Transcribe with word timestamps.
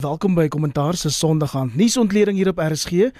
Welkom 0.00 0.32
by 0.32 0.46
Kommentaar 0.48 0.96
se 0.96 1.10
Sondagaand 1.12 1.74
nuusontleding 1.76 2.38
hier 2.38 2.48
op 2.48 2.60
RSG. 2.62 3.10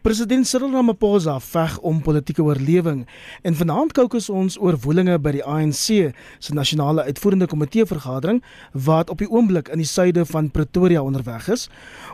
President 0.00 0.46
Cyril 0.48 0.70
Ramaphosa 0.72 1.34
veg 1.44 1.74
om 1.84 1.98
politieke 2.00 2.40
oorlewing 2.40 3.02
en 3.44 3.56
vanaand 3.58 3.92
kookus 3.92 4.30
ons 4.32 4.56
oor 4.56 4.78
woelinge 4.80 5.18
by 5.20 5.34
die 5.36 5.42
ANC 5.44 6.14
se 6.40 6.54
nasionale 6.56 7.04
uitvoerende 7.10 7.48
komitee 7.50 7.84
vergadering 7.84 8.38
wat 8.86 9.12
op 9.12 9.20
die 9.20 9.28
oomblik 9.28 9.68
in 9.68 9.82
die 9.82 9.88
suide 9.88 10.24
van 10.30 10.48
Pretoria 10.54 11.02
onderweg 11.04 11.50
is. 11.52 11.66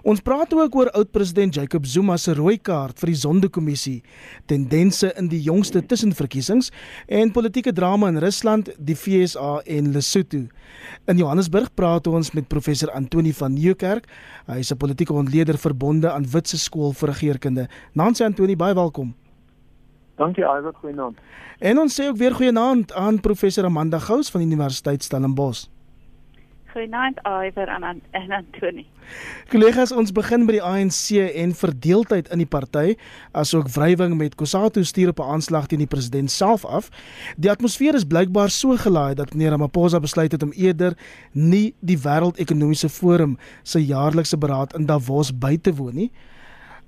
Ons 0.02 0.24
praat 0.26 0.56
ook 0.58 0.74
oor 0.74 0.90
oud-president 0.98 1.54
Jacob 1.60 1.86
Zuma 1.86 2.18
se 2.18 2.34
rooi 2.34 2.56
kaart 2.58 2.98
vir 2.98 3.12
die 3.12 3.20
Zondo-kommissie, 3.22 4.00
tendense 4.50 5.12
in 5.14 5.30
die 5.30 5.44
jongste 5.46 5.84
tussenverkiesings 5.86 6.72
en 7.06 7.30
politieke 7.30 7.70
drama 7.70 8.10
in 8.10 8.18
Rusland, 8.18 8.74
die 8.74 8.98
FSA 8.98 9.60
en 9.78 9.94
Lesotho. 9.94 10.48
In 11.06 11.22
Johannesburg 11.22 11.70
praat 11.78 12.10
ons 12.10 12.34
met 12.34 12.50
professor 12.50 12.90
Antoni 12.90 13.30
van 13.36 13.54
Nieuwkerk 13.54 14.10
Hy 14.46 14.58
is 14.58 14.70
'n 14.72 14.76
politieke 14.76 15.12
ontleder 15.12 15.58
verbonde 15.58 16.10
aan 16.10 16.30
Witse 16.30 16.58
Skool 16.58 16.92
vir 16.92 17.08
Regeringskunde. 17.08 17.68
Nancy 17.92 18.24
Antoni, 18.24 18.56
baie 18.56 18.74
welkom. 18.74 19.14
Dankie, 20.16 20.44
Iwer, 20.44 20.72
goeienaand. 20.74 21.18
En 21.58 21.78
ons 21.78 22.00
sê 22.00 22.08
ook 22.08 22.16
weer 22.16 22.34
goeienaand 22.34 22.92
aan 22.92 23.20
professor 23.20 23.64
Amanda 23.64 23.98
Gous 23.98 24.30
van 24.30 24.40
Universiteit 24.40 25.02
Stellenbosch. 25.02 25.66
Goeienaand 26.76 27.20
Iver 27.24 27.68
en 27.68 28.02
en 28.10 28.32
Antoni. 28.32 28.84
Kollegas, 29.48 29.94
ons 29.96 30.10
begin 30.12 30.42
by 30.44 30.58
die 30.58 30.60
ANC 30.60 31.14
en 31.40 31.54
verdeeldheid 31.56 32.28
in 32.34 32.42
die 32.42 32.48
party, 32.52 32.98
asook 33.32 33.70
wrywing 33.72 34.18
met 34.20 34.36
Kusatu 34.36 34.84
stuur 34.84 35.14
op 35.14 35.22
'n 35.24 35.30
aanslag 35.36 35.70
teen 35.72 35.80
die 35.80 35.88
president 35.88 36.30
self 36.30 36.66
af. 36.66 36.90
Die 37.38 37.50
atmosfeer 37.50 37.94
is 37.94 38.04
blykbaar 38.04 38.50
so 38.50 38.76
gelaai 38.76 39.14
dat 39.14 39.32
meneer 39.32 39.50
Ramaphosa 39.50 40.00
besluit 40.00 40.32
het 40.32 40.42
om 40.42 40.52
eerder 40.52 40.92
nie 41.32 41.74
die 41.80 41.98
Wêreldekonomiese 41.98 42.88
Forum 42.88 43.38
se 43.62 43.86
jaarlikse 43.86 44.36
beraad 44.36 44.74
in 44.74 44.86
Davos 44.86 45.38
by 45.38 45.56
te 45.56 45.74
woon 45.74 45.94
nie. 45.94 46.12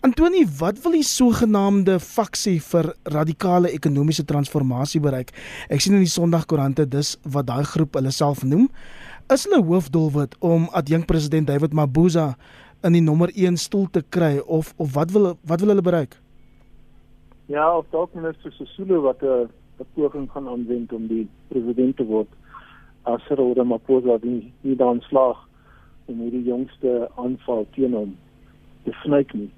Antoni, 0.01 0.47
wat 0.59 0.83
wil 0.83 0.93
die 0.93 1.03
sogenaamde 1.03 2.01
faksie 2.01 2.61
vir 2.63 2.95
radikale 3.03 3.71
ekonomiese 3.71 4.25
transformasie 4.25 5.01
bereik? 5.01 5.31
Ek 5.69 5.81
sien 5.81 5.95
in 5.95 6.05
die 6.05 6.13
Sondagkoerante 6.13 6.89
dis 6.89 7.17
wat 7.23 7.47
daai 7.47 7.65
groep 7.65 7.95
hulle 7.95 8.11
self 8.11 8.45
noem 8.45 8.69
is 9.33 9.45
hulle 9.45 9.59
hoofdoelwit 9.61 10.37
om 10.41 10.69
adjunk 10.73 11.05
president 11.07 11.47
David 11.47 11.75
Mabuza 11.77 12.31
in 12.87 12.95
die 12.97 13.03
nommer 13.05 13.29
1 13.35 13.59
stoel 13.61 13.91
te 13.93 14.01
kry 14.17 14.39
of 14.47 14.71
of 14.81 14.95
wat 14.95 15.11
wil 15.13 15.35
wat 15.51 15.61
wil 15.61 15.73
hulle 15.75 15.85
bereik? 15.85 16.17
Ja, 17.53 17.67
of 17.77 17.85
dalk 17.93 18.15
minister 18.15 18.53
Sesulu 18.53 19.01
wat 19.05 19.23
'n 19.23 19.51
poging 19.95 20.31
gaan 20.31 20.49
aanwend 20.49 20.93
om 20.93 21.07
die 21.07 21.29
president 21.49 21.97
te 21.97 22.05
word 22.05 22.29
as 23.03 23.21
Cyril 23.29 23.55
Ramaphosa 23.55 24.19
die 24.19 24.53
nie 24.61 24.77
dan 24.77 25.01
slaag 25.01 25.37
om 26.07 26.21
hierdie 26.21 26.45
jongste 26.45 27.11
aanval 27.17 27.67
teen 27.75 27.93
hom 27.93 28.17
te 28.85 28.93
snyk 29.05 29.33
nie. 29.35 29.51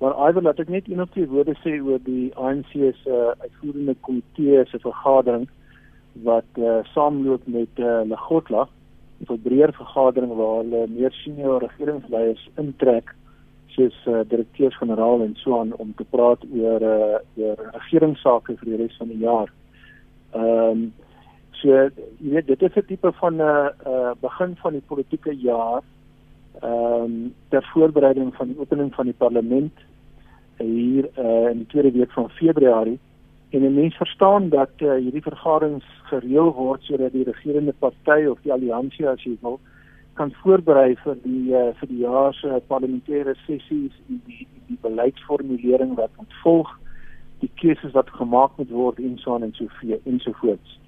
Maar 0.00 0.28
I 0.28 0.32
wil 0.32 0.42
laat 0.42 0.60
ek 0.60 0.68
net 0.68 0.88
een 0.88 1.00
of 1.00 1.10
twee 1.10 1.28
woorde 1.28 1.56
sê 1.64 1.80
oor 1.80 1.98
die 2.04 2.34
ANC 2.36 2.72
se 2.72 3.08
uh, 3.08 3.32
uitvoerende 3.40 3.96
komitee 4.00 4.64
se 4.64 4.78
vergadering 4.78 5.48
wat 6.12 6.50
uh, 6.58 6.84
saamloop 6.84 7.46
met 7.46 7.78
uh, 7.78 8.00
Legotla 8.04 8.68
'n 9.30 9.42
breër 9.42 9.72
vergadering 9.72 10.32
waar 10.34 10.56
hulle 10.62 10.86
meer 10.88 11.12
senior 11.12 11.60
regeringsleiers 11.62 12.48
intrek 12.56 13.14
soos 13.74 13.96
uh, 14.06 14.20
direkteurs-generaal 14.28 15.22
en 15.22 15.34
so 15.34 15.58
aan 15.58 15.72
om 15.82 15.94
te 15.96 16.04
praat 16.04 16.44
oor 16.52 16.82
uh, 16.82 17.18
oor 17.36 17.58
regeringsake 17.72 18.56
vir 18.60 18.70
die 18.70 18.76
res 18.82 18.96
van 19.00 19.08
die 19.08 19.22
jaar. 19.22 19.50
Ehm 20.34 20.70
um, 20.70 20.92
so 21.58 21.70
jy 21.70 22.30
weet 22.34 22.46
dit 22.46 22.62
is 22.62 22.76
'n 22.76 22.86
tipe 22.86 23.12
van 23.12 23.34
'n 23.36 23.40
uh, 23.40 23.68
uh, 23.86 24.12
begin 24.20 24.56
van 24.62 24.72
die 24.72 24.86
politieke 24.86 25.34
jaar 25.34 25.82
ehm 26.62 27.02
um, 27.04 27.34
ter 27.48 27.64
voorbereiding 27.72 28.34
van 28.34 28.46
die 28.48 28.58
opening 28.58 28.94
van 28.94 29.04
die 29.04 29.18
parlement 29.24 29.72
hier 30.58 31.08
uh, 31.18 31.50
in 31.50 31.58
die 31.58 31.66
tweede 31.66 31.90
week 31.98 32.12
van 32.12 32.30
Februarie 32.30 32.98
en 33.54 33.62
'n 33.62 33.74
mens 33.74 33.96
verstaan 33.96 34.48
dat 34.48 34.70
uh, 34.78 34.94
hierdie 34.94 35.22
vergaderings 35.22 35.84
gereël 36.10 36.52
word 36.52 36.82
sodat 36.82 37.12
die 37.12 37.24
regerende 37.24 37.74
party 37.78 38.26
of 38.26 38.38
die 38.42 38.52
alliansie 38.52 39.08
as 39.08 39.22
jy 39.22 39.36
wil 39.40 39.60
kan 40.14 40.32
voorberei 40.42 40.96
vir 41.04 41.16
die 41.22 41.54
uh, 41.54 41.70
vir 41.78 41.88
die 41.88 42.02
jaar 42.02 42.34
se 42.34 42.62
parlementêre 42.66 43.34
sessies 43.46 43.94
en 44.08 44.22
die 44.26 44.46
die 44.66 44.78
beleidsformulering 44.80 45.94
wat 45.94 46.10
moet 46.16 46.34
volg 46.42 46.70
die 47.42 47.50
keuses 47.60 47.92
wat 47.92 48.10
gemaak 48.10 48.56
moet 48.56 48.70
word 48.70 48.98
en 48.98 49.18
so 49.18 49.34
aan 49.34 49.42
en 49.42 49.54
so 49.54 49.66
vee 49.80 50.00
en 50.04 50.20
so 50.20 50.32
voort. 50.40 50.78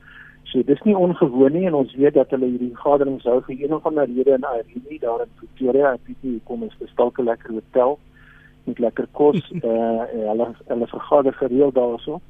So 0.50 0.62
dis 0.62 0.82
nie 0.88 0.96
ongewoon 0.96 1.52
nie 1.52 1.66
en 1.66 1.74
ons 1.74 1.94
weet 1.94 2.14
dat 2.14 2.30
hulle 2.30 2.48
hierdie 2.52 2.72
vergaderings 2.74 3.26
hou 3.30 3.40
vir 3.48 3.56
een 3.62 3.74
of 3.74 3.86
ander 3.86 4.06
rede 4.06 4.38
in 4.38 4.46
Irene 4.46 4.98
daar 5.00 5.26
in 5.26 5.34
Pretoria. 5.40 5.92
Ek 5.92 6.06
weet 6.06 6.22
nie 6.22 6.38
hoekom 6.38 6.62
is 6.62 6.78
'n 6.80 7.22
lekker 7.22 7.52
hotel 7.52 7.98
met 8.64 8.78
lekker 8.78 9.06
kos 9.12 9.40
eh 9.52 9.68
uh, 9.68 10.28
hulle 10.30 10.54
hulle 10.66 10.86
vergader 10.86 11.32
gereeld 11.32 11.74
daarso 11.74 12.20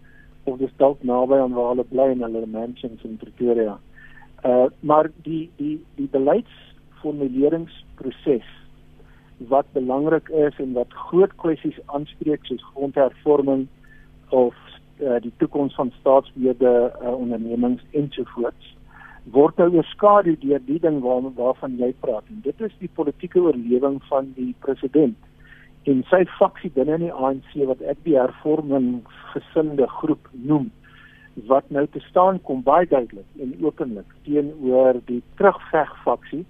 of 0.47 0.59
dis 0.59 0.79
dalk 0.83 0.99
naby 1.03 1.34
aan 1.43 1.55
waar 1.57 1.71
hulle 1.75 1.87
bly 1.91 2.09
in 2.15 2.25
hulle 2.27 2.47
mansions 2.47 3.05
in 3.05 3.21
Pretoria. 3.23 3.75
Uh 4.45 4.67
maar 4.81 5.11
die 5.29 5.45
die 5.57 5.79
die 5.97 6.09
beleidsformuleringsproses 6.12 8.49
wat 9.53 9.67
belangrik 9.73 10.29
is 10.29 10.59
en 10.59 10.73
wat 10.73 10.93
groot 11.09 11.33
kwessies 11.43 11.79
aanspreek 11.87 12.45
soos 12.49 12.65
grondhervorming 12.73 13.62
of 14.29 14.55
uh, 15.01 15.21
die 15.21 15.33
toekoms 15.37 15.75
van 15.75 15.93
staatsbeheerde 16.01 16.93
uh, 17.03 17.12
ondernemings 17.12 17.83
ensovoorts 17.91 18.77
word 19.35 19.59
nou 19.59 19.69
oorskadu 19.75 20.37
deur 20.43 20.62
die 20.67 20.79
ding 20.83 21.01
waar, 21.03 21.25
waarvan 21.35 21.75
jy 21.81 21.91
praat 22.01 22.27
en 22.31 22.43
dit 22.45 22.61
is 22.62 22.75
die 22.83 22.91
politieke 22.99 23.43
oorlewing 23.43 23.99
van 24.11 24.31
die 24.37 24.53
president 24.65 25.17
en 25.87 26.03
sy 26.11 26.25
faksie 26.39 26.71
binne 26.75 26.97
in 26.99 27.07
die 27.07 27.15
ANC 27.15 27.53
wat 27.71 27.83
ek 27.93 28.01
die 28.07 28.17
hervorming 28.19 28.91
gesinde 29.35 29.87
groep 30.01 30.29
noem 30.33 30.71
wat 31.51 31.69
nou 31.71 31.85
te 31.93 32.01
staan 32.09 32.41
kom 32.49 32.63
baie 32.67 32.89
duidelik 32.91 33.43
en 33.43 33.55
openlik 33.65 34.15
teenoor 34.27 34.99
die 35.11 35.23
terugveg 35.39 35.93
faksie 36.05 36.45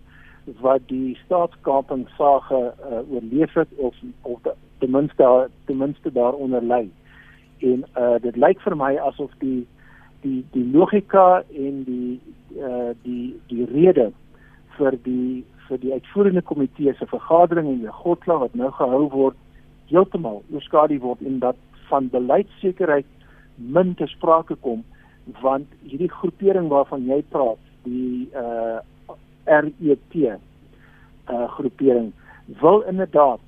wat 0.63 0.85
die 0.93 1.17
staatskaping 1.25 2.07
sage 2.17 2.61
uh, 2.71 3.03
oorleef 3.11 3.55
het 3.59 3.73
of 3.77 3.95
of 4.23 4.41
ten 4.79 4.91
minste 4.91 5.49
ten 5.67 5.83
minste 5.83 6.13
daaronder 6.13 6.63
lê 6.63 6.85
en 7.67 7.85
uh, 7.99 8.15
dit 8.23 8.37
lyk 8.37 8.63
vir 8.63 8.77
my 8.79 8.95
asof 9.11 9.35
die 9.43 9.67
die 10.23 10.45
die 10.55 10.65
logika 10.73 11.43
en 11.67 11.83
die 11.89 12.21
uh, 12.63 12.95
die 13.03 13.35
die 13.51 13.67
rede 13.75 14.13
vir 14.79 14.97
die 15.03 15.45
vir 15.69 15.81
die 15.83 15.93
uitvoerende 15.93 16.43
komitee 16.43 16.95
se 16.99 17.07
vergadering 17.11 17.69
in 17.73 17.87
Godla 18.03 18.39
wat 18.45 18.55
nou 18.55 18.71
gehou 18.79 19.05
word 19.13 19.39
heeltemal 19.91 20.43
oorskadu 20.53 20.99
word 21.03 21.23
en 21.23 21.39
dat 21.45 21.57
van 21.89 22.11
beleidsekerheid 22.11 23.07
min 23.57 23.95
te 23.95 24.07
sprake 24.07 24.57
kom 24.67 24.85
want 25.43 25.71
hierdie 25.87 26.11
groepering 26.19 26.69
waarvan 26.71 27.07
jy 27.07 27.23
praat 27.31 27.63
die 27.87 28.29
uh 28.35 28.79
RET 29.47 30.15
uh 30.23 31.47
groepering 31.57 32.13
wil 32.63 32.81
inderdaad 32.91 33.43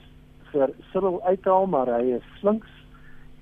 vir 0.53 0.71
Cyril 0.93 1.21
uithaal 1.27 1.67
maar 1.67 1.91
hy 1.99 2.19
is 2.19 2.29
slinks 2.41 2.75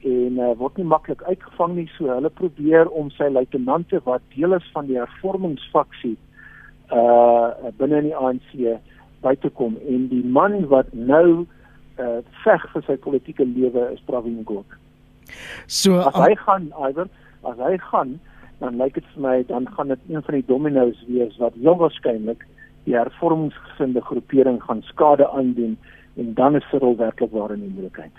en 0.07 0.39
uh, 0.39 0.53
word 0.61 0.77
nie 0.79 0.87
maklik 0.89 1.23
uitgevang 1.27 1.75
nie 1.77 1.89
so 1.97 2.09
hulle 2.13 2.31
probeer 2.41 2.91
om 3.01 3.11
sy 3.17 3.29
luitenante 3.33 4.01
wat 4.05 4.25
deel 4.35 4.57
is 4.57 4.71
van 4.75 4.89
die 4.91 4.99
hervormingsfaksie 5.01 6.17
uh 6.95 7.71
binne 7.79 8.03
in 8.03 8.11
die 8.11 8.17
ANC 8.17 8.81
by 9.25 9.35
te 9.43 9.51
kom 9.59 9.77
en 9.89 10.09
die 10.13 10.25
man 10.25 10.67
wat 10.73 10.93
nou 10.93 11.47
uh 11.99 12.19
veg 12.45 12.67
vir 12.73 12.85
sy 12.87 12.97
politieke 13.07 13.45
lewe 13.45 13.89
is 13.93 14.03
Pravin 14.07 14.43
Gordhan. 14.45 14.83
So 15.67 16.01
as 16.01 16.15
hy 16.15 16.35
gaan 16.45 16.71
iwer 16.89 17.09
as 17.47 17.59
hy 17.63 17.77
gaan 17.91 18.19
dan 18.61 18.79
lyk 18.81 18.95
dit 18.95 19.09
vir 19.15 19.23
my 19.23 19.37
dan 19.49 19.67
gaan 19.77 19.93
dit 19.93 20.13
een 20.13 20.23
van 20.23 20.39
die 20.39 20.47
dominos 20.47 21.03
wees 21.09 21.35
wat 21.43 21.59
heel 21.61 21.77
waarskynlik 21.81 22.47
die 22.87 22.95
hervormingsgesinde 22.95 24.01
groepering 24.07 24.63
gaan 24.63 24.83
skade 24.93 25.27
aandoen 25.31 25.77
en 26.17 26.33
dan 26.35 26.57
is 26.57 26.65
Cyril 26.71 26.97
werklik 26.97 27.33
waar 27.35 27.53
in 27.53 27.67
die 27.67 27.73
moeilikheid. 27.75 28.15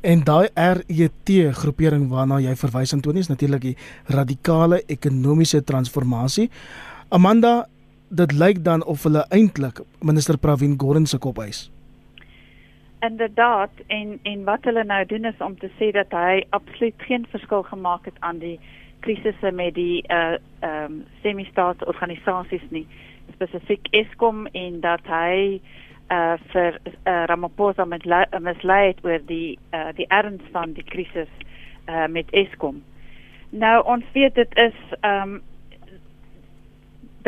En 0.00 0.20
daai 0.22 0.48
RET 0.54 1.30
groepering 1.58 2.04
waarna 2.10 2.38
jy 2.42 2.54
verwys 2.58 2.92
Antoni 2.94 3.24
is 3.24 3.30
natuurlik 3.32 3.64
die 3.64 3.76
radikale 4.14 4.82
ekonomiese 4.86 5.64
transformasie. 5.66 6.50
Amanda 7.10 7.66
dit 8.08 8.32
lyk 8.32 8.64
dan 8.64 8.84
of 8.84 9.02
hulle 9.02 9.26
eintlik 9.28 9.80
minister 10.00 10.38
Pravin 10.38 10.74
Gordhan 10.80 11.06
se 11.06 11.18
kop 11.18 11.38
eis. 11.38 11.70
Inderdaad 13.00 13.70
en 13.86 14.18
en 14.22 14.44
wat 14.44 14.64
hulle 14.64 14.84
nou 14.84 15.04
doen 15.06 15.24
is 15.24 15.38
om 15.38 15.58
te 15.58 15.70
sê 15.78 15.90
dat 15.92 16.10
hy 16.10 16.44
absoluut 16.50 16.94
geen 16.96 17.26
verskil 17.30 17.62
gemaak 17.62 18.04
het 18.04 18.16
aan 18.20 18.38
die 18.38 18.58
krisisse 19.00 19.50
met 19.50 19.74
die 19.74 20.04
uh 20.08 20.36
ehm 20.60 20.92
um, 20.92 21.04
semi-staatsorganisasies 21.22 22.64
nie 22.70 22.86
spesifiek 23.32 23.88
Eskom 23.90 24.46
en 24.46 24.80
dat 24.80 25.04
hy 25.06 25.60
uh 26.10 26.34
vir 26.52 26.80
uh, 26.80 27.24
Ramaphosa 27.30 27.84
met 27.84 28.04
mislei 28.40 28.86
het 28.86 29.04
oor 29.04 29.20
die 29.26 29.58
uh 29.72 29.92
die 29.94 30.06
erns 30.08 30.42
van 30.52 30.72
die 30.72 30.84
krisis 30.84 31.30
uh 31.88 32.06
met 32.06 32.30
Eskom. 32.30 32.82
Nou 33.50 33.84
ons 33.84 34.04
weet 34.12 34.34
dit 34.34 34.56
is 34.56 34.76
ehm 35.00 35.38
um, 35.38 35.42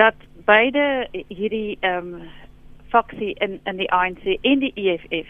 dat 0.00 0.14
beide 0.44 1.08
hierdie 1.12 1.76
ehm 1.80 2.14
um, 2.14 2.28
faksie 2.90 3.34
in 3.44 3.60
in 3.64 3.76
die 3.76 3.90
ANC 3.92 4.24
en 4.40 4.62
die 4.64 4.72
EFF 4.74 5.28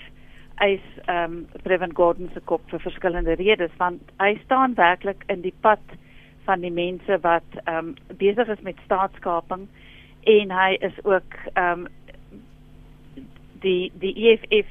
eis 0.55 0.84
ehm 1.05 1.32
um, 1.32 1.62
Previn 1.62 1.94
Gordon 1.94 2.31
se 2.34 2.40
kop 2.40 2.62
vir 2.70 2.81
verskillende 2.81 3.34
redes 3.40 3.75
want 3.82 4.14
hy 4.22 4.37
staan 4.44 4.76
werklik 4.78 5.25
in 5.26 5.43
die 5.43 5.55
pad 5.67 5.96
van 6.46 6.62
die 6.67 6.72
mense 6.72 7.19
wat 7.26 7.58
ehm 7.64 7.90
um, 7.90 7.94
besig 8.22 8.49
is 8.55 8.62
met 8.69 8.84
staatskaping 8.84 9.67
en 10.37 10.55
hy 10.61 10.70
is 10.90 11.05
ook 11.05 11.38
ehm 11.55 11.87
um, 11.87 11.87
die 13.66 13.93
die 14.05 14.14
EFF 14.31 14.70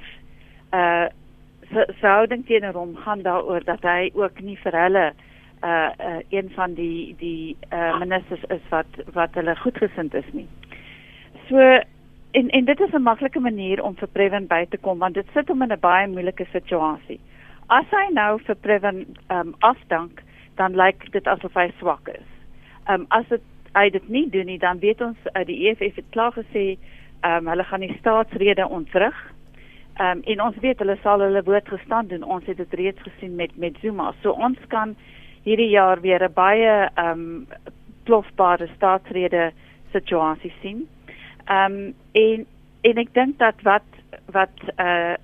uh 0.73 1.07
sou 2.01 2.27
dink 2.27 2.47
teenoor 2.47 2.73
hom 2.73 2.95
gaan 3.05 3.21
daaroor 3.21 3.63
dat 3.65 3.83
hy 3.85 4.09
ook 4.17 4.39
nie 4.41 4.57
vir 4.63 4.77
hulle 4.83 5.03
uh, 5.63 5.89
uh 5.99 6.19
een 6.29 6.49
van 6.55 6.73
die 6.73 7.15
die 7.17 7.57
uh 7.73 7.99
ministers 7.99 8.43
is 8.47 8.61
wat 8.69 8.99
wat 9.13 9.33
hulle 9.33 9.55
goedgesind 9.55 10.13
is 10.13 10.31
nie. 10.31 10.47
So 11.47 11.57
en 12.31 12.49
en 12.49 12.65
dit 12.65 12.79
is 12.79 12.93
'n 12.93 13.01
maklike 13.01 13.39
manier 13.39 13.83
om 13.83 13.95
vir 13.95 14.07
Previn 14.07 14.47
by 14.47 14.65
te 14.69 14.77
kom 14.77 14.99
want 14.99 15.13
dit 15.13 15.27
sit 15.33 15.47
hom 15.47 15.61
in 15.61 15.71
'n 15.71 15.79
baie 15.79 16.07
moeilike 16.07 16.45
situasie. 16.51 17.19
As 17.67 17.85
hy 17.91 18.13
nou 18.13 18.39
vir 18.39 18.55
Previn 18.55 19.05
um 19.29 19.55
afdank, 19.59 20.21
dan 20.55 20.75
lyk 20.75 21.11
dit 21.11 21.27
asof 21.27 21.53
hy 21.53 21.71
swak 21.79 22.07
is. 22.07 22.29
Um 22.87 23.05
as 23.09 23.27
dit 23.27 23.41
hy 23.73 23.89
dit 23.89 24.09
nie 24.09 24.29
doen 24.29 24.45
nie, 24.45 24.57
dan 24.57 24.79
weet 24.79 25.01
ons 25.01 25.17
uh, 25.35 25.45
die 25.45 25.69
EFF 25.69 25.95
het 25.95 26.09
klaar 26.09 26.31
gesê 26.31 26.77
um 27.23 27.47
hulle 27.47 27.63
gaan 27.63 27.79
die 27.79 27.97
staatsrede 27.99 28.67
ontwrig 28.67 29.33
Ehm 29.99 30.17
um, 30.17 30.21
en 30.23 30.41
ons 30.41 30.57
weet 30.63 30.79
hulle 30.79 30.95
sal 31.03 31.19
hulle 31.19 31.41
woord 31.43 31.67
gestaan 31.67 32.07
doen. 32.07 32.21
Ons 32.23 32.45
het 32.47 32.57
dit 32.57 32.73
reeds 32.79 33.01
gesien 33.03 33.33
met 33.35 33.51
met 33.59 33.75
Zuma. 33.81 34.13
So 34.21 34.31
ons 34.31 34.59
kan 34.71 34.95
hierdie 35.49 35.69
jaar 35.73 36.01
weer 36.01 36.23
'n 36.23 36.33
baie 36.33 36.89
ehm 36.93 37.19
um, 37.19 37.47
plofbare 38.03 38.67
staatsrede 38.75 39.51
situasie 39.91 40.53
sien. 40.61 40.87
Ehm 41.45 41.73
um, 41.73 41.93
en 42.11 42.45
en 42.81 42.97
ek 42.97 43.13
dink 43.13 43.37
dat 43.39 43.61
wat 43.61 43.87
wat 44.31 44.55
eh 44.75 44.85
uh, 44.85 45.15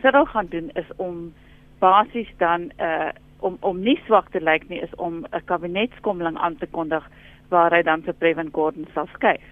Cyril 0.00 0.24
gaan 0.24 0.46
doen 0.50 0.70
is 0.74 0.90
om 0.96 1.32
basies 1.78 2.32
dan 2.38 2.70
eh 2.76 2.86
uh, 2.86 3.08
om 3.40 3.56
om 3.60 3.80
nie 3.80 4.00
swak 4.06 4.30
te 4.30 4.40
lyk 4.40 4.68
nie 4.68 4.80
is 4.80 4.94
om 4.94 5.24
'n 5.30 5.44
kabinetskommeling 5.44 6.38
aan 6.38 6.56
te 6.56 6.66
kondig 6.66 7.10
waar 7.48 7.70
hy 7.70 7.82
dan 7.82 8.02
vir 8.02 8.14
Previn 8.14 8.50
Gordon 8.52 8.86
sal 8.94 9.06
skuif. 9.06 9.46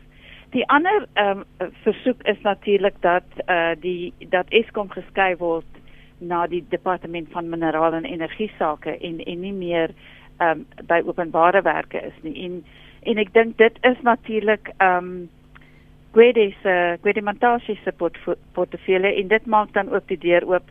Die 0.50 0.68
ander 0.68 1.06
ehm 1.12 1.44
um, 1.58 1.70
versoek 1.82 2.22
is 2.22 2.40
natuurlik 2.42 2.94
dat 3.00 3.28
eh 3.46 3.54
uh, 3.54 3.76
die 3.80 4.12
dat 4.28 4.46
Eskom 4.48 4.90
geskei 4.90 5.36
word 5.36 5.81
na 6.28 6.46
die 6.46 6.64
departement 6.68 7.28
van 7.32 7.48
minerale 7.50 7.96
en 7.96 8.08
energie 8.08 8.50
sake 8.58 8.96
en 8.98 9.20
en 9.20 9.40
nie 9.40 9.52
meer 9.52 9.94
ehm 10.38 10.64
um, 10.64 10.86
by 10.86 11.02
openbare 11.06 11.62
werke 11.62 12.00
is 12.00 12.18
nie. 12.22 12.36
En 12.44 12.64
en 13.02 13.18
ek 13.18 13.32
dink 13.34 13.56
dit 13.58 13.78
is 13.82 14.02
natuurlik 14.02 14.72
ehm 14.78 14.96
um, 14.96 15.28
Gwede 16.12 16.52
se 16.62 16.98
Gwede 17.00 17.22
Montashe 17.22 17.78
se 17.84 17.92
portefeulje 18.52 19.14
en 19.14 19.28
dit 19.28 19.46
maak 19.46 19.72
dan 19.72 19.88
ook 19.88 20.08
die 20.08 20.18
deur 20.18 20.44
oop 20.44 20.66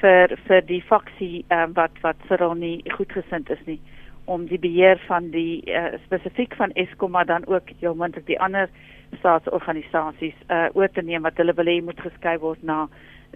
vir 0.00 0.32
vir 0.46 0.62
die 0.66 0.82
faksie 0.82 1.44
ehm 1.48 1.70
um, 1.70 1.74
wat 1.74 2.02
wat 2.02 2.28
Cyril 2.28 2.54
nie 2.54 2.82
goedgesind 2.96 3.50
is 3.50 3.64
nie 3.66 3.80
om 4.24 4.46
die 4.46 4.58
beheer 4.60 5.00
van 5.06 5.30
die 5.32 5.62
uh, 5.72 5.96
spesifiek 6.04 6.54
van 6.56 6.72
Eskom 6.72 7.10
maar 7.10 7.26
dan 7.26 7.46
ook 7.46 7.70
heel 7.80 7.94
moontlik 7.94 8.26
die 8.26 8.40
ander 8.40 8.68
staatsorganisasies 9.16 10.36
uh 10.52 10.66
oor 10.76 10.90
te 10.92 11.02
neem 11.02 11.24
wat 11.24 11.36
hulle 11.40 11.54
wil 11.56 11.70
hê 11.70 11.78
moet 11.84 12.00
geskei 12.04 12.36
word 12.42 12.62
na 12.62 12.86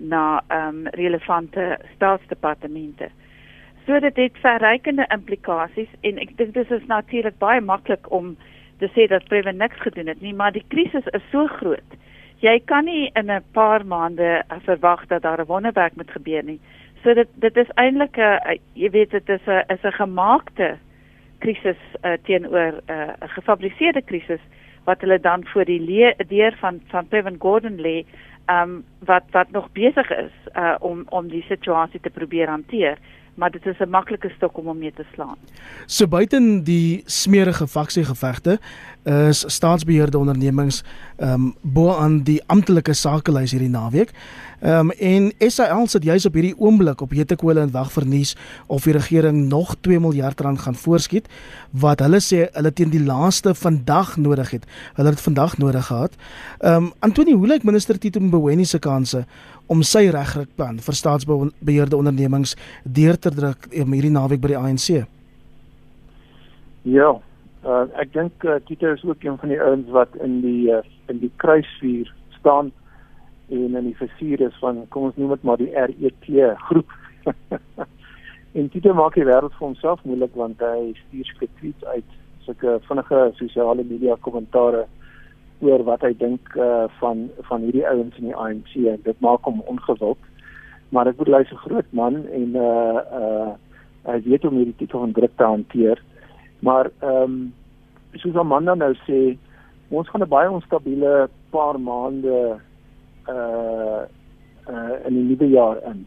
na 0.00 0.42
ehm 0.48 0.68
um, 0.68 0.86
relevante 0.86 1.78
staatsdepartemente. 1.94 3.08
So 3.86 3.98
dit 4.00 4.16
het 4.16 4.36
verrykende 4.40 5.06
implikasies 5.10 5.88
en 6.00 6.18
ek 6.18 6.36
dink 6.36 6.54
dis 6.54 6.70
is 6.70 6.86
natuurlik 6.86 7.38
baie 7.38 7.60
maklik 7.60 8.10
om 8.10 8.36
te 8.78 8.88
sê 8.94 9.08
dat 9.10 9.26
Preven 9.30 9.56
niks 9.56 9.80
gedoen 9.80 10.06
het 10.06 10.20
nie, 10.20 10.34
maar 10.34 10.52
die 10.52 10.64
krisis 10.68 11.06
is 11.06 11.24
so 11.30 11.46
groot. 11.46 11.98
Jy 12.42 12.60
kan 12.66 12.84
nie 12.84 13.10
in 13.14 13.30
'n 13.30 13.44
paar 13.52 13.86
maande 13.86 14.42
verwag 14.66 15.06
dat 15.06 15.22
daar 15.22 15.40
'n 15.40 15.46
wonderwerk 15.46 15.96
moet 15.96 16.10
gebeur 16.10 16.44
nie. 16.44 16.60
So 17.02 17.14
dit 17.14 17.28
dit 17.34 17.56
is 17.56 17.70
eintlik 17.74 18.16
'n 18.16 18.58
jy 18.74 18.90
weet 18.90 19.10
dit 19.10 19.28
is 19.28 19.46
'n 19.46 19.64
is 19.68 19.82
'n 19.82 19.92
gemaakte 19.92 20.78
krisis 21.38 21.80
uh, 22.04 22.12
teenoor 22.22 22.80
uh, 22.86 23.12
'n 23.20 23.28
gefabriseerde 23.28 24.02
krisis 24.02 24.40
wat 24.84 25.00
hulle 25.00 25.20
dan 25.20 25.46
voor 25.46 25.64
die 25.64 26.14
deur 26.28 26.54
van 26.58 26.80
van 26.86 27.08
Kevin 27.08 27.36
Gordon 27.38 27.80
lê, 27.80 28.04
ehm 28.46 28.70
um, 28.70 28.84
wat 28.98 29.22
wat 29.30 29.50
nog 29.50 29.72
besig 29.72 30.10
is 30.10 30.32
uh 30.56 30.74
om 30.80 31.04
om 31.08 31.28
die 31.28 31.44
situasie 31.48 32.00
te 32.00 32.10
probeer 32.10 32.48
hanteer 32.48 32.98
maar 33.34 33.50
dit 33.50 33.66
is 33.66 33.78
'n 33.78 33.88
maklike 33.88 34.28
stok 34.28 34.58
om 34.58 34.66
hom 34.66 34.78
mee 34.78 34.92
te 34.92 35.04
slaan. 35.12 35.36
So 35.86 36.06
buiten 36.06 36.64
die 36.64 37.02
smerige 37.06 37.66
faksiegevegte 37.66 38.58
is 39.04 39.44
staatsbeheerde 39.46 40.18
ondernemings 40.18 40.84
ehm 41.16 41.32
um, 41.32 41.54
bo 41.60 41.94
aan 41.94 42.22
die 42.22 42.42
amptelike 42.46 42.92
sakelys 42.92 43.50
hierdie 43.50 43.70
naweek. 43.70 44.10
Ehm 44.62 44.78
um, 44.78 44.90
en 44.90 45.32
SAL 45.50 45.86
sit 45.90 46.04
juis 46.06 46.24
op 46.26 46.36
hierdie 46.38 46.54
oomblik 46.54 47.00
op 47.02 47.10
Hetekole 47.10 47.64
en 47.64 47.70
wag 47.74 47.88
vir 47.90 48.04
nuus 48.06 48.36
of 48.70 48.84
die 48.86 48.92
regering 48.94 49.48
nog 49.50 49.72
2 49.82 49.98
miljard 50.00 50.40
rand 50.40 50.60
gaan 50.62 50.76
voorskiet 50.78 51.26
wat 51.82 51.98
hulle 51.98 52.20
sê 52.22 52.44
hulle 52.54 52.70
teen 52.70 52.92
die 52.92 53.02
laaste 53.02 53.56
vandag 53.58 54.12
nodig 54.16 54.52
het. 54.54 54.68
Hulle 54.94 55.10
het 55.10 55.20
vandag 55.20 55.56
nodig 55.58 55.86
gehad. 55.86 56.14
Ehm 56.60 56.84
um, 56.84 56.92
Antoni, 57.00 57.34
hoe 57.34 57.46
lyk 57.46 57.66
minister 57.66 57.98
Tito 57.98 58.20
Mboweni 58.20 58.64
se 58.64 58.78
kanse 58.78 59.24
om 59.66 59.82
sy 59.82 60.04
regrikplan 60.14 60.78
vir 60.78 60.94
staatsbeheerde 60.94 61.96
ondernemings 61.96 62.54
deur 62.84 63.18
te 63.18 63.34
druk 63.34 63.66
in 63.70 63.90
hierdie 63.92 64.14
naweek 64.14 64.40
by 64.40 64.52
die 64.52 64.58
ANC? 64.60 65.02
Ja, 66.82 67.10
uh, 67.66 67.82
ek 67.98 68.14
dink 68.14 68.46
uh, 68.46 68.60
Tito 68.68 68.94
is 68.94 69.02
ook 69.02 69.26
een 69.26 69.40
van 69.42 69.48
die 69.48 69.58
ouens 69.58 69.90
wat 69.90 70.14
in 70.22 70.38
die 70.46 70.70
uh, 70.70 70.84
in 71.10 71.18
die 71.18 71.32
kruisvuur 71.42 72.14
staan 72.38 72.70
en 73.52 73.76
in 73.76 73.90
die 73.90 73.98
versuur 73.98 74.40
is 74.48 74.56
van 74.64 74.82
kom 74.88 75.10
ons 75.10 75.18
noem 75.20 75.34
dit 75.36 75.44
maar 75.48 75.60
die 75.60 75.70
RET 75.72 76.56
groep. 76.66 76.96
en 78.58 78.68
Tito 78.72 78.94
maak 78.94 79.14
die 79.14 79.28
wêreld 79.28 79.54
vir 79.58 79.66
homself 79.66 80.02
moeilik 80.08 80.34
want 80.40 80.64
hy 80.64 80.92
stuur 81.04 81.30
sketsjies 81.34 81.86
uit 81.94 82.18
sulke 82.46 82.78
vinnige 82.88 83.20
sosiale 83.38 83.84
media 83.86 84.16
kommentare 84.26 84.86
oor 85.62 85.84
wat 85.86 86.02
hy 86.02 86.12
dink 86.18 86.54
uh, 86.58 86.88
van 86.98 87.28
van 87.48 87.66
hierdie 87.66 87.86
ouens 87.86 88.16
in 88.18 88.30
die 88.30 88.38
ANC 88.44 88.74
en 88.82 89.02
dit 89.06 89.20
maak 89.22 89.46
hom 89.46 89.62
ongewild. 89.70 90.18
Maar 90.92 91.12
ek 91.12 91.20
bedoel 91.20 91.38
hy's 91.40 91.52
'n 91.54 91.64
groot 91.66 91.92
man 91.92 92.24
en 92.26 92.56
uh 92.56 93.00
uh 93.20 93.52
hy 94.10 94.18
weet 94.24 94.42
hoe 94.42 94.50
om 94.50 94.58
hierdie 94.58 94.78
tipe 94.80 94.98
van 94.98 95.12
druk 95.14 95.36
te 95.36 95.44
hanteer. 95.44 96.02
Maar 96.60 96.90
ehm 97.00 97.22
um, 97.22 97.52
soos 98.20 98.36
Amanda 98.36 98.74
nou 98.74 98.92
sê, 99.06 99.36
ons 99.90 100.08
gaan 100.08 100.22
'n 100.22 100.34
baie 100.34 100.50
onstabiele 100.50 101.28
paar 101.50 101.78
maande 101.80 102.58
uh 103.28 104.02
uh 104.70 104.94
in 105.06 105.14
die 105.14 105.24
nuwe 105.30 105.48
jaar 105.50 105.78
in 105.90 106.06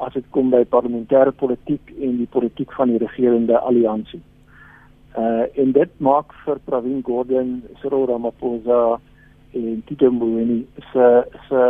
as 0.00 0.14
dit 0.16 0.26
kom 0.30 0.50
by 0.50 0.62
parlementêre 0.64 1.32
politiek 1.36 1.92
en 2.00 2.16
die 2.18 2.28
politiek 2.30 2.72
van 2.72 2.88
die 2.88 3.00
regerende 3.02 3.58
alliansie. 3.58 4.22
Uh 5.18 5.44
en 5.60 5.72
dit 5.76 5.90
maak 5.98 6.32
vir 6.44 6.60
Pravin 6.64 7.02
Gordhan, 7.06 7.60
Cyril 7.82 8.06
Ramaphosa 8.08 9.00
en 9.52 9.82
Tito 9.86 10.10
Mboweni 10.10 10.62
se 10.92 11.08
se 11.48 11.64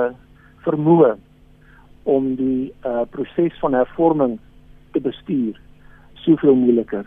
vermoë 0.67 1.17
om 2.05 2.35
die 2.37 2.73
uh 2.85 3.05
proses 3.11 3.57
van 3.61 3.75
hervorming 3.75 4.39
te 4.93 5.01
bestuur 5.01 5.59
soveel 6.25 6.55
moeiliker. 6.55 7.07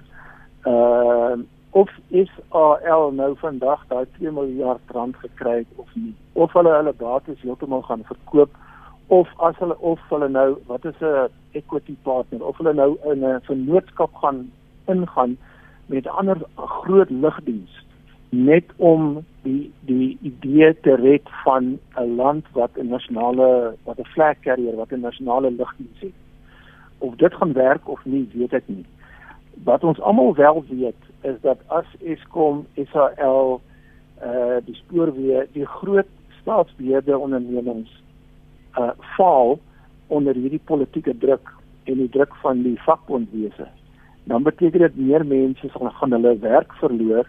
Uh 0.66 1.40
of 1.74 1.90
is 2.08 2.30
AL 2.50 3.12
nou 3.12 3.32
vandag 3.42 3.86
daai 3.90 4.06
2 4.18 4.32
miljard 4.32 4.92
rand 4.96 5.16
gekry 5.22 5.56
het 5.64 5.72
of 5.82 5.90
nie? 5.96 6.14
Of 6.34 6.54
hulle 6.54 6.74
hulle 6.76 6.94
bates 6.98 7.42
heeltemal 7.42 7.82
gaan 7.88 8.06
verkoop 8.10 8.54
of 9.08 9.32
as 9.48 9.58
hulle 9.62 9.78
of 9.80 10.00
hulle 10.10 10.30
nou 10.30 10.50
wat 10.70 10.86
is 10.86 11.02
'n 11.02 11.30
equity 11.52 11.96
partner 12.04 12.46
of 12.46 12.58
hulle 12.58 12.74
nou 12.74 12.92
in 13.12 13.26
'n 13.26 13.42
vennootskap 13.50 14.14
gaan 14.22 14.52
ingaan 14.88 15.38
met 15.86 16.08
ander 16.08 16.38
groot 16.56 17.10
lugdiens 17.10 17.74
net 18.30 18.66
om 18.78 19.26
die 19.42 19.72
die 19.80 20.18
idee 20.22 20.80
te 20.82 20.96
red 20.96 21.28
van 21.44 21.80
'n 21.98 22.16
land 22.16 22.46
wat 22.52 22.72
'n 22.78 22.88
nasionale 22.88 23.76
wat 23.84 24.00
'n 24.00 24.12
flag 24.14 24.40
carrier 24.40 24.76
wat 24.76 24.92
'n 24.92 25.00
nasionale 25.00 25.52
lugdiens 25.52 26.00
het. 26.00 26.18
Of 26.98 27.16
dit 27.16 27.34
gaan 27.34 27.54
werk 27.54 27.88
of 27.88 28.06
nie, 28.06 28.30
weet 28.34 28.54
ek 28.54 28.64
nie. 28.66 28.86
Wat 29.64 29.84
ons 29.84 30.00
almal 30.00 30.36
wel 30.36 30.64
weet 30.70 31.02
is 31.24 31.38
dat 31.42 31.60
as 31.68 31.86
Eskom, 32.02 32.66
SAL, 32.92 33.62
eh 34.22 34.30
uh, 34.30 34.58
die 34.66 34.76
spoorweë, 34.76 35.48
die 35.54 35.66
groot 35.66 36.10
staatsbeheerde 36.42 37.18
ondernemings 37.18 37.92
eh 38.78 38.84
uh, 38.84 38.92
val 39.18 39.60
onder 40.08 40.36
hierdie 40.36 40.62
politieke 40.64 41.18
druk 41.18 41.54
en 41.84 41.98
die 41.98 42.10
druk 42.10 42.36
van 42.42 42.62
die 42.64 42.80
vakbondwese 42.86 43.68
dan 44.24 44.44
beteken 44.44 44.80
dit 44.80 44.96
meer 44.98 45.26
mense 45.26 45.70
sal 45.70 45.90
gaan 45.90 46.16
hulle 46.16 46.38
werk 46.40 46.74
verloor 46.80 47.28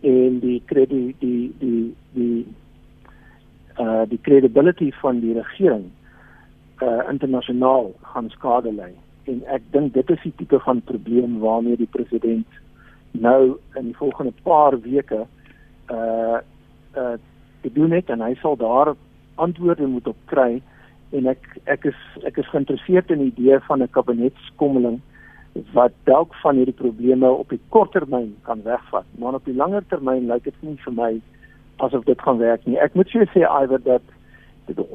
en 0.00 0.38
die 0.40 0.60
krediet 0.70 1.20
die 1.20 1.52
die 1.60 1.94
die 2.16 2.46
uh 3.80 4.04
die 4.08 4.20
credibility 4.22 4.90
van 5.02 5.20
die 5.20 5.34
regering 5.36 5.90
uh 6.82 7.02
internasionaal 7.10 7.92
gaan 8.12 8.30
skade 8.30 8.72
ly. 8.72 8.92
En 9.24 9.42
ek 9.56 9.62
dink 9.72 9.94
dit 9.94 10.10
is 10.10 10.22
die 10.22 10.34
tipe 10.36 10.60
van 10.60 10.82
probleem 10.90 11.38
waarmee 11.44 11.76
die 11.76 11.90
president 11.90 12.60
nou 13.14 13.56
in 13.78 13.90
die 13.90 13.96
volgende 13.96 14.32
paar 14.42 14.78
weke 14.80 15.24
uh 15.90 16.38
uh 16.96 17.16
te 17.64 17.72
doen 17.72 17.90
het 17.96 18.10
en 18.12 18.20
hy 18.20 18.34
sal 18.42 18.56
daar 18.60 18.94
antwoorde 19.34 19.86
moet 19.86 20.06
op 20.06 20.16
kry 20.30 20.62
en 21.16 21.26
ek 21.26 21.46
ek 21.64 21.84
is 21.90 22.00
ek 22.28 22.36
is 22.42 22.50
geïnteresseerd 22.52 23.10
in 23.10 23.22
die 23.24 23.32
idee 23.32 23.58
van 23.68 23.82
'n 23.82 23.90
kabinetskommeling 23.90 25.00
wat 25.72 25.92
dalk 26.04 26.34
van 26.42 26.56
hierdie 26.56 26.80
probleme 26.82 27.30
op 27.30 27.48
die 27.48 27.60
kort 27.68 27.92
termyn 27.92 28.34
kan 28.42 28.62
wegvat 28.62 29.06
maar 29.18 29.34
op 29.34 29.44
die 29.44 29.56
langer 29.56 29.84
termyn 29.88 30.26
lyk 30.26 30.44
dit 30.44 30.62
nie 30.62 30.76
vir 30.84 30.92
my 30.92 31.12
asof 31.76 32.04
dit 32.04 32.20
gaan 32.22 32.38
werk 32.38 32.66
nie. 32.66 32.78
Ek 32.78 32.94
moet 32.94 33.10
vir 33.10 33.26
sê 33.32 33.46
Iwer 33.46 33.82
dat 33.82 34.02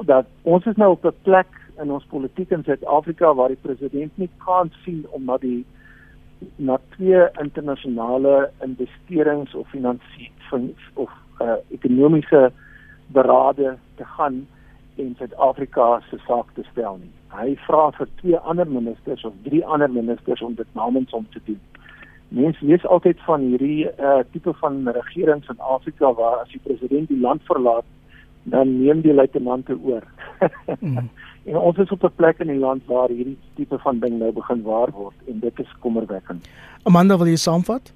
dat 0.10 0.26
ons 0.50 0.66
is 0.66 0.78
nou 0.82 0.92
op 0.92 1.06
'n 1.06 1.14
plek 1.24 1.48
in 1.82 1.92
ons 1.92 2.06
politiek 2.10 2.52
in 2.52 2.64
Suid-Afrika 2.64 3.34
waar 3.34 3.48
die 3.48 3.62
president 3.62 4.18
nie 4.18 4.30
kan 4.46 4.72
sien 4.84 5.06
om 5.12 5.26
na 5.26 5.38
die 5.38 5.66
na 6.56 6.80
twee 6.96 7.28
internasionale 7.42 8.52
investerings 8.64 9.54
of 9.56 9.68
finansies 9.70 10.52
of 10.94 11.12
uh, 11.42 11.60
ekonomiese 11.72 12.52
berade 13.08 13.78
te 13.96 14.06
gaan 14.06 14.48
en 14.96 15.16
Suid-Afrika 15.18 16.02
se 16.10 16.18
saak 16.28 16.46
te 16.54 16.64
stel 16.72 16.98
nie. 17.00 17.12
Hy 17.32 17.54
vra 17.68 17.90
vir 17.98 18.10
twee 18.22 18.38
ander 18.38 18.68
ministers 18.68 19.24
of 19.26 19.34
drie 19.44 19.62
ander 19.66 19.92
ministers 19.92 20.42
om 20.42 20.56
dit 20.56 20.68
namens 20.74 21.12
hom 21.16 21.28
te 21.34 21.42
doen. 21.46 21.60
Mense 22.30 22.66
lees 22.66 22.86
altyd 22.86 23.22
van 23.26 23.46
hierdie 23.46 23.88
uh, 23.90 24.20
tipe 24.34 24.54
van 24.62 24.82
regerings 24.98 25.48
in 25.50 25.60
Afrika 25.60 26.12
waar 26.14 26.44
as 26.44 26.52
die 26.54 26.62
president 26.66 27.08
die 27.10 27.22
land 27.22 27.46
verlaat, 27.48 27.88
dan 28.50 28.82
neem 28.82 29.02
die 29.02 29.14
luitenante 29.14 29.78
oor. 29.84 30.04
mm. 30.80 31.10
En 31.50 31.56
ons 31.58 31.78
is 31.78 31.90
op 31.90 32.04
'n 32.04 32.16
plek 32.16 32.40
in 32.40 32.48
die 32.48 32.60
land 32.60 32.86
waar 32.86 33.10
hierdie 33.10 33.38
tipe 33.56 33.78
van 33.78 34.00
ding 34.00 34.20
nou 34.20 34.32
begin 34.32 34.62
waar 34.62 34.92
word 34.92 35.16
en 35.28 35.40
dit 35.40 35.60
is 35.60 35.72
kommerwekkend. 35.80 36.50
Amanda, 36.84 37.18
wil 37.18 37.28
jy 37.28 37.36
saamvat? 37.36 37.94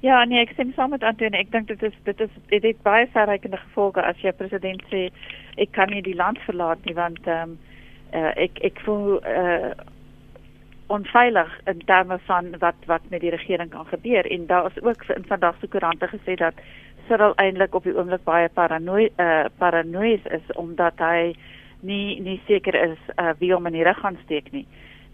Ja, 0.00 0.24
nee, 0.24 0.40
ek 0.40 0.52
stem 0.52 0.72
saam 0.72 0.90
met 0.90 1.02
Antoine. 1.02 1.36
Ek 1.36 1.50
dink 1.50 1.66
dit 1.66 1.82
is 1.82 1.92
dit 2.04 2.20
is 2.20 2.30
dit 2.46 2.62
het 2.62 2.82
baie 2.82 3.06
verrykende 3.06 3.56
gevolge 3.56 4.02
as 4.02 4.20
jy 4.22 4.32
president 4.32 4.82
sê 4.92 5.10
ek 5.56 5.72
kan 5.72 5.90
nie 5.90 6.02
die 6.02 6.14
land 6.14 6.38
verlaat 6.38 6.84
nie 6.84 6.94
want 6.94 7.26
ehm 7.26 7.42
um, 7.50 7.58
uh, 8.12 8.32
ek 8.36 8.60
ek 8.62 8.80
voel 8.84 9.18
uh, 9.24 9.72
onveilig 10.86 11.60
in 11.66 11.82
terme 11.86 12.18
van 12.26 12.52
wat 12.58 12.74
wat 12.86 13.02
met 13.08 13.20
die 13.20 13.30
regering 13.34 13.70
kan 13.70 13.86
gebeur 13.86 14.30
en 14.30 14.46
daar 14.46 14.66
is 14.66 14.82
ook 14.82 15.02
in 15.16 15.24
vandag 15.26 15.56
se 15.60 15.66
koerante 15.66 16.06
gesê 16.06 16.34
dat 16.34 16.54
Cyril 17.08 17.34
eintlik 17.42 17.74
op 17.74 17.84
die 17.84 17.94
oomblik 17.96 18.24
baie 18.24 18.48
paranoïe 18.48 19.10
uh, 19.22 19.46
paranoïes 19.58 20.24
is 20.36 20.52
omdat 20.54 20.98
hy 21.02 21.34
nie 21.86 22.20
nie 22.20 22.40
seker 22.46 22.74
is 22.74 22.98
uh, 23.16 23.32
wie 23.40 23.52
hom 23.54 23.66
in 23.66 23.76
die 23.78 23.84
rug 23.86 23.98
gaan 24.02 24.18
steek 24.24 24.50
nie. 24.52 24.66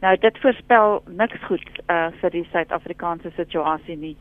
Nou 0.02 0.16
dit 0.18 0.38
voorspel 0.42 1.02
niks 1.06 1.42
goed 1.48 1.82
uh, 1.86 2.08
vir 2.20 2.34
die 2.34 2.46
Suid-Afrikaanse 2.52 3.30
situasie 3.36 3.96
nie. 3.96 4.16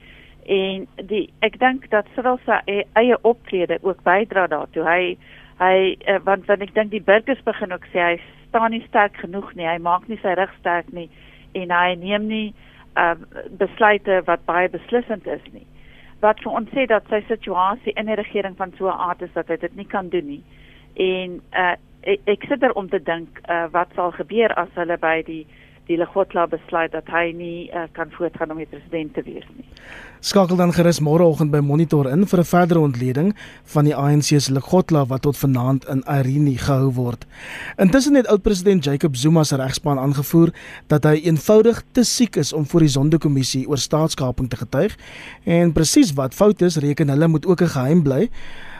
En 0.46 0.88
die 1.10 1.24
ek 1.46 1.60
dink 1.62 1.88
dat 1.94 2.10
Cyril 2.16 2.40
se 2.46 2.60
eie 2.68 3.18
optrede 3.22 3.78
ook 3.82 4.04
bydra 4.06 4.48
daartoe. 4.52 4.86
Hy 4.86 5.02
hy 5.62 5.76
uh, 6.10 6.20
want 6.26 6.46
want 6.50 6.66
ek 6.66 6.76
dink 6.78 6.94
die 6.94 7.04
burgers 7.06 7.42
begin 7.46 7.74
ook 7.74 7.88
sê 7.94 8.06
hy 8.12 8.16
staan 8.50 8.76
nie 8.76 8.84
sterk 8.88 9.18
genoeg 9.24 9.54
nie. 9.56 9.70
Hy 9.70 9.78
maak 9.82 10.08
nie 10.10 10.20
sy 10.22 10.36
rug 10.38 10.54
sterk 10.60 10.92
nie 10.94 11.10
en 11.58 11.74
hy 11.74 11.96
neem 12.00 12.28
nie 12.30 12.48
uh, 12.98 13.16
besluite 13.60 14.22
wat 14.28 14.46
baie 14.46 14.70
beslissend 14.72 15.28
is 15.28 15.44
nie. 15.52 15.66
Wat 16.22 16.42
vir 16.44 16.52
ons 16.52 16.70
sê 16.70 16.86
dat 16.90 17.08
sy 17.10 17.22
situasie 17.28 17.94
in 17.98 18.10
die 18.10 18.18
regering 18.20 18.58
van 18.58 18.74
so 18.78 18.88
'n 18.88 19.00
aard 19.08 19.22
is 19.22 19.34
dat 19.34 19.48
hy 19.48 19.58
dit 19.58 19.76
nie 19.76 19.88
kan 19.88 20.10
doen 20.10 20.28
nie. 20.28 20.44
En 20.96 21.42
uh, 21.54 21.76
ek, 22.02 22.20
ek 22.26 22.46
sit 22.48 22.60
daar 22.62 22.78
om 22.78 22.90
te 22.90 23.00
dink 23.00 23.42
uh, 23.50 23.66
wat 23.72 23.90
sal 23.96 24.12
gebeur 24.12 24.54
as 24.54 24.70
hulle 24.76 24.98
by 24.98 25.22
die 25.26 25.48
die 25.92 26.00
Legotla 26.00 26.48
besluit 26.50 26.94
dat 26.96 27.10
hy 27.12 27.32
nie 27.36 27.68
uh, 27.70 27.86
kan 27.96 28.12
voortgaan 28.16 28.54
om 28.54 28.62
die 28.62 28.70
president 28.70 29.14
te 29.18 29.24
wees 29.28 29.46
nie. 29.58 29.68
Skakel 30.22 30.60
dan 30.60 30.74
gerus 30.76 31.02
môreoggend 31.02 31.52
by 31.54 31.64
Monitor 31.66 32.08
in 32.12 32.28
vir 32.30 32.40
'n 32.40 32.50
verdere 32.52 32.80
ontleding 32.80 33.32
van 33.74 33.86
die 33.86 33.96
ANC 33.96 34.38
se 34.40 34.54
Legotla 34.54 35.06
wat 35.06 35.22
tot 35.26 35.38
vanaand 35.38 35.88
in 35.90 36.04
Irene 36.06 36.58
gehou 36.58 36.92
word. 36.94 37.26
Intussen 37.78 38.16
het 38.16 38.28
oud-president 38.28 38.84
Jacob 38.84 39.16
Zuma 39.16 39.44
se 39.44 39.56
regspan 39.56 40.00
aangevoer 40.00 40.54
dat 40.88 41.04
hy 41.04 41.22
eenvoudig 41.26 41.84
te 41.92 42.04
siek 42.04 42.36
is 42.36 42.54
om 42.54 42.66
voor 42.66 42.80
die 42.80 42.96
Sondekommissie 42.98 43.68
oor 43.68 43.78
staatskaping 43.78 44.50
te 44.50 44.58
getuig 44.58 44.98
en 45.44 45.74
presies 45.74 46.14
wat 46.14 46.34
fout 46.34 46.62
is, 46.62 46.78
reken 46.78 47.10
hulle 47.10 47.28
moet 47.28 47.46
ook 47.46 47.62
'n 47.62 47.68
geheim 47.68 48.04
bly. 48.04 48.30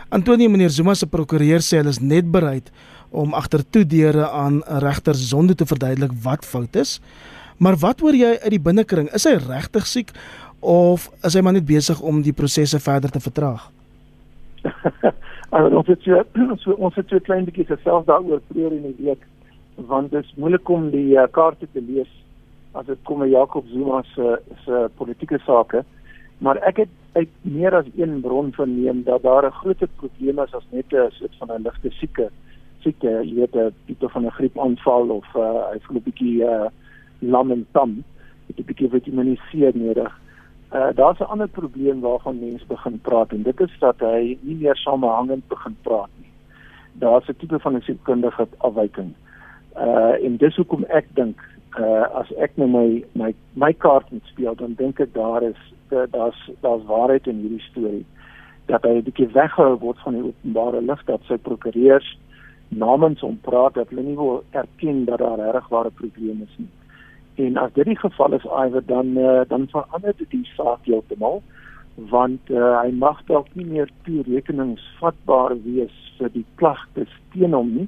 Antonie 0.10 0.50
meneer 0.50 0.70
Zuma 0.70 0.94
se 0.94 1.08
prokureur 1.08 1.60
sê 1.60 1.78
hulle 1.78 1.90
is 1.90 2.00
net 2.00 2.32
bereid 2.32 2.72
om 3.12 3.34
agter 3.34 3.64
toe 3.70 3.84
deure 3.86 4.30
aan 4.30 4.62
regters 4.64 5.30
sonde 5.30 5.56
te 5.56 5.66
verduidelik 5.66 6.12
wat 6.24 6.46
fout 6.46 6.76
is. 6.76 7.00
Maar 7.58 7.76
wat 7.78 8.00
hoor 8.00 8.16
jy 8.16 8.38
uit 8.42 8.54
die 8.56 8.64
binnekring? 8.64 9.12
Is 9.14 9.28
hy 9.30 9.36
regtig 9.38 9.86
siek 9.88 10.14
of 10.60 11.10
is 11.26 11.36
hy 11.36 11.42
maar 11.42 11.54
net 11.54 11.68
besig 11.68 12.00
om 12.02 12.22
die 12.26 12.34
prosesse 12.34 12.80
verder 12.80 13.12
te 13.12 13.20
vertraag? 13.20 13.68
ons 15.80 15.88
het 15.88 16.08
so, 16.64 16.74
ons 16.78 16.96
het 16.96 17.10
so 17.10 17.20
klein 17.20 17.46
bietjie 17.46 17.68
gesels 17.68 18.08
daaroor 18.08 18.42
vroeër 18.50 18.78
in 18.80 18.90
die 18.92 19.08
week 19.10 19.28
want 19.90 20.12
dit 20.12 20.24
is 20.24 20.36
moeilik 20.38 20.70
om 20.70 20.90
die 20.94 21.16
uh, 21.18 21.26
kaarte 21.34 21.68
te 21.74 21.82
lees 21.82 22.10
as 22.78 22.86
dit 22.88 23.00
kom 23.08 23.24
by 23.24 23.28
Jakob 23.28 23.68
Zuma 23.72 24.02
se 24.14 24.38
se 24.64 24.86
politieke 25.00 25.40
sake. 25.46 25.82
Maar 26.40 26.60
ek 26.68 26.86
het 26.86 26.94
uit 27.18 27.32
meer 27.42 27.76
as 27.76 27.90
een 27.98 28.22
bron 28.24 28.52
verneem 28.56 29.04
dat 29.04 29.24
daar 29.24 29.46
'n 29.46 29.60
groot 29.60 29.84
probleem 29.98 30.40
is 30.40 30.54
as 30.56 30.68
net 30.72 30.94
'n 30.94 31.12
soort 31.12 31.36
van 31.40 31.52
'n 31.52 31.64
ligte 31.64 31.90
sieke 32.00 32.30
siekte, 32.82 33.10
jy 33.24 33.36
weet 33.36 33.56
'n 33.56 33.74
tipe 33.86 34.10
van 34.10 34.26
'n 34.26 34.38
griepaanval 34.38 35.10
of 35.10 35.28
uh, 35.36 35.72
hy 35.72 35.80
voel 35.82 35.98
'n 35.98 36.08
bietjie 36.10 36.44
uh, 36.44 36.70
lam 37.20 37.52
en 37.52 37.66
tam, 37.72 38.04
het 38.48 38.60
'n 38.60 38.66
bietjie 38.66 38.90
vitamine 38.90 39.36
C 39.36 39.74
nodig. 39.76 40.20
Uh, 40.74 40.90
Daar's 40.96 41.20
'n 41.20 41.32
ander 41.34 41.48
probleem 41.48 42.00
waarvan 42.00 42.40
mense 42.40 42.66
begin 42.66 43.00
praat 43.02 43.32
en 43.32 43.44
dit 43.44 43.60
is 43.60 43.76
dat 43.80 44.00
hy 44.00 44.38
nie 44.42 44.56
meer 44.56 44.76
samehangend 44.76 45.48
begin 45.48 45.76
praat 45.82 46.10
nie. 46.20 46.32
Daar's 46.94 47.28
'n 47.28 47.36
tipe 47.38 47.60
van 47.60 47.76
'n 47.76 47.82
sielkundige 47.82 48.48
afwyking. 48.58 49.14
Uh 49.76 50.24
en 50.26 50.38
dis 50.38 50.56
hoekom 50.56 50.84
ek 50.84 51.06
dink 51.16 51.40
uh 51.80 52.06
as 52.20 52.32
ek 52.36 52.52
nou 52.56 52.68
my 52.68 53.04
my 53.16 53.34
my 53.54 53.74
kaart 53.74 54.12
moet 54.12 54.26
speel 54.26 54.56
dan 54.56 54.74
dink 54.74 55.00
ek 55.00 55.14
daar 55.14 55.44
is 55.44 55.60
daar's 55.90 56.50
daar's 56.60 56.84
waarheid 56.86 57.28
in 57.28 57.40
hierdie 57.40 57.68
storie 57.70 58.06
dat 58.66 58.84
hy 58.84 58.98
'n 58.98 59.08
bietjie 59.08 59.28
weggehou 59.28 59.78
word 59.80 60.00
van 60.04 60.14
die 60.14 60.24
openbare 60.24 60.82
lig 60.82 61.04
dat 61.06 61.22
sy 61.28 61.38
prokureurs 61.38 62.18
namens 62.72 63.22
hom 63.22 63.40
praat 63.44 63.76
dat 63.76 63.90
hulle 63.90 64.04
nie 64.06 64.16
wil 64.16 64.44
erken 64.52 65.06
dat 65.06 65.20
daar 65.20 65.40
regware 65.56 65.92
probleme 65.92 66.44
is 66.48 66.58
nie. 66.58 66.70
En 67.46 67.58
as 67.58 67.74
dit 67.74 67.86
die 67.86 67.98
geval 68.00 68.34
is, 68.34 68.44
Iwer, 68.44 68.84
dan 68.86 69.18
uh, 69.18 69.42
dan 69.48 69.68
verander 69.72 70.14
dit 70.18 70.30
die 70.30 70.46
saak 70.56 70.86
heeltemal 70.88 71.42
want 72.12 72.50
uh, 72.50 72.80
hy 72.80 72.92
mag 72.96 73.20
dalk 73.28 73.50
nie 73.60 73.66
meer 73.68 73.90
toerekeningsvatbaar 74.08 75.58
wees 75.66 75.98
vir 76.18 76.32
die 76.34 76.46
klagtes 76.56 77.12
teen 77.34 77.54
hom 77.54 77.74
nie. 77.76 77.88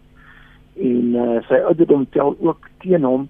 En 0.75 1.15
uh, 1.15 1.39
sy 1.47 1.61
ouderdom 1.63 2.03
tel 2.11 2.35
ook 2.39 2.67
teen 2.83 3.07
hom 3.07 3.29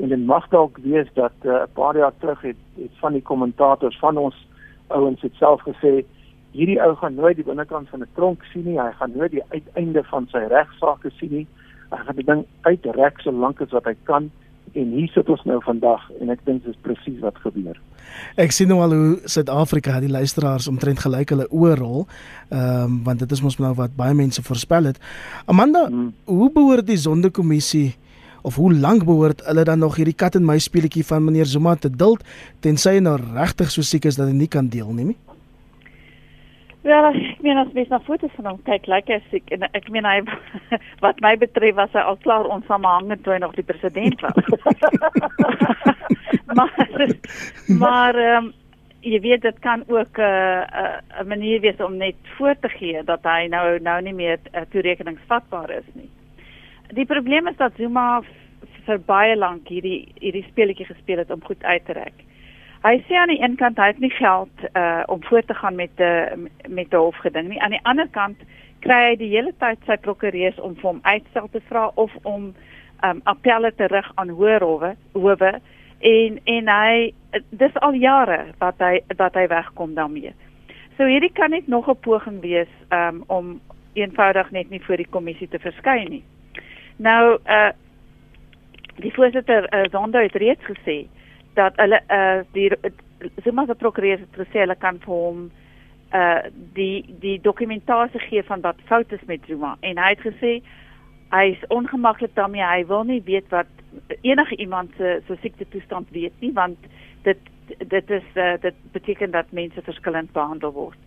en 0.00 0.10
dit 0.10 0.24
mag 0.26 0.48
dalk 0.50 0.80
wees 0.82 1.10
dat 1.14 1.36
'n 1.44 1.48
uh, 1.48 1.62
paar 1.74 1.96
jaar 1.96 2.14
terug 2.18 2.40
het, 2.40 2.60
het 2.80 2.96
van 3.02 3.12
die 3.12 3.22
kommentators 3.22 3.98
van 3.98 4.16
ons 4.16 4.46
ouens 4.88 5.20
het 5.20 5.34
self 5.34 5.60
gesê 5.68 6.04
hierdie 6.54 6.78
ou 6.82 6.94
gaan 7.00 7.18
nooit 7.18 7.36
die 7.36 7.46
binnekant 7.46 7.90
van 7.90 8.02
'n 8.02 8.14
tronk 8.14 8.44
sien 8.52 8.64
nie. 8.64 8.78
Hy 8.78 8.92
gaan 8.98 9.12
nooit 9.16 9.30
die 9.30 9.44
uiteinde 9.50 10.04
van 10.04 10.26
sy 10.30 10.46
regsaake 10.48 11.10
sien 11.18 11.30
nie. 11.30 11.46
Hy 11.90 11.98
gaan 12.06 12.16
die 12.16 12.24
ding 12.24 12.44
uitrek 12.62 13.20
so 13.20 13.32
lank 13.32 13.60
as 13.60 13.72
wat 13.72 13.84
hy 13.84 13.96
kan 14.04 14.30
en 14.74 14.90
hier 14.90 15.10
sit 15.14 15.28
ons 15.28 15.42
nou 15.46 15.60
vandag 15.62 16.06
en 16.20 16.30
ek 16.30 16.40
dink 16.46 16.64
dis 16.64 16.78
presies 16.82 17.20
wat 17.22 17.36
gebeur. 17.42 17.78
Ek 18.40 18.52
sien 18.52 18.68
nou 18.68 18.80
al 18.82 18.94
hoe 18.94 19.18
Suid-Afrika 19.30 20.00
die 20.00 20.10
luisteraars 20.10 20.68
omtrent 20.70 21.02
gelyk 21.04 21.34
hulle 21.34 21.48
oorrol. 21.50 22.06
Ehm 22.50 22.84
um, 22.84 23.02
want 23.04 23.18
dit 23.18 23.32
is 23.32 23.42
mos 23.42 23.58
nou 23.58 23.74
wat 23.74 23.96
baie 23.96 24.14
mense 24.14 24.42
voorspel 24.42 24.84
het. 24.84 24.98
Amanda, 25.46 25.86
hmm. 25.86 26.12
hoe 26.24 26.50
behoort 26.52 26.86
die 26.86 26.98
sondekommissie 26.98 27.94
of 28.42 28.56
hoe 28.60 28.72
lank 28.74 29.04
behoort 29.04 29.44
hulle 29.46 29.64
dan 29.64 29.78
nog 29.78 29.96
hierdie 29.96 30.16
kat 30.16 30.34
en 30.34 30.44
muis 30.44 30.66
speletjie 30.68 31.04
van 31.04 31.24
meneer 31.24 31.46
Zuma 31.48 31.76
te 31.76 31.90
duld 31.90 32.24
tensy 32.60 32.98
hy 32.98 33.04
nou 33.04 33.16
regtig 33.16 33.70
so 33.72 33.82
siek 33.82 34.04
is 34.04 34.20
dat 34.20 34.28
hy 34.28 34.36
nie 34.36 34.50
kan 34.50 34.68
deelneem 34.68 35.14
nie? 35.14 35.33
Ja, 36.84 36.98
ek 37.08 37.38
meen 37.40 37.56
as 37.56 37.70
mens 37.72 37.88
na 37.88 37.98
foto's 38.04 38.32
van 38.36 38.50
hom 38.50 38.58
kyk, 38.66 38.84
lyk 38.92 39.08
hy 39.08 39.16
siek 39.30 39.48
en 39.56 39.62
ek 39.70 39.86
meen 39.92 40.04
hy 40.04 40.18
wat 41.04 41.22
my 41.24 41.32
betref 41.40 41.78
was 41.78 41.94
hy 41.96 42.02
al 42.04 42.18
klaar 42.20 42.44
onsamehangend 42.52 43.22
toe 43.24 43.32
hy 43.32 43.38
nog 43.40 43.54
die 43.56 43.64
president 43.64 44.20
was. 44.20 44.36
maar 46.58 46.90
maar 47.80 48.18
um, 48.20 48.50
jy 49.00 49.20
weet 49.24 49.46
dit 49.48 49.62
kan 49.64 49.86
ook 49.88 50.20
'n 50.20 50.28
uh, 50.28 50.60
'n 50.60 51.24
uh, 51.24 51.28
manier 51.32 51.60
wees 51.64 51.80
om 51.80 51.96
net 51.96 52.20
voor 52.36 52.54
te 52.60 52.68
gee 52.68 53.04
dat 53.04 53.24
hy 53.24 53.48
nou 53.48 53.80
nou 53.80 54.00
nie 54.02 54.14
meer 54.14 54.38
uh, 54.52 54.68
toerekeningsvatbaar 54.68 55.70
is 55.70 55.88
nie. 55.94 56.10
Die 56.92 57.06
probleem 57.06 57.46
is 57.46 57.56
dat 57.56 57.72
Zuma 57.76 58.20
vir 58.86 58.98
baie 58.98 59.36
lank 59.36 59.68
hierdie 59.68 60.12
hierdie 60.20 60.46
speletjie 60.50 60.86
gespeel 60.86 61.18
het 61.18 61.30
om 61.30 61.44
goed 61.44 61.64
uit 61.64 61.84
te 61.84 61.92
rek. 61.92 62.14
Hy 62.84 62.98
sê 63.08 63.16
aan 63.16 63.30
die 63.32 63.40
een 63.40 63.54
kant 63.56 63.78
hy 63.80 63.86
het 63.94 64.00
nie 64.02 64.12
geld 64.12 64.64
uh 64.76 65.02
om 65.08 65.22
voort 65.24 65.46
te 65.46 65.54
gaan 65.54 65.74
met 65.74 65.92
die 65.96 66.48
met 66.68 66.90
die 66.90 66.98
hofgeding 67.00 67.48
nie. 67.48 67.60
Aan 67.60 67.72
die 67.72 67.84
ander 67.88 68.08
kant 68.12 68.42
kry 68.84 68.98
hy 69.06 69.14
die 69.16 69.30
hele 69.32 69.54
tyd 69.58 69.80
sy 69.88 69.96
prokureurs 69.96 70.58
om 70.60 70.74
vir 70.76 70.90
hom 70.90 71.00
uitstel 71.02 71.48
te 71.52 71.62
vra 71.70 71.86
of 71.94 72.12
om 72.22 72.50
um 73.08 73.22
appelle 73.32 73.72
terug 73.78 74.10
aan 74.20 74.34
hoër 74.36 74.66
howe 74.68 74.92
howe 75.14 75.52
en 76.10 76.36
en 76.56 76.68
hy 76.74 77.08
dis 77.64 77.80
al 77.88 77.96
jare 78.04 78.38
wat 78.60 78.84
hy 78.84 79.00
dat 79.16 79.40
hy 79.40 79.46
wegkom 79.48 79.96
daarmee. 79.96 80.34
So 80.98 81.08
hierdie 81.08 81.32
kan 81.32 81.56
net 81.56 81.68
nog 81.68 81.88
'n 81.88 81.96
poging 82.04 82.40
wees 82.40 82.72
um 82.92 83.24
om 83.26 83.60
eenvoudig 83.94 84.50
net 84.50 84.70
nie 84.70 84.84
voor 84.84 84.96
die 84.96 85.12
kommissie 85.16 85.48
te 85.48 85.58
verskyn 85.58 86.10
nie. 86.10 86.24
Nou 86.96 87.38
uh 87.48 87.72
die 88.96 89.14
voorsitter 89.14 89.72
uh, 89.74 89.90
Zondo 89.90 90.18
het 90.18 90.34
reeds 90.34 90.64
gesê 90.64 91.06
dat 91.54 91.76
hulle 91.76 92.00
uh 92.08 92.42
die 92.52 92.70
Zuma 93.44 93.66
se 93.66 93.74
prokureur 93.74 94.20
gesê 94.36 94.64
hulle 94.64 94.76
kan 94.76 94.98
vir 95.04 95.14
hom 95.14 95.44
uh 96.14 96.42
die 96.76 97.04
die 97.20 97.38
dokumentasie 97.40 98.20
gee 98.28 98.42
van 98.42 98.60
wat 98.60 98.82
fout 98.90 99.12
is 99.12 99.24
met 99.26 99.46
Zuma 99.48 99.76
en 99.80 99.98
hy 99.98 100.10
het 100.14 100.26
gesê 100.26 100.52
hy 101.34 101.46
is 101.54 101.66
ongemaklik 101.68 102.34
daarmee 102.34 102.64
hy 102.64 102.84
wil 102.86 103.04
nie 103.04 103.22
weet 103.24 103.48
wat 103.50 103.70
enige 104.20 104.56
iemand 104.56 104.90
se 104.96 105.20
se 105.26 105.36
siekte 105.40 105.68
toestand 105.68 106.10
weet 106.10 106.40
nie 106.40 106.52
want 106.52 106.78
dit 107.22 107.38
dit 107.78 108.10
is 108.10 108.26
uh, 108.34 108.54
dit 108.60 108.74
beteken 108.92 109.30
dat 109.30 109.52
mense 109.52 109.82
verskillend 109.82 110.32
behandel 110.32 110.72
word. 110.72 110.98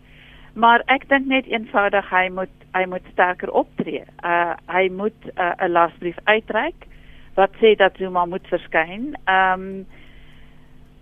Maar 0.58 0.82
ek 0.86 1.06
dink 1.08 1.28
net 1.30 1.46
eenvoudig 1.46 2.08
hy 2.10 2.28
moet 2.34 2.54
hy 2.74 2.84
moet 2.90 3.04
sterker 3.12 3.50
optree. 3.50 4.02
Uh 4.24 4.56
hy 4.66 4.88
moet 4.90 5.20
'n 5.24 5.38
uh, 5.38 5.68
lasbrief 5.68 6.18
uitreik 6.24 6.86
wat 7.34 7.54
sê 7.62 7.76
dat 7.76 7.96
Zuma 7.96 8.26
moet 8.26 8.46
verskyn. 8.46 9.14
Ehm 9.24 9.62
um, 9.62 9.86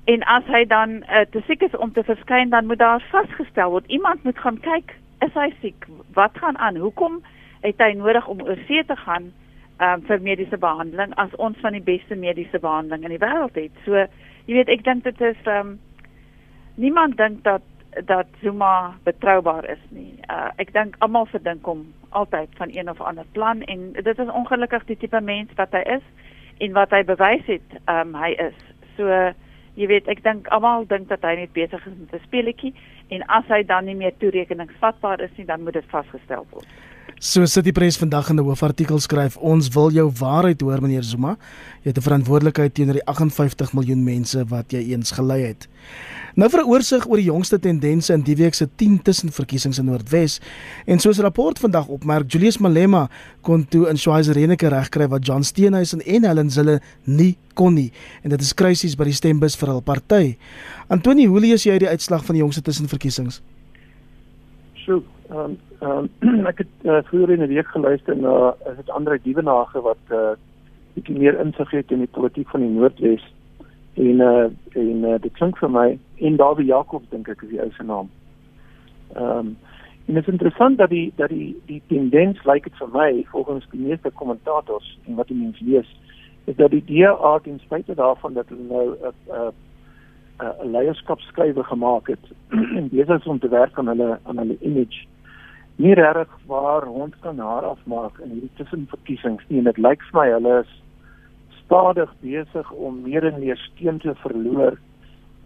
en 0.06 0.22
as 0.30 0.46
hy 0.54 0.62
dan 0.70 1.00
uh, 1.02 1.24
te 1.30 1.42
siek 1.46 1.64
is 1.66 1.74
om 1.82 1.92
te 1.92 2.04
verskyn, 2.06 2.52
dan 2.54 2.66
moet 2.70 2.78
daar 2.78 3.02
vasgestel 3.10 3.70
word. 3.74 3.86
Iemand 3.90 4.22
moet 4.24 4.38
gaan 4.38 4.60
kyk, 4.62 4.94
is 5.24 5.34
hy 5.34 5.48
siek? 5.60 5.86
Wat 6.14 6.38
gaan 6.38 6.58
aan? 6.58 6.78
Hoekom 6.78 7.22
het 7.64 7.80
hy 7.82 7.92
nodig 7.98 8.26
om 8.30 8.42
oor 8.44 8.58
see 8.68 8.84
te 8.86 8.96
gaan 9.02 9.32
um, 9.82 10.04
vir 10.06 10.22
mediese 10.22 10.58
behandeling 10.62 11.14
as 11.18 11.34
ons 11.42 11.58
van 11.64 11.74
die 11.74 11.82
beste 11.82 12.14
mediese 12.14 12.60
behandeling 12.62 13.08
in 13.08 13.16
die 13.16 13.22
wêreld 13.22 13.58
het? 13.58 13.80
So 13.86 14.04
jy 14.46 14.60
weet 14.60 14.70
ek 14.70 14.84
dink 14.86 15.02
dit 15.08 15.24
is 15.26 15.50
um, 15.50 15.78
niemand 16.76 17.18
dink 17.18 17.42
dat 17.48 17.64
dat 18.04 18.28
Zuma 18.42 18.92
betroubaar 19.08 19.64
is 19.72 19.80
nie. 19.88 20.18
Uh, 20.28 20.50
ek 20.60 20.74
dink 20.76 20.98
almal 21.00 21.24
verdink 21.32 21.64
hom 21.64 21.86
altyd 22.16 22.52
van 22.60 22.68
een 22.74 22.90
of 22.92 23.00
ander 23.00 23.24
plan 23.32 23.62
en 23.72 23.92
dit 23.96 24.18
is 24.18 24.32
ongelukkig 24.32 24.84
die 24.84 24.98
tipe 25.00 25.20
mens 25.20 25.50
wat 25.56 25.72
hy 25.72 25.80
is 25.96 26.04
en 26.60 26.76
wat 26.76 26.92
hy 26.92 27.02
bewys 27.08 27.48
het 27.48 27.78
um, 27.88 28.12
hy 28.14 28.34
is. 28.50 28.58
So 29.00 29.08
jy 29.76 29.86
weet 29.90 30.08
ek 30.08 30.22
dink 30.24 30.48
almal 30.54 30.86
dink 30.88 31.08
dat 31.08 31.24
hy 31.26 31.34
net 31.36 31.52
besig 31.52 31.86
is 31.86 31.96
met 31.98 32.14
'n 32.14 32.24
speletjie 32.26 32.74
en 33.10 33.22
as 33.28 33.44
hy 33.48 33.62
dan 33.62 33.84
nie 33.84 33.94
meer 33.94 34.16
toerekeningsvatbaar 34.18 35.20
is 35.20 35.36
nie, 35.36 35.46
dan 35.46 35.62
moet 35.62 35.74
dit 35.74 35.90
vasgestel 35.92 36.46
word. 36.50 36.68
So 37.16 37.46
sit 37.48 37.64
die 37.64 37.72
pres 37.72 37.96
vandag 37.96 38.28
in 38.30 38.36
'n 38.36 38.44
hoofartikel 38.44 38.98
skryf 39.00 39.36
ons 39.36 39.68
wil 39.68 39.90
jou 39.90 40.10
waarheid 40.10 40.60
hoor 40.60 40.82
meneer 40.82 41.02
Zuma. 41.02 41.38
Jy 41.82 41.90
het 41.90 41.98
'n 41.98 42.02
verantwoordelikheid 42.02 42.74
teenoor 42.74 42.94
die 42.94 43.06
58 43.06 43.72
miljoen 43.72 44.04
mense 44.04 44.44
wat 44.44 44.72
jy 44.72 44.92
eens 44.92 45.10
gelei 45.10 45.42
het. 45.42 45.68
Nou 46.34 46.50
vir 46.50 46.60
'n 46.60 46.68
oorsig 46.68 47.06
oor 47.08 47.16
die 47.16 47.30
jongste 47.32 47.58
tendense 47.58 48.12
in 48.12 48.20
die 48.20 48.36
week 48.36 48.54
se 48.54 48.68
10 48.76 49.02
tussenverkiesings 49.02 49.78
in 49.78 49.84
Noordwes. 49.84 50.40
En 50.84 50.98
soos 50.98 51.18
'n 51.18 51.22
rapport 51.22 51.58
vandag 51.58 51.86
opmerk, 51.86 52.30
Julius 52.32 52.58
Malema 52.58 53.08
kon 53.40 53.66
toe 53.68 53.88
in 53.88 53.96
Schweizerenike 53.96 54.68
regkry 54.68 55.08
wat 55.08 55.26
John 55.26 55.42
Steenhuisen 55.42 56.04
en 56.04 56.24
Helen 56.24 56.50
Zille 56.50 56.80
nie 57.04 57.38
kon 57.54 57.74
nie. 57.74 57.92
En 58.22 58.30
dit 58.30 58.40
is 58.40 58.54
krisis 58.54 58.94
by 58.94 59.04
die 59.04 59.12
stembus 59.12 59.56
vir 59.56 59.68
hul 59.68 59.80
party. 59.80 60.36
Antoni, 60.88 61.26
hoe 61.26 61.40
lees 61.40 61.64
jy 61.64 61.78
die 61.78 61.88
uitslag 61.88 62.24
van 62.24 62.34
die 62.34 62.42
jongste 62.42 62.62
tussenverkiesings? 62.62 63.40
So, 64.74 65.02
ehm 65.30 65.56
um, 65.80 66.08
um, 66.22 66.46
ek 66.50 66.58
het 66.58 66.74
uh, 66.82 67.02
vroeër 67.08 67.30
in 67.30 67.44
die 67.44 67.54
week 67.54 67.66
geluister 67.66 68.16
na 68.16 68.34
uh, 68.48 68.70
is 68.70 68.76
dit 68.76 68.90
Andre 68.90 69.18
Dievenage 69.22 69.80
wat 69.80 69.98
'n 70.08 70.14
uh, 70.14 70.34
bietjie 70.94 71.18
meer 71.18 71.40
insig 71.40 71.70
het 71.70 71.90
in 71.90 71.98
die 71.98 72.14
politiek 72.18 72.48
van 72.48 72.60
die 72.60 72.70
Noordwes 72.70 73.24
en 73.94 74.20
uh, 74.20 74.46
en 74.82 75.04
uh, 75.04 75.18
dit 75.20 75.32
klink 75.32 75.58
vir 75.58 75.70
my 75.70 75.98
en 76.16 76.36
Dawie 76.36 76.66
Jacobs 76.66 77.10
dink 77.10 77.28
ek 77.28 77.42
is 77.42 77.48
die 77.48 77.60
ou 77.60 77.70
se 77.70 77.82
naam. 77.82 78.10
Ehm 79.14 79.38
um, 79.38 79.56
en 80.06 80.14
dit 80.14 80.22
is 80.22 80.32
interessant 80.32 80.78
dat 80.78 80.90
die 80.90 81.12
dat 81.16 81.28
die 81.28 81.56
die 81.66 81.82
tendens 81.86 82.38
lyk 82.44 82.52
like 82.54 82.68
dit 82.70 82.78
vir 82.78 82.90
my 82.92 83.24
volgens 83.30 83.66
die 83.70 83.80
meeste 83.80 84.10
kommentators 84.10 84.98
en 85.06 85.14
wat 85.14 85.28
die 85.28 85.38
mense 85.38 85.64
lees 85.64 85.88
is 86.44 86.56
dat 86.56 86.70
die 86.70 86.84
DA 86.86 87.38
ten 87.42 87.58
spyte 87.58 87.94
daarvan 87.94 88.34
dat 88.34 88.48
hulle 88.48 88.68
nou 88.68 88.86
'n 88.90 89.14
uh, 89.30 89.50
uh, 90.40 90.64
'n 90.64 90.70
leierskapskrywe 90.70 91.64
gemaak 91.64 92.06
het 92.06 92.24
en 92.78 92.88
besig 92.88 93.18
is 93.18 93.26
om 93.26 93.38
te 93.38 93.48
werk 93.48 93.78
aan 93.78 93.88
hulle 93.88 94.18
aan 94.22 94.38
hulle 94.38 94.56
image 94.60 95.06
nie 95.76 95.94
reg 95.94 96.28
waar 96.46 96.86
ons 96.88 97.14
kan 97.20 97.38
haar 97.38 97.64
afmaak 97.74 98.18
in 98.24 98.32
hierdie 98.32 98.52
tussenverkiesings 98.56 99.44
nie 99.48 99.60
en 99.60 99.70
dit 99.70 99.78
lyk 99.78 100.04
vir 100.10 100.20
my 100.20 100.26
hulle 100.32 100.58
is 100.64 100.74
stadig 101.64 102.12
besig 102.22 102.70
om 102.72 103.02
meer 103.04 103.26
en 103.26 103.40
meer 103.42 103.60
steun 103.68 103.98
te 104.00 104.14
verloor 104.22 104.78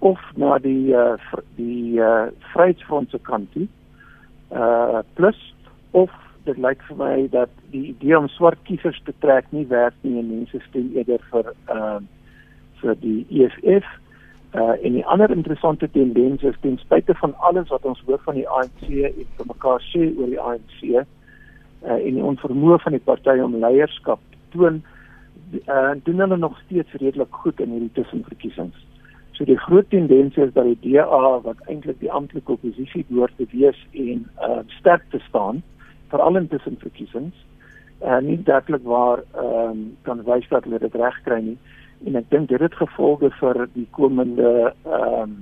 of 0.00 0.20
na 0.40 0.58
die 0.64 0.92
uh, 0.96 1.16
die 1.56 2.00
uh, 2.00 2.28
Vryheidsfront 2.52 3.10
se 3.10 3.18
kant 3.28 3.50
toe. 3.52 3.66
Uh 4.50 5.02
plus 5.14 5.38
of 5.90 6.10
dit 6.44 6.58
lyk 6.58 6.80
vir 6.88 6.96
my 6.98 7.14
dat 7.32 7.50
die 7.70 7.90
idee 7.92 8.16
om 8.18 8.28
swart 8.32 8.58
kiesers 8.68 9.00
te 9.04 9.12
trek 9.22 9.46
nie 9.54 9.66
werk 9.70 9.94
nie 10.02 10.16
en 10.18 10.30
mense 10.30 10.60
stem 10.68 10.88
eerder 10.96 11.22
vir 11.32 11.52
uh 11.74 11.98
vir 12.80 12.96
die 13.02 13.18
EFF 13.28 13.86
Uh 14.50 14.84
en 14.84 14.92
die 14.92 15.06
ander 15.06 15.30
interessante 15.30 15.90
tendens 15.90 16.42
is 16.42 16.56
ten 16.60 16.78
spyte 16.78 17.14
van 17.14 17.34
alles 17.38 17.68
wat 17.68 17.84
ons 17.86 18.00
hoor 18.06 18.18
van 18.24 18.34
die 18.34 18.48
ANC 18.48 18.80
en 18.82 19.28
vir 19.36 19.46
mekaar 19.46 19.84
sê 19.92 20.08
oor 20.18 20.26
die 20.26 20.40
ANC 20.40 20.80
uh 20.82 21.04
en 21.84 22.16
die 22.16 22.24
onvermoë 22.32 22.80
van 22.82 22.96
die 22.96 23.04
party 23.04 23.36
om 23.44 23.54
leierskap 23.62 24.18
te 24.32 24.40
toon, 24.56 24.82
uh 25.70 25.92
doen 26.02 26.24
hulle 26.24 26.36
nog 26.36 26.58
steeds 26.64 26.98
redelik 26.98 27.40
goed 27.44 27.62
in 27.62 27.76
hierdie 27.76 27.92
tussenverkiesings. 28.00 28.82
So 29.38 29.46
die 29.46 29.58
groot 29.68 29.86
tendens 29.94 30.36
is 30.36 30.50
dat 30.58 30.66
die 30.66 30.96
DA 30.98 31.38
wat 31.46 31.62
eintlik 31.70 32.00
die 32.02 32.10
amptelike 32.10 32.58
oppositie 32.58 33.06
behoort 33.08 33.38
te 33.38 33.46
wees 33.54 33.78
en 33.94 34.26
uh 34.42 34.64
sterk 34.80 35.06
te 35.14 35.22
staan 35.28 35.62
veral 36.10 36.42
in 36.42 36.50
tussenverkiesings, 36.50 37.38
uh 38.02 38.18
nie 38.18 38.42
dadelik 38.42 38.82
waar 38.82 39.22
um, 39.38 39.92
kan 40.02 40.26
wys 40.26 40.50
dat 40.50 40.66
hulle 40.66 40.82
dit 40.82 40.98
reg 40.98 41.22
kry 41.22 41.38
nie 41.52 41.58
en 42.06 42.16
ek 42.16 42.30
dink 42.32 42.48
dit 42.48 42.60
het 42.60 42.74
gevolge 42.74 43.30
vir 43.40 43.66
die 43.76 43.88
komende 43.96 44.50
ehm 44.84 45.22
um, 45.22 45.40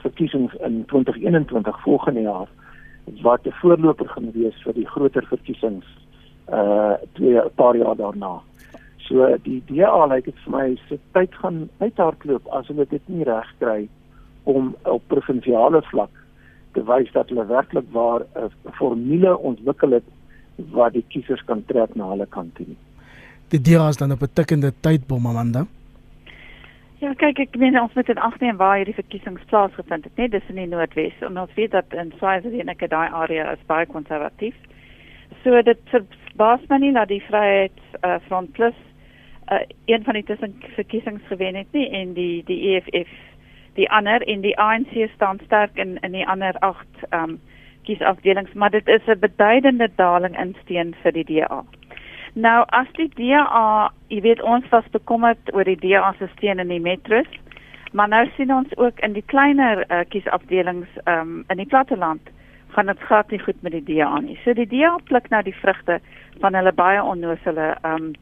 verkiesings 0.00 0.54
in 0.66 0.84
2021 0.90 1.80
volgende 1.82 2.20
jaar 2.20 2.48
wat 3.22 3.46
'n 3.46 3.52
voorloper 3.60 4.08
gaan 4.08 4.30
wees 4.32 4.62
vir 4.62 4.74
die 4.74 4.86
groter 4.86 5.26
verkiesings 5.26 5.86
uh 6.48 6.94
twee 7.12 7.38
'n 7.40 7.54
paar 7.54 7.76
jaar 7.76 7.96
daarna. 7.96 8.40
So 8.96 9.36
die 9.42 9.62
DA 9.66 10.06
lyk 10.06 10.24
dit 10.24 10.38
vir 10.44 10.52
my 10.52 10.76
se 10.88 10.98
tyd 11.12 11.34
gaan 11.34 11.68
uithardloop 11.78 12.46
as 12.46 12.66
hulle 12.66 12.86
dit 12.88 13.08
nie 13.08 13.24
reg 13.24 13.54
kry 13.58 13.88
om 14.44 14.74
op 14.82 15.02
provinsiale 15.06 15.82
vlak 15.82 16.10
te 16.72 16.82
wys 16.84 17.12
dat 17.12 17.28
hulle 17.28 17.46
werklik 17.46 17.86
waar 17.92 18.22
'n 18.34 18.50
formule 18.72 19.38
ontwikkel 19.38 19.90
het 19.90 20.08
wat 20.56 20.92
die 20.92 21.04
kiesers 21.08 21.44
kan 21.44 21.64
trek 21.66 21.94
na 21.94 22.08
hulle 22.08 22.26
kant 22.26 22.54
toe 22.54 22.66
die 23.48 23.60
DA 23.60 23.88
is 23.88 23.96
dan 23.96 24.12
op 24.12 24.22
'n 24.22 24.32
tikkende 24.32 24.72
tydbom 24.80 25.26
Amanda. 25.26 25.66
Ja, 26.98 27.12
kyk 27.14 27.38
ek 27.38 27.56
meen 27.56 27.80
ons 27.80 27.94
moet 27.94 28.08
in 28.08 28.18
ag 28.18 28.38
neem 28.40 28.56
waar 28.56 28.76
hierdie 28.76 28.94
verkiesings 28.94 29.44
plaasgevind 29.50 30.04
het, 30.04 30.16
net 30.16 30.30
dis 30.30 30.48
in 30.48 30.54
die 30.54 30.66
Noordwes. 30.66 31.12
Ons 31.20 31.54
weet 31.54 31.70
dat 31.70 31.92
in 31.92 32.12
Swaziland 32.16 32.80
en 32.80 32.88
daai 32.88 33.10
area 33.10 33.52
is 33.52 33.66
baie 33.66 33.86
konservatief. 33.86 34.54
So 35.42 35.62
dit 35.62 35.78
verbaas 35.90 36.60
my 36.68 36.78
nie 36.78 36.92
dat 36.92 37.08
die 37.08 37.22
Vryheid 37.28 37.80
uh, 38.04 38.16
Front 38.26 38.52
Plus 38.52 38.74
uh, 39.52 39.60
een 39.84 40.04
van 40.04 40.14
die 40.14 40.24
tussen 40.24 40.54
verkiesings 40.74 41.22
gewen 41.28 41.54
het 41.54 41.72
nie 41.72 41.90
en 41.90 42.14
die 42.14 42.42
die 42.46 42.76
EFF 42.76 43.10
die 43.74 43.90
ander 43.90 44.22
en 44.22 44.40
die 44.40 44.58
ANC 44.58 45.10
staan 45.14 45.40
sterk 45.44 45.76
in 45.76 45.98
in 46.00 46.12
die 46.12 46.26
ander 46.26 46.58
8 46.58 46.86
ehm 47.10 47.22
um, 47.22 47.40
kiesafdelings, 47.84 48.52
maar 48.52 48.70
dit 48.70 48.88
is 48.88 49.06
'n 49.06 49.18
beduidende 49.18 49.90
daling 49.96 50.38
in 50.40 50.56
steen 50.62 50.94
vir 51.02 51.12
die 51.12 51.24
DA. 51.24 51.64
Nou 52.34 52.64
as 52.74 52.88
die 52.98 53.08
DA, 53.14 53.90
jy 54.10 54.20
weet 54.24 54.42
ons 54.42 54.66
was 54.72 54.86
bekommerd 54.90 55.52
oor 55.54 55.64
die 55.64 55.78
DA 55.78 56.12
se 56.18 56.26
steun 56.32 56.58
in 56.58 56.72
die 56.72 56.82
metros, 56.82 57.30
maar 57.92 58.10
nou 58.10 58.24
sien 58.34 58.50
ons 58.50 58.72
ook 58.76 58.98
in 59.06 59.14
die 59.14 59.24
kleiner 59.30 59.84
uh, 59.86 60.02
kiesafdelings 60.10 60.90
um, 61.06 61.44
in 61.48 61.62
die 61.62 61.70
platteland 61.70 62.32
gaan 62.74 62.90
dit 62.90 62.98
glad 63.06 63.30
nie 63.30 63.38
goed 63.38 63.60
met 63.62 63.72
die 63.76 63.84
DA 63.86 64.18
nie. 64.18 64.34
So 64.42 64.54
die 64.58 64.66
DA 64.66 64.96
pluk 65.06 65.30
nou 65.30 65.42
die 65.46 65.54
vrugte 65.60 66.00
van 66.42 66.58
hulle 66.58 66.72
baie 66.74 67.02
onnoosele 67.02 67.74
um 67.86 68.14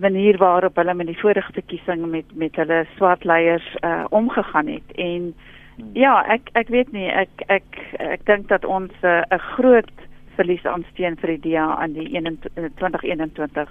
manier 0.00 0.38
waarop 0.40 0.76
hulle 0.80 0.94
met 0.94 1.06
die 1.06 1.18
vorige 1.20 1.52
verkiesing 1.52 2.06
met 2.10 2.24
met 2.34 2.56
hulle 2.56 2.86
swart 2.96 3.24
leiers 3.24 3.66
uh, 3.84 4.04
omgegaan 4.08 4.66
het 4.66 4.94
en 4.96 5.34
hmm. 5.76 5.90
ja, 5.92 6.24
ek 6.32 6.48
ek 6.52 6.68
weet 6.68 6.92
nie, 6.92 7.10
ek 7.10 7.44
ek 7.46 7.82
ek 7.98 8.24
dink 8.26 8.48
dat 8.48 8.64
ons 8.64 8.92
uh, 9.02 9.20
'n 9.20 9.36
uh, 9.36 9.38
groot 9.52 9.92
verlies 10.36 10.64
aan 10.66 10.84
steun 10.92 11.16
vir 11.16 11.36
die 11.36 11.52
DA 11.52 11.66
aan 11.76 11.92
die 11.92 12.08
2021 12.76 13.68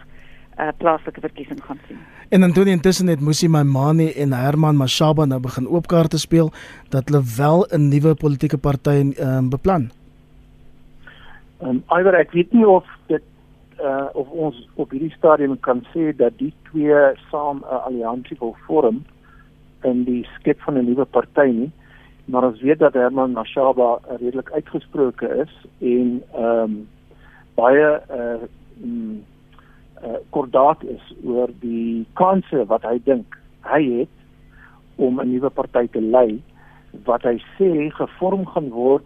uh, 0.59 0.67
plaaslike 0.77 1.21
verkiesing 1.21 1.63
gaan 1.63 1.79
sien. 1.87 1.97
En 2.29 2.43
intussen 2.67 3.07
het 3.07 3.19
Musi 3.19 3.47
Maimane 3.47 4.13
en 4.13 4.33
Herman 4.33 4.75
Mashaba 4.75 5.25
nou 5.25 5.39
begin 5.39 5.67
oopkaarte 5.67 6.19
speel 6.19 6.51
dat 6.89 7.09
hulle 7.09 7.23
wel 7.37 7.65
'n 7.69 7.89
nuwe 7.89 8.15
politieke 8.15 8.57
party 8.57 9.13
um, 9.19 9.49
beplan. 9.49 9.91
Ehm 11.61 11.69
um, 11.69 11.83
iwer 11.99 12.13
ek 12.13 12.31
weet 12.31 12.53
nie 12.53 12.67
of 12.67 12.85
dit 13.07 13.23
uh 13.81 14.09
of 14.13 14.27
ons 14.29 14.67
op 14.75 14.91
hierdie 14.91 15.13
stadium 15.17 15.59
kan 15.59 15.85
sê 15.93 16.15
dat 16.15 16.37
die 16.37 16.53
twee 16.71 16.99
saam 17.31 17.57
'n 17.57 17.63
uh, 17.63 17.85
alliansie 17.85 18.37
wil 18.39 18.55
vorm 18.67 19.03
in 19.83 20.03
die 20.03 20.27
skep 20.39 20.61
van 20.61 20.77
'n 20.77 20.85
nuwe 20.85 21.05
party 21.05 21.49
nie 21.49 21.71
maar 22.25 22.43
ons 22.43 22.61
weet 22.61 22.79
dat 22.79 22.93
Herman 22.93 23.31
Mashaba 23.31 23.99
redelik 24.19 24.51
uitgesproke 24.51 25.27
is 25.45 25.53
en 25.79 26.23
ehm 26.33 26.63
um, 26.63 26.87
baie 27.55 28.01
uh, 28.15 28.41
mm, 28.77 29.23
uh 30.03 30.19
kordaat 30.29 30.83
is 30.83 31.13
oor 31.23 31.49
die 31.59 32.05
kanse 32.13 32.65
wat 32.65 32.85
hy 32.87 32.97
dink 33.05 33.37
hy 33.67 33.81
het 33.99 34.15
om 34.95 35.19
'n 35.19 35.31
nuwe 35.31 35.49
party 35.49 35.87
te 35.91 36.01
lei 36.01 36.41
wat 37.05 37.23
hy 37.23 37.37
sê 37.57 37.89
gevorm 37.97 38.45
gaan 38.45 38.69
word 38.69 39.05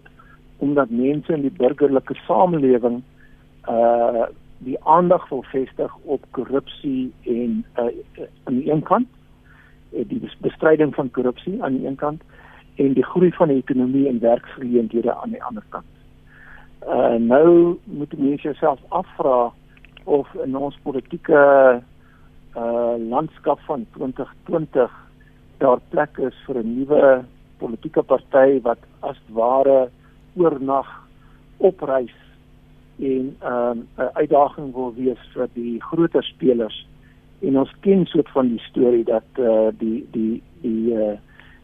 omdat 0.58 0.89
mense 0.89 1.34
in 1.34 1.41
die 1.41 1.58
burgerlike 1.58 2.15
samelewing 2.28 3.01
uh 3.67 4.25
die 4.65 4.78
aandag 4.84 5.30
wil 5.30 5.43
vestig 5.51 5.91
op 6.04 6.23
korrupsie 6.32 7.12
en 7.23 7.65
uh 7.78 7.91
aan 8.43 8.62
die 8.62 8.71
een 8.71 8.84
kant 8.84 9.08
uh, 9.91 10.06
die 10.08 10.21
bestryding 10.41 10.95
van 10.95 11.12
korrupsie 11.12 11.63
aan 11.63 11.78
die 11.78 11.88
een 11.88 11.99
kant 11.99 12.21
en 12.75 12.93
die 12.93 13.03
groei 13.03 13.31
van 13.31 13.47
die 13.47 13.57
ekonomie 13.57 14.07
en 14.07 14.19
werksgeleenthede 14.19 15.13
aan 15.13 15.35
die 15.35 15.43
ander 15.43 15.63
kant. 15.69 15.91
Uh 16.85 17.15
nou 17.19 17.77
moet 17.83 18.17
mense 18.17 18.43
jouself 18.43 18.79
afvra 18.89 19.51
of 20.03 20.33
in 20.43 20.55
ons 20.55 20.77
politieke 20.83 21.41
uh 22.55 22.95
landskap 23.09 23.59
van 23.67 23.85
2020 23.97 24.91
daar 25.57 25.79
plek 25.89 26.17
is 26.17 26.35
vir 26.45 26.59
'n 26.63 26.75
nuwe 26.77 27.23
politieke 27.57 28.03
party 28.03 28.61
wat 28.61 28.79
as 28.99 29.19
ware 29.27 29.89
oornag 30.35 30.89
opreis 31.57 32.15
en 32.99 33.35
um, 33.43 33.88
'n 33.97 34.09
uitdaging 34.13 34.73
wil 34.73 34.93
wees 34.95 35.19
vir 35.33 35.47
die 35.53 35.81
groter 35.81 36.23
spelers. 36.23 36.88
En 37.39 37.57
ons 37.59 37.73
ken 37.79 38.05
soort 38.05 38.29
van 38.29 38.47
die 38.47 38.59
storie 38.59 39.03
dat 39.03 39.27
uh 39.39 39.67
die 39.77 40.07
die 40.11 40.41
die 40.61 40.93
uh 40.93 41.17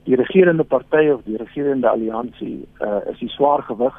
die 0.04 0.16
regerende 0.16 0.64
party 0.64 1.10
of 1.14 1.22
die 1.24 1.38
regerende 1.38 1.90
alliansie 1.90 2.68
uh 2.82 3.02
is 3.12 3.20
die 3.20 3.30
swaar 3.30 3.64
gewig 3.64 3.96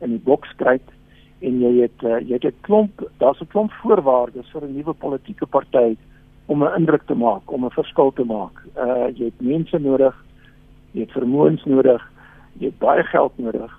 in 0.00 0.10
die 0.10 0.24
bokskryd 0.24 0.94
en 1.40 1.60
jy 1.60 1.72
het 1.82 2.02
uh, 2.02 2.20
jy 2.20 2.34
het 2.34 2.44
'n 2.44 2.60
klomp 2.60 3.10
daar's 3.18 3.40
'n 3.40 3.50
klomp 3.52 3.72
voorwaardes 3.82 4.50
vir 4.52 4.62
'n 4.64 4.74
nuwe 4.76 4.94
politieke 4.94 5.46
party 5.46 5.96
om 6.48 6.62
'n 6.64 6.76
indruk 6.78 7.02
te 7.06 7.14
maak, 7.14 7.52
om 7.52 7.64
'n 7.64 7.70
verskil 7.70 8.12
te 8.12 8.24
maak. 8.24 8.64
Uh 8.76 9.08
jy 9.14 9.24
het 9.24 9.40
mense 9.40 9.78
nodig, 9.78 10.14
jy 10.92 11.00
het 11.00 11.12
vermoëns 11.12 11.64
nodig, 11.64 12.02
jy 12.58 12.66
het 12.66 12.78
baie 12.78 13.02
geld 13.02 13.32
nodig, 13.38 13.72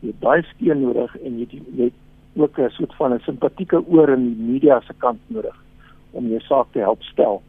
jy 0.00 0.08
het 0.08 0.18
baie 0.18 0.42
steun 0.42 0.80
nodig 0.80 1.16
en 1.16 1.38
jy 1.38 1.40
het, 1.40 1.52
jy 1.76 1.84
het 1.84 1.98
ook 2.36 2.58
'n 2.58 2.70
soort 2.70 2.94
van 2.94 3.12
'n 3.12 3.20
simpatieke 3.20 3.86
oor 3.86 4.08
in 4.08 4.24
die 4.24 4.52
media 4.52 4.80
se 4.80 4.94
kant 4.98 5.20
nodig 5.26 5.56
om 6.10 6.28
jou 6.28 6.40
saak 6.40 6.66
te 6.72 6.78
help 6.78 7.02
stel. 7.02 7.42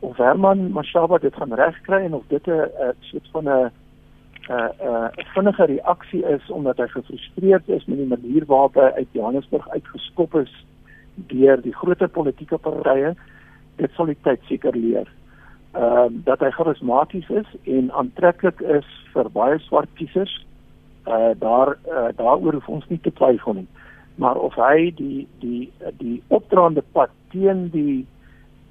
Of 0.00 0.16
Herman 0.16 0.72
Mashaba 0.72 1.18
dit 1.18 1.34
gaan 1.34 1.52
regkry 1.54 2.04
en 2.04 2.14
of 2.14 2.24
dit 2.28 2.46
'n 2.46 2.94
soort 3.00 3.28
van 3.32 3.48
'n 3.48 3.70
'n 4.48 4.72
'n 4.80 5.10
vinnige 5.34 5.64
reaksie 5.64 6.24
is 6.26 6.50
omdat 6.50 6.76
hy 6.76 6.86
gefrustreerd 6.86 7.68
is 7.68 7.84
met 7.84 7.98
die 7.98 8.06
manier 8.06 8.44
waarop 8.46 8.74
hy 8.74 8.90
uit 8.96 9.08
Johannesburg 9.12 9.68
uitgeskop 9.68 10.34
is 10.34 10.64
deur 11.14 11.60
die 11.62 11.74
groter 11.74 12.08
politieke 12.08 12.58
partye 12.58 13.14
dit 13.76 13.90
sal 13.96 14.06
die 14.06 14.18
tyd 14.22 14.40
seker 14.48 14.76
leer. 14.76 15.08
Ehm 15.72 15.82
uh, 15.82 16.24
dat 16.24 16.40
hy 16.40 16.50
charismaties 16.50 17.28
is 17.28 17.50
en 17.64 17.92
aantreklik 17.92 18.60
is 18.60 18.86
vir 19.12 19.30
baie 19.30 19.58
swart 19.58 19.90
kiesers. 19.94 20.32
Uh 21.06 21.30
daar 21.38 21.76
uh, 21.88 22.08
daaroor 22.16 22.58
hoef 22.58 22.68
ons 22.68 22.88
nie 22.88 23.00
te 23.00 23.12
twyfel 23.12 23.54
nie. 23.60 23.68
Maar 24.14 24.36
of 24.36 24.54
hy 24.54 24.90
die 24.96 25.28
die 25.40 25.70
die 26.02 26.22
opdraande 26.28 26.82
pad 26.92 27.14
teen 27.30 27.68
die 27.70 28.06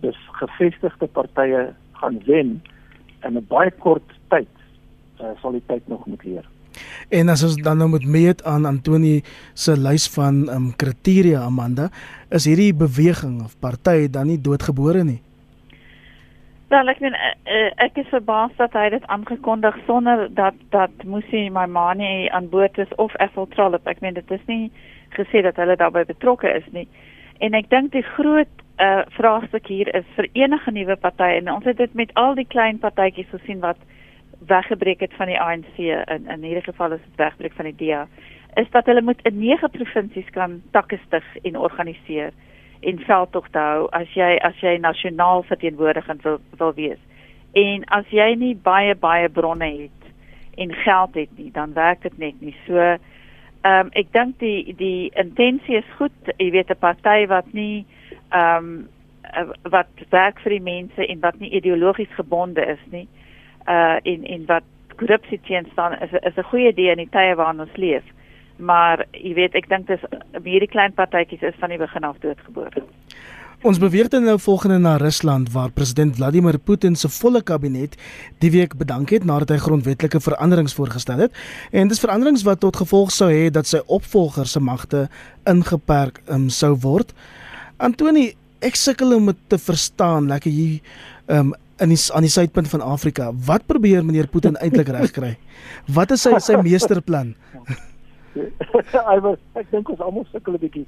dis 0.02 0.18
gevestigde 0.40 1.08
partye 1.08 1.74
gaan 2.00 2.22
wen 2.26 2.62
in 3.24 3.38
'n 3.38 3.46
baie 3.48 3.72
kort 3.72 4.16
tyd 4.30 4.48
uh, 5.22 5.36
sal 5.42 5.52
die 5.52 5.64
tyd 5.68 5.88
nog 5.88 6.06
moet 6.06 6.24
leer. 6.24 6.46
En 7.10 7.30
as 7.30 7.44
ons 7.44 7.56
dan 7.56 7.78
nou 7.78 7.90
moet 7.90 8.06
meet 8.06 8.44
aan 8.44 8.66
Antoni 8.66 9.22
se 9.54 9.78
lys 9.78 10.08
van 10.14 10.48
ehm 10.48 10.56
um, 10.56 10.76
kriteria 10.76 11.42
Amanda, 11.42 11.90
is 12.30 12.46
hierdie 12.46 12.74
beweging 12.74 13.42
of 13.44 13.60
party 13.60 14.10
dan 14.10 14.28
nie 14.28 14.42
doodgebore 14.42 15.04
nie. 15.04 15.22
Wel, 16.70 16.88
ek 16.88 17.00
meen 17.02 17.16
uh, 17.18 17.34
uh, 17.50 17.72
ek 17.82 17.98
is 17.98 18.12
verbaas 18.14 18.52
dat 18.62 18.76
hy 18.78 18.90
dit 18.94 19.06
aangekondig 19.10 19.78
sonder 19.88 20.28
dat 20.38 20.54
dat 20.70 20.94
Musi 21.04 21.48
my 21.50 21.66
manie 21.66 22.30
aan 22.32 22.50
boord 22.50 22.78
is 22.78 22.92
of 22.98 23.16
Ethel 23.18 23.48
Trollop. 23.56 23.88
Ek 23.90 24.04
meen 24.06 24.14
dit 24.14 24.32
is 24.32 24.46
nie 24.46 24.70
gesê 25.18 25.42
dat 25.42 25.58
hulle 25.58 25.76
daarbey 25.76 26.06
betrokke 26.06 26.52
is 26.54 26.68
nie. 26.72 26.86
En 27.40 27.56
ek 27.56 27.70
dink 27.70 27.92
die 27.92 28.04
groot 28.16 28.52
uh, 28.80 29.06
vraagstuk 29.16 29.68
hier 29.68 29.90
is 29.96 30.08
vir 30.16 30.28
enige 30.34 30.72
nuwe 30.72 30.96
party 30.96 31.32
en 31.40 31.52
ons 31.52 31.66
het 31.66 31.78
dit 31.78 31.94
met 31.94 32.12
al 32.20 32.36
die 32.36 32.48
klein 32.48 32.80
partytjies 32.80 33.32
gesien 33.32 33.60
wat 33.64 33.80
weggebreek 34.48 35.00
het 35.04 35.16
van 35.20 35.28
die 35.28 35.40
ANC 35.40 35.80
in 35.80 36.28
in 36.28 36.44
hierdie 36.44 36.68
geval 36.68 36.96
is 36.96 37.04
dit 37.06 37.24
weggebreek 37.24 37.56
van 37.60 37.72
die 37.72 37.80
DA 37.80 38.06
is 38.56 38.70
dat 38.72 38.86
hulle 38.86 39.02
moet 39.02 39.22
in 39.28 39.40
nege 39.40 39.70
provinsies 39.70 40.30
kan 40.36 40.62
takke 40.72 41.00
stig 41.06 41.26
en 41.44 41.58
organiseer 41.58 42.32
en 42.80 43.00
veldtog 43.06 43.48
hou 43.52 43.88
as 43.92 44.12
jy 44.16 44.38
as 44.48 44.58
jy 44.64 44.78
nasionaal 44.80 45.44
verteenwoordigend 45.44 46.24
wil 46.24 46.40
wil 46.58 46.74
wees. 46.74 47.00
En 47.54 47.86
as 47.86 48.08
jy 48.10 48.34
nie 48.36 48.56
baie 48.56 48.96
baie 48.96 49.30
bronne 49.30 49.70
het 49.84 50.12
en 50.60 50.74
geld 50.74 51.16
het 51.16 51.38
nie, 51.38 51.52
dan 51.52 51.74
werk 51.74 52.02
dit 52.02 52.18
net 52.18 52.42
nie. 52.42 52.56
So 52.66 52.98
ehm 53.62 53.86
um, 53.86 53.90
ek 53.94 54.14
dink 54.14 54.40
die 54.40 54.76
die 54.78 55.12
intensie 55.16 55.78
is 55.78 55.96
goed. 55.98 56.34
Jy 56.38 56.52
weet 56.52 56.70
'n 56.72 56.80
party 56.80 57.28
wat 57.28 57.54
nie 57.54 57.86
ehm 58.32 58.66
um, 58.66 58.88
wat 59.70 59.90
werk 60.10 60.40
vir 60.40 60.50
die 60.50 60.64
mense 60.64 61.08
en 61.08 61.20
wat 61.20 61.40
nie 61.40 61.52
ideologies 61.52 62.14
gebonde 62.18 62.66
is 62.66 62.84
nie 62.92 63.08
uh 63.68 63.98
en 64.04 64.24
en 64.26 64.46
wat 64.46 64.64
korrupsie 64.96 65.40
teen 65.48 65.68
staan 65.72 65.94
is 66.00 66.12
is 66.12 66.38
'n 66.38 66.50
goeie 66.52 66.72
idee 66.72 66.92
in 66.92 66.98
die 66.98 67.10
tye 67.12 67.36
waarin 67.36 67.62
ons 67.62 67.76
leef. 67.76 68.04
Maar 68.58 69.06
jy 69.12 69.34
weet, 69.34 69.56
ek 69.56 69.70
dink 69.70 69.88
dis 69.88 70.02
hierdie 70.44 70.68
klein 70.68 70.94
partytjies 70.94 71.42
is 71.42 71.60
van 71.60 71.70
die 71.70 71.78
begin 71.78 72.04
af 72.04 72.18
doodgebore. 72.20 72.84
Ons 73.60 73.76
beweeg 73.76 74.08
dan 74.08 74.24
nou 74.24 74.38
volgende 74.40 74.78
na 74.80 74.96
Rusland 74.96 75.52
waar 75.52 75.72
president 75.72 76.16
Vladimir 76.16 76.58
Putin 76.60 76.96
se 76.96 77.10
volle 77.12 77.42
kabinet 77.44 77.98
die 78.40 78.52
week 78.52 78.78
bedank 78.80 79.12
het 79.12 79.26
nadat 79.28 79.50
hy 79.52 79.58
grondwetlike 79.60 80.22
veranderings 80.24 80.78
voorgestel 80.78 81.26
het 81.26 81.36
en 81.76 81.92
dis 81.92 82.00
veranderings 82.00 82.46
wat 82.48 82.62
tot 82.64 82.80
gevolg 82.80 83.12
sou 83.12 83.28
hê 83.28 83.50
dat 83.52 83.68
sy 83.68 83.82
opvolger 83.92 84.48
se 84.48 84.64
magte 84.64 85.10
ingeperk 85.44 86.22
um, 86.32 86.48
sou 86.48 86.72
word. 86.86 87.12
Antoni, 87.84 88.30
ek 88.64 88.80
sukkel 88.80 89.12
om 89.18 89.28
te 89.52 89.60
verstaan 89.60 90.32
lekker 90.32 90.56
hier 90.56 90.80
um, 91.28 91.52
in 91.84 91.92
die 91.92 92.00
aan 92.16 92.24
die 92.24 92.32
suidpunt 92.32 92.72
van 92.72 92.88
Afrika. 92.88 93.34
Wat 93.44 93.68
probeer 93.68 94.08
meneer 94.08 94.32
Putin 94.32 94.56
eintlik 94.64 94.96
regkry? 94.96 95.36
Wat 95.92 96.16
is 96.16 96.24
sy 96.24 96.38
sy 96.40 96.56
meesterplan? 96.64 97.36
Hy 99.12 99.20
was 99.20 99.40
ek 99.60 99.68
dink 99.76 99.90
ons 99.92 100.00
almal 100.00 100.24
sukkel 100.32 100.56
'n 100.56 100.64
bietjie 100.64 100.88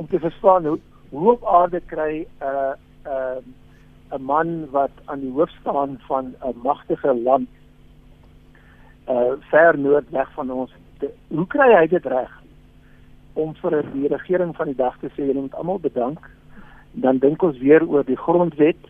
om 0.00 0.06
te 0.08 0.16
verstaan 0.22 0.64
hoe 0.64 0.80
hoe 1.10 1.30
op 1.32 1.44
aarde 1.44 1.80
kry 1.80 2.26
'n 2.40 2.44
uh, 2.44 2.74
'n 3.04 3.08
uh, 3.08 4.16
'n 4.18 4.22
man 4.22 4.70
wat 4.70 4.90
aan 5.04 5.20
die 5.20 5.32
hoof 5.32 5.50
staan 5.60 5.98
van 6.06 6.34
'n 6.40 6.58
magtige 6.62 7.14
land 7.14 7.48
uh 9.08 9.32
ver 9.50 9.78
noordweg 9.78 10.32
van 10.32 10.50
ons. 10.50 10.72
Te, 10.98 11.10
hoe 11.28 11.46
kry 11.46 11.74
hy 11.74 11.86
dit 11.86 12.06
reg 12.06 12.42
om 13.32 13.54
vir 13.54 13.84
die 13.92 14.08
regering 14.08 14.56
van 14.56 14.66
die 14.66 14.76
dag 14.76 14.98
te 14.98 15.10
sê 15.14 15.26
jy 15.26 15.34
moet 15.34 15.54
almal 15.54 15.78
bedank? 15.78 16.30
Dan 16.92 17.18
dink 17.18 17.42
ons 17.42 17.58
weer 17.58 17.86
oor 17.88 18.04
die 18.04 18.16
grondwet 18.16 18.88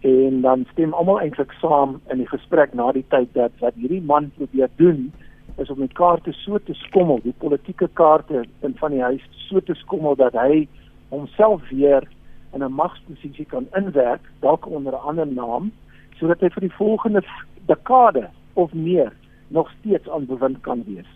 en 0.00 0.40
dan 0.40 0.66
stem 0.72 0.92
almal 0.92 1.20
eintlik 1.20 1.52
saam 1.60 2.00
in 2.10 2.18
die 2.18 2.28
gesprek 2.28 2.74
na 2.74 2.92
die 2.92 3.06
tyd 3.08 3.32
dat 3.34 3.52
wat 3.60 3.74
hierdie 3.74 4.02
man 4.02 4.30
probeer 4.36 4.68
doen 4.76 5.12
is 5.56 5.70
om 5.70 5.80
die 5.82 5.92
kaarte 5.92 6.32
so 6.32 6.58
te 6.58 6.74
skommel, 6.74 7.20
die 7.22 7.34
politieke 7.38 7.88
kaarte 7.92 8.44
in 8.62 8.76
van 8.78 8.94
die 8.94 9.02
huis 9.02 9.24
so 9.48 9.60
te 9.60 9.74
skommel 9.74 10.14
dat 10.16 10.36
hy 10.38 10.68
homself 11.08 11.68
weer 11.68 12.08
in 12.52 12.62
'n 12.64 12.72
magsposisie 12.72 13.44
kan 13.44 13.66
inwerk, 13.72 14.20
dalk 14.40 14.66
onder 14.66 14.92
'n 14.92 15.06
ander 15.08 15.26
naam, 15.26 15.72
sodat 16.16 16.40
hy 16.40 16.48
vir 16.48 16.60
die 16.60 16.76
volgende 16.76 17.22
dekade 17.66 18.28
of 18.52 18.72
meer 18.72 19.12
nog 19.48 19.70
steeds 19.78 20.08
aan 20.08 20.26
bewind 20.26 20.60
kan 20.60 20.84
wees. 20.86 21.10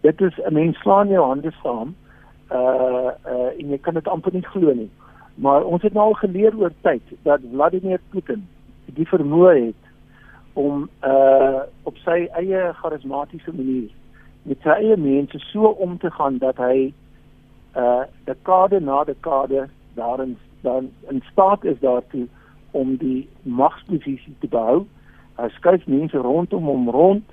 Dit 0.00 0.20
is 0.20 0.38
'n 0.38 0.52
mens 0.52 0.78
slaan 0.78 1.08
jou 1.08 1.26
hande 1.26 1.52
saam, 1.62 1.94
uh 2.52 3.10
uh 3.26 3.60
en 3.60 3.68
jy 3.70 3.78
kan 3.78 3.94
dit 3.94 4.08
amper 4.08 4.32
nie 4.32 4.46
glo 4.46 4.72
nie. 4.72 4.90
Maar 5.34 5.64
ons 5.64 5.82
het 5.82 5.92
nou 5.92 6.06
al 6.06 6.12
geleer 6.12 6.56
oor 6.56 6.72
tyd 6.80 7.02
dat 7.22 7.40
Vladimir 7.52 8.00
Putin 8.08 8.46
die 8.86 9.08
vermoë 9.08 9.66
het 9.66 9.82
om 10.52 10.88
uh 11.04 11.60
op 11.82 11.96
sy 11.96 12.28
eie 12.32 12.72
charismatiese 12.74 13.52
manier 13.52 13.90
met 14.42 14.60
sy 14.64 14.68
eie 14.68 14.96
mense 14.96 15.38
so 15.38 15.66
om 15.66 15.98
te 15.98 16.10
gaan 16.10 16.38
dat 16.38 16.56
hy 16.56 16.92
uh 17.78 18.02
dekade 18.24 18.80
na 18.80 19.04
dekade 19.04 19.68
daarin 19.94 20.36
dan 20.60 20.90
in 21.10 21.22
staat 21.30 21.64
is 21.64 21.78
daartoe 21.80 22.26
om 22.70 22.96
die 22.96 23.28
magsposisie 23.42 24.34
te 24.40 24.48
behou. 24.48 24.86
Hy 25.38 25.48
skuif 25.54 25.86
mense 25.86 26.18
rondom 26.18 26.66
hom 26.66 26.90
rond. 26.90 27.24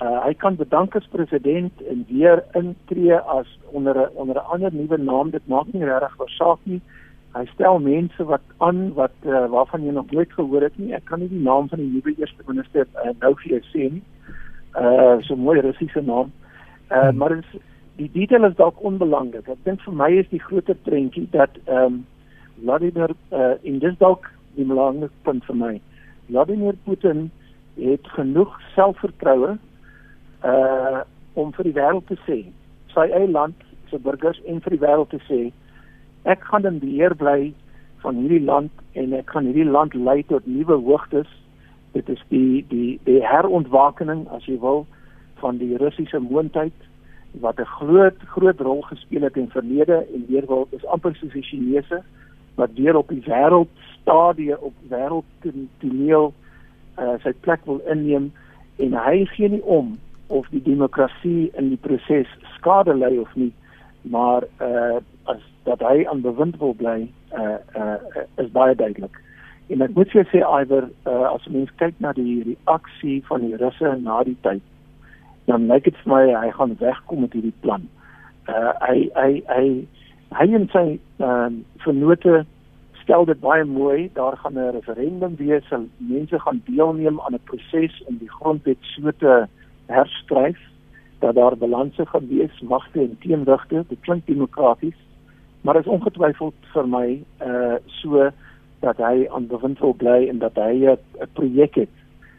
Uh 0.00 0.22
hy 0.24 0.34
kan 0.34 0.56
bedank 0.56 0.96
as 0.96 1.08
president 1.12 1.82
en 1.90 2.04
weer 2.08 2.44
intree 2.54 3.18
as 3.18 3.58
onder 3.72 3.98
'n 3.98 4.08
onder 4.14 4.36
'n 4.36 4.50
ander 4.52 4.72
nuwe 4.72 4.98
naam. 4.98 5.30
Dit 5.30 5.46
maak 5.46 5.72
nie 5.72 5.84
regtig 5.84 6.16
versaak 6.16 6.58
nie. 6.62 6.80
Hy 7.34 7.44
stel 7.54 7.78
mense 7.78 8.24
wat 8.24 8.42
aan 8.58 8.94
wat 8.94 9.14
uh, 9.22 9.46
waarvan 9.46 9.84
jy 9.84 9.92
nog 9.92 10.10
nooit 10.10 10.32
gehoor 10.32 10.62
het 10.62 10.78
nie. 10.78 10.94
Ek 10.94 11.04
kan 11.04 11.20
nie 11.20 11.28
die 11.28 11.42
naam 11.42 11.68
van 11.68 11.78
die 11.78 11.90
nuwe 11.92 12.14
eerste 12.18 12.42
minister 12.46 12.86
uh, 12.94 13.10
nou 13.20 13.34
vir 13.42 13.50
jou 13.50 13.60
sê 13.70 13.90
nie. 13.92 14.02
Uh 14.74 15.20
so 15.26 15.36
mooi 15.36 15.60
Russiese 15.60 16.00
naam. 16.00 16.32
Uh 16.90 16.98
hmm. 16.98 17.16
maar 17.16 17.36
is, 17.36 17.52
die 18.00 18.08
detail 18.12 18.46
is 18.48 18.56
dalk 18.56 18.80
onbelangrik. 18.84 19.48
Ek 19.52 19.60
dink 19.66 19.82
vir 19.84 19.96
my 19.96 20.08
is 20.22 20.28
die 20.32 20.40
groter 20.40 20.78
prentjie 20.86 21.26
dat 21.34 21.60
ehm 21.66 22.00
um, 22.00 22.00
Vladimir 22.60 23.14
uh, 23.32 23.54
en 23.64 23.78
dis 23.80 23.94
dalk 24.00 24.26
die 24.56 24.66
belangrikste 24.68 25.24
punt 25.24 25.46
vir 25.48 25.56
my. 25.56 25.70
Vladimir 26.28 26.76
Putin 26.84 27.30
het 27.80 28.10
genoeg 28.16 28.52
selfvertroue 28.74 29.56
uh 30.44 31.00
om 31.38 31.52
vir 31.54 31.68
die 31.68 31.76
wêreld 31.76 32.08
te 32.10 32.16
sê, 32.26 32.36
sy 32.90 33.04
eie 33.06 33.28
land 33.30 33.56
se 33.88 34.00
burgers 34.02 34.40
en 34.50 34.58
vir 34.64 34.74
die 34.74 34.80
wêreld 34.82 35.12
te 35.12 35.20
sê, 35.28 35.38
ek 36.28 36.42
gaan 36.50 36.66
in 36.68 36.80
beheer 36.82 37.14
bly 37.16 37.52
van 38.02 38.18
hierdie 38.18 38.42
land 38.44 38.82
en 38.98 39.14
ek 39.16 39.30
gaan 39.30 39.46
hierdie 39.48 39.68
land 39.68 39.94
lei 39.94 40.18
tot 40.28 40.48
nuwe 40.50 40.80
hoogtes. 40.82 41.30
Dit 41.94 42.10
is 42.12 42.20
die 42.34 42.64
die 42.72 42.98
die 43.06 43.20
herontwakening 43.24 44.26
as 44.36 44.44
jy 44.50 44.58
wil 44.64 44.84
van 45.40 45.62
die 45.62 45.78
Russiese 45.80 46.20
moondheid 46.20 46.89
wat 47.40 47.60
'n 47.60 47.64
groot 47.64 48.18
groot 48.26 48.60
rol 48.60 48.82
gespeel 48.82 49.22
het 49.22 49.36
in 49.36 49.50
verlede 49.50 50.06
en 50.14 50.24
weer 50.28 50.46
wil 50.46 50.68
is 50.70 50.86
amper 50.86 51.14
soos 51.14 51.32
die 51.32 51.42
Chinese 51.42 52.02
wat 52.54 52.70
weer 52.74 52.96
op 52.96 53.08
die 53.08 53.22
wêreld 53.24 53.68
stadie 54.00 54.60
op 54.60 54.74
wêreldtoneel 54.88 56.32
uh, 56.98 57.14
sy 57.22 57.32
plek 57.40 57.60
wil 57.64 57.80
inneem 57.86 58.32
en 58.76 58.92
hy 58.92 59.24
gee 59.24 59.48
nie 59.48 59.62
om 59.62 59.98
of 60.26 60.48
die 60.48 60.62
demokrasie 60.62 61.50
in 61.54 61.68
die 61.68 61.80
proses 61.80 62.28
skade 62.56 62.94
ly 62.94 63.16
of 63.16 63.34
nie 63.34 63.52
maar 64.02 64.42
uh, 64.60 64.96
as 65.22 65.42
dat 65.62 65.80
hy 65.80 66.06
aan 66.08 66.20
bewind 66.20 66.56
wil 66.58 66.74
bly 66.74 67.08
uh, 67.32 67.58
uh, 67.76 67.94
is 68.36 68.50
baie 68.50 68.74
duidelik. 68.74 69.20
En 69.70 69.84
ek 69.84 69.94
moet 69.94 70.10
vir 70.10 70.26
sê 70.32 70.40
Iver 70.40 70.88
uh, 71.06 71.28
as 71.30 71.46
mens 71.52 71.70
kyk 71.82 71.98
na 72.02 72.14
die 72.16 72.42
reaksie 72.46 73.20
van 73.28 73.44
die 73.44 73.58
russe 73.60 73.92
na 74.00 74.22
die 74.26 74.36
tyd 74.46 74.64
dan 75.50 75.66
lyk 75.70 75.84
dit 75.90 75.96
vir 76.04 76.12
my 76.14 76.22
hy 76.44 76.50
gaan 76.58 76.76
wegkom 76.78 77.26
met 77.26 77.34
hierdie 77.36 77.58
plan 77.66 77.88
uh, 78.48 78.72
hy 78.86 79.10
hy 79.14 79.30
hy 79.50 79.66
hy 80.38 80.46
en 80.58 80.66
sy 80.74 80.86
uh, 81.26 81.50
vernote 81.84 82.44
stel 83.02 83.26
dit 83.26 83.40
baie 83.42 83.64
mooi. 83.64 84.10
Daar 84.14 84.36
gaan 84.36 84.58
'n 84.58 84.74
referendum 84.78 85.36
wees 85.36 85.70
en 85.70 85.90
mense 85.96 86.38
gaan 86.38 86.62
deelneem 86.66 87.20
aan 87.20 87.34
'n 87.34 87.46
proses 87.50 88.02
om 88.06 88.16
die 88.18 88.30
grondwet 88.30 88.78
so 88.80 89.10
te 89.18 89.46
herskryf 89.86 90.58
dat 91.18 91.34
daar 91.34 91.56
balanse 91.56 92.06
gaan 92.06 92.28
wees, 92.28 92.60
magte 92.60 93.00
en 93.00 93.18
teenwigte. 93.20 93.84
Dit 93.88 94.00
klink 94.00 94.26
demokraties, 94.26 94.96
maar 95.60 95.76
is 95.76 95.86
ongetwyfeld 95.86 96.54
vir 96.72 96.88
my 96.88 97.22
uh 97.42 97.76
so 97.86 98.30
dat 98.80 98.96
hy 98.96 99.28
aan 99.28 99.46
bewind 99.46 99.78
wil 99.78 99.94
bly 99.94 100.28
en 100.28 100.38
dat 100.38 100.54
hy 100.54 100.86
'n 100.86 100.98
projek 101.32 101.74
het 101.74 101.94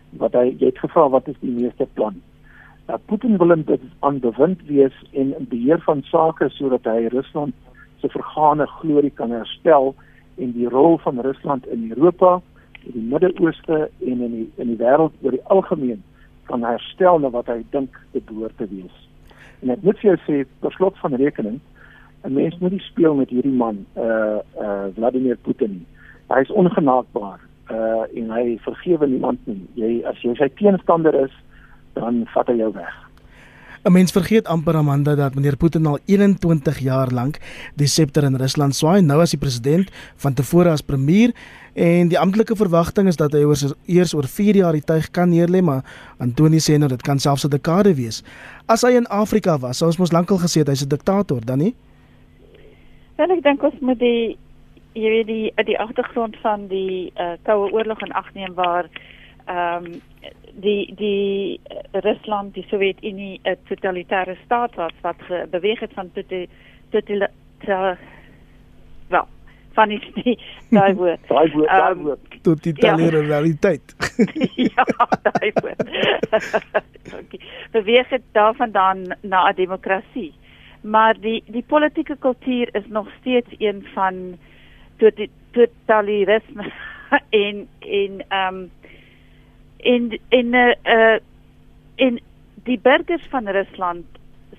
wat 0.10 0.34
hy 0.34 0.56
het 0.60 0.78
gevra 0.80 1.10
wat 1.10 1.28
is 1.28 1.39
die 1.39 1.52
meeste 1.52 1.88
plan. 1.93 2.21
Nou 2.92 3.00
Putin 3.06 3.38
wil 3.38 3.56
dit 3.66 3.82
aan 4.00 4.20
bewind 4.20 4.60
wees 4.68 5.04
en 5.12 5.38
in 5.38 5.46
beheer 5.50 5.80
van 5.80 6.02
sake 6.04 6.50
sodat 6.52 6.84
hy 6.84 7.08
Rusland 7.08 7.54
se 8.02 8.10
vergane 8.12 8.66
glorie 8.68 9.12
kan 9.16 9.32
herstel 9.32 9.94
en 10.36 10.50
die 10.52 10.68
rol 10.68 10.98
van 10.98 11.22
Rusland 11.24 11.68
in 11.72 11.86
Europa, 11.96 12.42
in 12.84 12.92
die 12.92 13.04
Midde-Ooste 13.14 13.78
en 14.00 14.24
in 14.26 14.34
die 14.34 14.48
in 14.60 14.74
die 14.74 14.76
wêreld 14.82 15.16
oor 15.24 15.38
die 15.38 15.46
algemeen 15.56 16.02
kan 16.50 16.66
herstel 16.68 17.22
na 17.24 17.32
wat 17.32 17.48
hy 17.48 17.62
dink 17.72 17.96
dit 18.12 18.26
behoort 18.28 18.58
te 18.60 18.68
wees. 18.74 18.98
En 19.64 19.72
ek 19.72 19.86
moet 19.88 20.02
vir 20.02 20.10
jou 20.10 20.18
sê, 20.26 20.42
per 20.60 20.76
slot 20.76 21.00
van 21.00 21.16
rekening, 21.22 21.62
'n 22.28 22.34
mens 22.34 22.58
moet 22.60 22.76
nie 22.76 22.84
speel 22.90 23.16
met 23.16 23.32
hierdie 23.32 23.56
man, 23.62 23.86
uh 23.96 24.44
uh 24.60 24.92
Vladimir 25.00 25.40
Putin. 25.48 25.86
Hy 26.28 26.42
is 26.44 26.52
ongenaakbaar 26.52 27.40
uh 27.72 28.04
en 28.20 28.36
hy 28.36 28.60
vergewe 28.68 29.08
niemand 29.08 29.48
nie. 29.48 29.64
Jy 29.80 30.04
as 30.04 30.20
jy 30.28 30.36
sy 30.36 30.52
teenstander 30.60 31.16
is, 31.24 31.32
dan 31.94 32.26
vat 32.34 32.48
hy 32.48 32.58
jou 32.60 32.74
weg. 32.74 33.12
'n 33.84 33.92
Mens 33.92 34.12
vergeet 34.12 34.46
amper 34.46 34.76
Amanda 34.78 35.16
dat 35.16 35.34
meneer 35.36 35.58
Putin 35.58 35.86
al 35.86 35.98
21 36.06 36.80
jaar 36.80 37.10
lank 37.10 37.40
die 37.76 37.88
septer 37.88 38.24
in 38.24 38.36
Rusland 38.38 38.76
swaai, 38.76 39.02
nou 39.02 39.22
as 39.22 39.34
die 39.34 39.40
president, 39.40 39.90
van 40.22 40.34
tevore 40.34 40.70
as 40.70 40.86
premier 40.86 41.34
en 41.74 42.08
die 42.08 42.20
amptelike 42.20 42.56
verwagting 42.56 43.08
is 43.08 43.18
dat 43.18 43.34
hy 43.34 43.42
oor 43.42 43.58
eers 43.88 44.14
oor 44.14 44.28
4 44.28 44.56
jaar 44.56 44.78
die 44.78 44.86
tuig 44.86 45.10
kan 45.12 45.30
neerlê, 45.30 45.64
maar 45.64 45.82
Antoni 46.20 46.60
sê 46.60 46.78
nou 46.78 46.90
dit 46.90 47.02
kan 47.02 47.20
selfs 47.20 47.46
'n 47.46 47.50
dekade 47.50 47.96
wees. 47.96 48.24
As 48.68 48.82
hy 48.82 48.92
in 48.92 49.08
Afrika 49.08 49.58
was, 49.58 49.78
sou 49.78 49.88
ons 49.88 49.98
mos 49.98 50.12
lankal 50.12 50.38
gesê 50.38 50.60
het 50.60 50.68
hy's 50.68 50.84
'n 50.84 50.90
diktator, 50.90 51.42
dan 51.42 51.58
nie? 51.58 51.74
Wel 53.18 53.32
ek 53.32 53.44
dink 53.44 53.64
ons 53.64 53.80
moet 53.82 54.00
die 54.00 54.38
jy 54.94 55.10
weet 55.10 55.28
die 55.28 55.52
die 55.66 55.80
agtergrond 55.80 56.38
van 56.44 56.68
die 56.68 57.12
uh, 57.18 57.34
koue 57.44 57.72
oorlog 57.72 58.02
in 58.02 58.12
ag 58.12 58.34
neem 58.34 58.54
waar 58.54 58.86
ehm 59.46 59.86
um, 59.86 60.02
die 60.54 60.94
die 60.96 61.60
Rusland 61.92 62.54
die 62.54 62.66
Sowjetunie 62.70 63.40
'n 63.44 63.58
totalitêre 63.68 64.36
staat 64.46 64.76
was 64.76 64.94
wat 65.02 65.22
beweeg 65.50 65.80
het 65.80 65.94
van 65.94 66.12
tot 66.14 66.30
die 66.30 66.50
tot 66.90 67.06
die 67.06 67.22
wel 69.08 69.28
van 69.74 69.90
die 69.90 70.38
daai 70.70 70.94
woord. 70.94 71.28
Daai 71.32 71.52
woord 71.52 71.68
daai 71.68 71.92
ehm, 71.92 72.04
woord. 72.04 72.38
Tot 72.42 72.64
die 72.64 72.74
talere 72.74 73.22
ja. 73.22 73.28
realiteit. 73.28 73.96
Ja 74.76 74.86
daai 75.24 75.52
woord. 75.62 75.90
Okay. 77.12 77.40
beweeg 77.72 78.10
het 78.10 78.24
daarvandaan 78.32 79.16
na 79.22 79.50
'n 79.50 79.56
demokrasie. 79.56 80.34
Maar 80.82 81.20
die 81.20 81.44
die 81.48 81.64
politieke 81.68 82.16
kultuur 82.20 82.70
is 82.76 82.88
nog 82.88 83.08
steeds 83.20 83.50
een 83.58 83.86
van 83.94 84.38
tot 84.98 85.16
die 85.16 85.30
totalitarisme 85.52 86.72
en 87.30 87.68
en 87.80 88.26
ehm 88.28 88.56
um, 88.56 88.72
en 89.84 90.20
en 90.30 90.54
uh, 90.54 90.74
uh 90.86 91.20
en 91.96 92.20
die 92.63 92.80
burgers 92.80 93.26
van 93.30 93.48
Rusland 93.48 94.06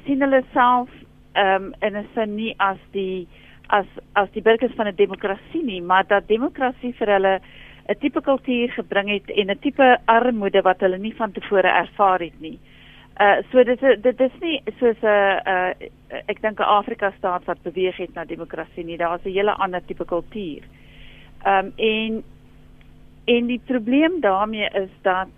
sien 0.04 0.20
hulle 0.20 0.42
self 0.52 0.90
ehm 1.32 1.64
um, 1.64 1.74
in 1.80 1.96
'n 1.96 2.08
sin 2.14 2.34
nie 2.34 2.54
as 2.58 2.78
die 2.92 3.28
as 3.66 3.86
as 4.12 4.30
die 4.32 4.42
burgers 4.42 4.74
van 4.76 4.86
'n 4.86 4.94
demokrasie 4.94 5.64
nie, 5.64 5.82
maar 5.82 6.06
dat 6.06 6.28
demokrasie 6.28 6.92
vir 6.94 7.08
hulle 7.08 7.40
'n 7.88 7.98
tipe 7.98 8.20
kultuur 8.20 8.70
gebring 8.70 9.08
het 9.08 9.30
en 9.30 9.50
'n 9.50 9.58
tipe 9.58 9.98
armoede 10.04 10.62
wat 10.62 10.80
hulle 10.80 10.98
nie 10.98 11.14
van 11.16 11.32
tevore 11.32 11.68
ervaar 11.68 12.20
het 12.20 12.40
nie. 12.40 12.58
Uh 13.20 13.36
so 13.50 13.64
dit 13.64 13.80
dit 14.02 14.20
is 14.20 14.36
nie 14.40 14.62
soos 14.78 15.00
'n 15.02 15.06
uh, 15.06 15.38
uh 15.46 16.20
ek 16.26 16.40
dink 16.42 16.60
'n 16.60 16.62
Afrika 16.78 17.12
staat 17.18 17.44
wat 17.44 17.62
beweeg 17.62 17.96
het 17.96 18.14
na 18.14 18.24
demokrasie 18.24 18.84
nie. 18.84 18.96
Daar's 18.96 19.24
'n 19.24 19.32
hele 19.32 19.52
ander 19.52 19.84
tipe 19.84 20.04
kultuur. 20.04 20.62
Ehm 21.44 21.66
um, 21.66 21.72
en 21.76 22.24
En 23.24 23.46
die 23.46 23.60
probleem 23.64 24.20
daarmee 24.20 24.68
is 24.68 24.90
dat 25.02 25.28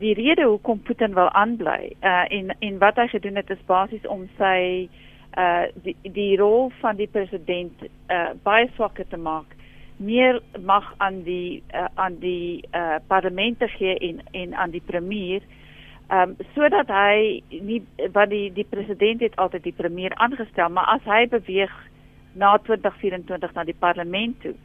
die 0.00 0.14
rede 0.14 0.44
hoekom 0.44 0.80
Putin 0.80 1.14
wil 1.14 1.30
aanbly 1.30 1.92
uh 2.00 2.24
en 2.32 2.56
en 2.58 2.78
wat 2.78 2.96
hy 2.96 3.06
gedoen 3.12 3.36
het 3.36 3.50
is 3.50 3.64
basies 3.66 4.06
om 4.06 4.28
sy 4.38 4.88
uh 5.36 5.64
die 5.84 5.96
die 6.02 6.36
rol 6.40 6.72
van 6.80 6.96
die 6.96 7.08
president 7.08 7.84
uh 8.08 8.30
baie 8.42 8.70
swakker 8.74 9.08
te 9.08 9.16
maak 9.16 9.56
meer 9.96 10.40
mag 10.64 10.94
aan 10.96 11.22
die 11.22 11.62
uh, 11.74 11.84
aan 11.94 12.16
die 12.24 12.64
uh 12.72 12.96
parlement 13.06 13.58
te 13.58 13.68
gee 13.68 13.98
en 13.98 14.22
en 14.32 14.54
aan 14.54 14.70
die 14.70 14.84
premier 14.86 15.44
um 16.08 16.34
sodat 16.54 16.88
hy 16.88 17.42
nie 17.50 17.82
wat 18.16 18.32
die 18.32 18.48
die 18.52 18.66
president 18.70 19.20
het 19.20 19.36
altyd 19.36 19.68
die 19.68 19.76
premier 19.76 20.14
aangestel 20.14 20.72
maar 20.72 20.88
as 20.96 21.04
hy 21.04 21.26
beweeg 21.28 21.76
na 22.32 22.56
2024 22.64 23.52
na 23.54 23.64
die 23.64 23.76
parlement 23.78 24.40
toe 24.40 24.56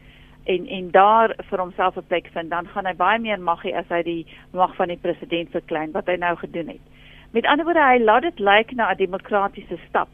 en 0.45 0.67
en 0.67 0.91
daar 0.91 1.35
vir 1.49 1.59
homself 1.59 1.97
'n 1.97 2.07
plek 2.07 2.27
vind, 2.33 2.49
dan 2.49 2.67
gaan 2.67 2.85
hy 2.85 2.93
baie 2.95 3.19
meer 3.19 3.39
mag 3.39 3.63
hê 3.63 3.73
as 3.75 3.89
hy 3.89 4.01
die 4.03 4.25
mag 4.51 4.75
van 4.75 4.87
die 4.87 5.01
president 5.01 5.49
verklein 5.51 5.91
wat 5.91 6.05
hy 6.05 6.15
nou 6.15 6.35
gedoen 6.35 6.67
het. 6.67 6.85
Met 7.31 7.45
ander 7.45 7.65
woorde, 7.65 7.83
hy 7.83 7.99
laat 7.99 8.21
dit 8.21 8.39
lyk 8.39 8.71
na 8.71 8.91
'n 8.91 8.97
demokratiese 8.97 9.77
stap. 9.87 10.09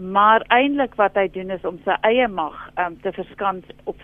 Maar 0.00 0.44
eintlik 0.48 0.94
wat 0.94 1.14
hy 1.14 1.28
doen 1.28 1.50
is 1.50 1.64
om 1.64 1.78
sy 1.84 1.96
eie 2.00 2.28
mag 2.28 2.70
um, 2.78 3.00
te 3.00 3.12
verskans 3.12 3.64
op 3.84 3.96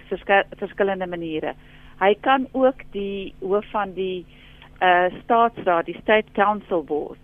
verskillende 0.56 1.06
maniere. 1.06 1.54
Hy 2.00 2.14
kan 2.20 2.46
ook 2.52 2.82
die 2.90 3.34
hoof 3.40 3.66
van 3.70 3.92
die 3.92 4.26
uh 4.82 5.10
staatsraad, 5.22 5.86
die 5.86 5.98
State 6.02 6.32
Council 6.32 6.84
word. 6.86 7.18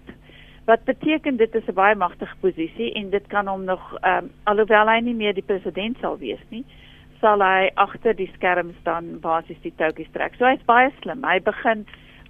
Wat 0.66 0.84
beteken 0.84 1.36
dit 1.36 1.54
is 1.54 1.66
'n 1.66 1.74
baie 1.74 1.94
magtige 1.94 2.36
posisie 2.40 2.92
en 2.92 3.10
dit 3.10 3.26
kan 3.26 3.46
hom 3.46 3.64
nog 3.64 3.98
um, 4.02 4.30
alhoewel 4.44 4.88
hy 4.88 5.00
nie 5.00 5.14
meer 5.14 5.34
die 5.34 5.46
president 5.46 5.96
sal 6.00 6.18
wees 6.18 6.42
nie, 6.48 6.64
sal 7.20 7.42
hy 7.44 7.70
agter 7.82 8.16
die 8.16 8.30
skerms 8.34 8.76
dan 8.84 9.16
basies 9.24 9.60
die 9.64 9.74
toutjies 9.80 10.10
trek. 10.14 10.36
So 10.38 10.48
hy's 10.48 10.64
baie 10.68 10.90
slim. 11.02 11.24
Hy 11.24 11.38
begin 11.44 11.86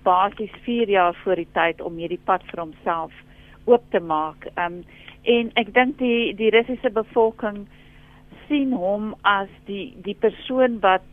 basies 0.07 0.55
4 0.67 0.91
jaar 0.91 1.17
voor 1.25 1.41
die 1.43 1.49
tyd 1.57 1.81
om 1.83 1.99
hierdie 1.99 2.23
pad 2.29 2.45
vir 2.51 2.63
homself 2.63 3.15
oop 3.67 3.85
te 3.91 4.01
maak. 4.01 4.49
Um 4.57 4.83
en 5.27 5.51
ek 5.59 5.73
dink 5.75 5.99
die 5.99 6.33
die 6.39 6.53
Russiese 6.55 6.93
bevolking 6.95 7.65
sien 8.47 8.73
hom 8.79 9.15
as 9.27 9.51
die 9.67 9.91
die 10.07 10.15
persoon 10.15 10.79
wat 10.85 11.07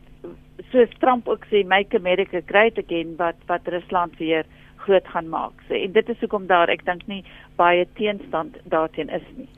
soos 0.70 0.92
Trump 1.02 1.28
ook 1.28 1.48
sê 1.50 1.64
make 1.66 1.98
America 1.98 2.40
great 2.46 2.78
again 2.78 3.16
wat 3.18 3.40
wat 3.50 3.66
Rusland 3.74 4.14
weer 4.22 4.46
groot 4.84 5.06
gaan 5.08 5.28
maak. 5.32 5.52
So, 5.68 5.74
en 5.74 5.92
dit 5.92 6.08
is 6.08 6.20
hoekom 6.20 6.46
daar 6.46 6.70
ek 6.70 6.84
dink 6.86 7.06
nie 7.10 7.22
baie 7.58 7.86
teenstand 7.98 8.58
daarteen 8.70 9.10
is 9.10 9.26
nie. 9.36 9.48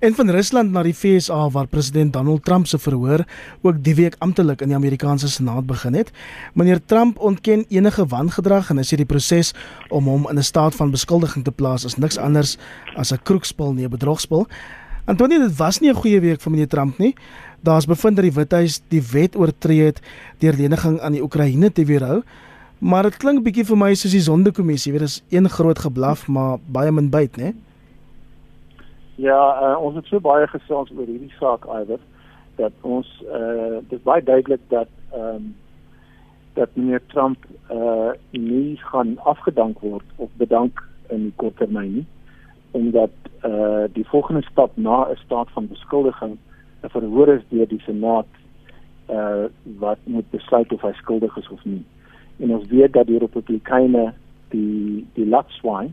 En 0.00 0.14
van 0.14 0.30
Rusland 0.30 0.72
na 0.72 0.82
die 0.82 0.94
FSA 0.94 1.50
waar 1.50 1.66
president 1.66 2.12
Donald 2.12 2.44
Trump 2.44 2.66
se 2.66 2.78
verhoor 2.78 3.24
ook 3.62 3.82
die 3.84 3.94
week 3.94 4.16
amptelik 4.18 4.60
in 4.60 4.68
die 4.68 4.76
Amerikaanse 4.76 5.28
Senaat 5.28 5.66
begin 5.66 5.94
het. 5.94 6.10
Meneer 6.54 6.80
Trump 6.84 7.18
ontken 7.18 7.64
enige 7.68 8.06
wangedrag 8.06 8.70
en 8.70 8.76
hy 8.76 8.84
sê 8.84 8.96
die 8.96 9.08
proses 9.08 9.54
om 9.88 10.04
hom 10.04 10.28
in 10.30 10.38
'n 10.38 10.42
staat 10.42 10.74
van 10.74 10.90
beskuldiging 10.90 11.44
te 11.44 11.52
plaas 11.52 11.84
is 11.84 11.96
niks 11.96 12.18
anders 12.18 12.56
as 12.96 13.12
'n 13.12 13.22
kroegspel 13.22 13.72
nie 13.72 13.84
'n 13.84 13.90
bedrogspel. 13.90 14.46
Antonie, 15.06 15.38
dit 15.38 15.56
was 15.56 15.78
nie 15.80 15.90
'n 15.90 15.94
goeie 15.94 16.20
week 16.20 16.40
vir 16.40 16.50
meneer 16.50 16.68
Trump 16.68 16.98
nie. 16.98 17.14
Daar's 17.62 17.86
bevind 17.86 18.16
dat 18.16 18.24
die 18.24 18.32
Withuis 18.32 18.80
die 18.88 19.02
wet 19.12 19.36
oortree 19.36 19.84
het 19.84 20.00
deur 20.38 20.52
leniging 20.52 21.00
aan 21.00 21.12
die 21.12 21.22
Oekraïne 21.22 21.72
te 21.72 21.84
weerhou. 21.84 22.22
Maar 22.78 23.02
dit 23.02 23.16
klink 23.16 23.44
bietjie 23.44 23.64
vir 23.64 23.76
my 23.76 23.94
soos 23.94 24.12
die 24.12 24.20
sondekommissie, 24.20 24.92
weet 24.92 25.06
dis 25.06 25.22
een 25.32 25.48
groot 25.48 25.78
geblaf, 25.78 26.26
maar 26.28 26.58
baie 26.66 26.92
min 26.92 27.08
byt, 27.10 27.36
né? 27.36 27.54
Ja, 29.16 29.40
uh, 29.62 29.82
ons 29.82 29.96
het 29.96 30.08
so 30.10 30.20
baie 30.20 30.46
gesels 30.52 30.90
oor 30.92 31.06
hierdie 31.08 31.32
saak 31.38 31.64
iwer 31.72 32.00
dat 32.56 32.72
ons 32.84 33.08
uh 33.24 33.78
dit 33.88 34.02
baie 34.04 34.22
duidelik 34.24 34.60
dat 34.72 34.90
ehm 35.12 35.36
um, 35.36 35.54
dat 36.56 36.76
meneer 36.76 37.02
Trump 37.12 37.44
uh 37.72 38.12
nie 38.30 38.76
gaan 38.90 39.16
afgedank 39.32 39.80
word 39.80 40.04
of 40.16 40.28
bedank 40.40 40.80
in 41.08 41.28
die 41.28 41.32
kort 41.36 41.56
termyn 41.56 41.92
nie 41.94 42.06
omdat 42.76 43.12
uh 43.44 43.88
die 43.96 44.04
volgende 44.12 44.44
stap 44.50 44.76
na 44.76 45.08
'n 45.08 45.16
staat 45.24 45.50
van 45.56 45.68
beskuldiging 45.72 46.36
'n 46.84 46.92
verhoor 46.96 47.28
is 47.28 47.48
deur 47.48 47.68
die 47.68 47.84
Senaat 47.88 48.28
uh 49.08 49.48
wat 49.78 49.98
moet 50.04 50.30
besluit 50.30 50.72
of 50.72 50.82
hy 50.82 50.92
skuldig 50.92 51.36
is 51.36 51.48
of 51.48 51.64
nie. 51.64 51.84
En 52.36 52.50
ons 52.50 52.68
weet 52.68 52.92
dat 52.92 53.06
die 53.06 53.18
Republikeine 53.18 54.12
die 54.48 55.06
die 55.14 55.28
latswaai 55.28 55.92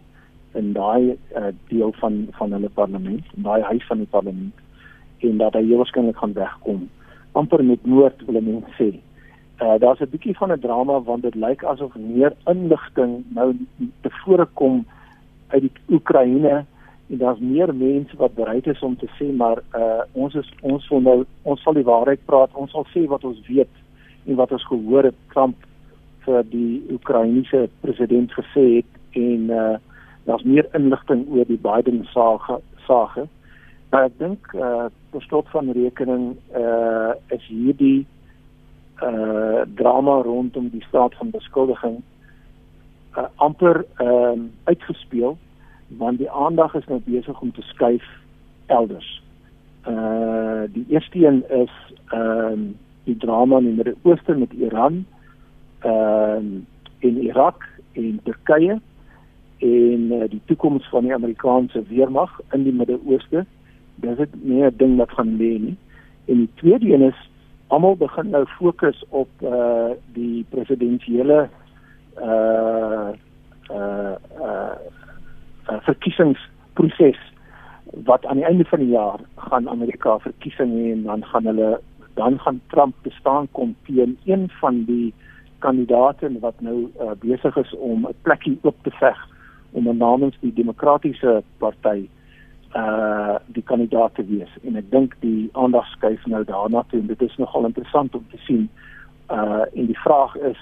in 0.60 0.74
daai 0.74 1.18
uh, 1.36 1.52
deel 1.68 1.94
van 2.02 2.28
van 2.38 2.52
hulle 2.52 2.70
parlement, 2.70 3.26
daai 3.36 3.62
huis 3.62 3.88
van 3.88 3.98
die 3.98 4.12
parlement 4.12 4.54
en 5.24 5.38
dat 5.38 5.54
hy 5.54 5.64
waarskynlik 5.70 6.18
gaan 6.20 6.34
wegkom 6.34 6.90
amper 7.34 7.64
met 7.66 7.86
noord 7.86 8.26
wil 8.28 8.42
mense 8.42 8.76
sê. 8.78 8.90
Uh 9.62 9.78
daar's 9.80 10.02
'n 10.02 10.10
bietjie 10.10 10.38
van 10.38 10.52
'n 10.52 10.60
drama 10.60 11.00
want 11.02 11.22
dit 11.22 11.36
lyk 11.36 11.64
asof 11.64 11.96
meer 11.96 12.34
inligting 12.46 13.24
nou 13.30 13.56
tevore 14.02 14.48
kom 14.54 14.86
uit 15.48 15.62
die 15.62 15.72
Oekraïne 15.90 16.66
en 17.10 17.18
daar's 17.18 17.40
meer 17.40 17.76
mense 17.76 18.18
wat 18.18 18.36
bereid 18.36 18.68
is 18.68 18.82
om 18.82 18.98
te 18.98 19.08
sê 19.20 19.36
maar 19.36 19.62
uh 19.76 20.02
ons 20.12 20.36
is 20.36 20.50
ons 20.62 20.88
wil 20.90 21.02
nou 21.02 21.26
ons 21.42 21.62
sal 21.62 21.74
die 21.74 21.90
waarheid 21.94 22.26
praat 22.26 22.54
ons 22.54 22.72
sal 22.72 22.86
sê 22.94 23.06
wat 23.08 23.24
ons 23.24 23.48
weet 23.48 23.74
en 24.26 24.36
wat 24.36 24.52
ons 24.52 24.66
gehoor 24.66 25.04
het 25.04 25.20
Trump 25.34 25.56
vir 26.26 26.44
die 26.50 26.84
Oekraïense 26.92 27.70
president 27.82 28.32
gesê 28.32 28.66
het 28.76 28.92
en 29.12 29.50
uh 29.50 29.78
daar's 30.26 30.44
meer 30.44 30.68
inligting 30.74 31.28
oor 31.30 31.46
die 31.46 31.60
Biden 31.62 32.04
saage 32.14 32.60
saage 32.88 33.28
maar 33.90 34.10
ek 34.10 34.18
dink 34.18 34.54
uh 34.54 34.90
tot 35.30 35.50
van 35.54 35.70
rekening 35.72 36.34
uh 36.58 37.14
is 37.36 37.46
hierdie 37.48 38.06
uh 39.04 39.62
drama 39.78 40.22
rondom 40.26 40.70
die 40.74 40.86
staat 40.88 41.16
van 41.20 41.30
beskuldiging 41.30 42.02
uh, 43.18 43.28
amper 43.36 43.86
ehm 43.98 44.40
uh, 44.40 44.50
uitgespeel 44.64 45.38
want 45.88 46.18
die 46.18 46.32
aandag 46.32 46.74
is 46.76 46.88
nou 46.88 47.02
besig 47.06 47.42
om 47.42 47.52
te 47.52 47.62
skuif 47.62 48.06
elders. 48.66 49.22
Uh 49.88 50.64
die 50.74 50.86
eerste 50.90 51.26
een 51.26 51.44
is 51.50 51.74
ehm 52.08 52.64
uh, 52.64 52.72
die 53.04 53.18
drama 53.18 53.58
in 53.58 53.66
die 53.66 53.74
Midde-Ooste 53.74 54.34
met 54.34 54.54
Iran, 54.54 55.06
ehm 55.80 56.46
uh, 56.46 56.62
in 57.00 57.22
Irak 57.22 57.68
en 57.92 58.20
Turkye 58.24 58.80
en 59.64 60.12
uh, 60.12 60.24
die 60.30 60.42
toekoms 60.46 60.88
van 60.92 61.08
die 61.08 61.14
Amerikaanse 61.14 61.84
weermag 61.88 62.40
in 62.52 62.64
die 62.64 62.74
Midde-Ooste. 62.74 63.46
Dis 64.04 64.18
dit 64.18 64.34
nie 64.44 64.64
'n 64.64 64.74
ding 64.78 64.98
wat 64.98 65.12
gaan 65.12 65.38
lê 65.38 65.52
nie. 65.60 65.78
En 66.26 66.38
die 66.38 66.50
tweede 66.56 66.94
een 66.94 67.02
is 67.02 67.30
almal 67.68 67.96
begin 67.96 68.30
nou 68.30 68.46
fokus 68.46 69.04
op 69.10 69.30
uh 69.42 69.92
die 70.14 70.46
presidentsiële 70.50 71.50
uh 72.22 73.10
uh 73.72 74.16
uh 74.42 74.76
uh, 75.70 75.80
verkiesingsproses 75.88 77.20
wat 78.06 78.26
aan 78.26 78.36
die 78.36 78.46
einde 78.46 78.66
van 78.66 78.80
die 78.80 78.94
jaar 78.94 79.20
gaan 79.36 79.70
Amerika 79.70 80.18
verkiesing 80.20 80.72
hê 80.72 80.92
en 80.92 81.04
dan 81.04 81.26
gaan 81.26 81.46
hulle 81.46 81.80
dan 82.14 82.40
gaan 82.40 82.62
Trump 82.68 82.96
te 83.02 83.10
staan 83.10 83.48
kom 83.52 83.76
teen 83.86 84.18
een 84.26 84.50
van 84.60 84.84
die 84.84 85.14
kandidaate 85.60 86.40
wat 86.40 86.62
nou 86.62 86.90
uh, 87.02 87.12
besig 87.20 87.58
is 87.58 87.76
om 87.76 88.06
'n 88.08 88.16
plekkie 88.22 88.60
oop 88.62 88.76
te 88.84 88.92
veg 88.92 89.33
om 89.74 89.90
namens 89.98 90.38
die 90.42 90.54
demokratiese 90.54 91.42
party 91.58 92.08
uh 92.76 93.38
die 93.56 93.64
kandidaat 93.70 94.16
te 94.16 94.26
wees 94.26 94.50
en 94.64 94.78
ek 94.82 94.90
dink 94.92 95.14
die 95.22 95.50
aandag 95.54 95.86
skuif 95.92 96.26
nou 96.26 96.42
daarna 96.44 96.82
toe 96.90 97.00
en 97.00 97.08
dit 97.12 97.22
is 97.22 97.36
nogal 97.38 97.68
interessant 97.70 98.16
om 98.16 98.26
te 98.32 98.40
sien 98.48 98.70
uh 99.30 99.66
en 99.74 99.86
die 99.92 100.00
vraag 100.06 100.36
is 100.52 100.62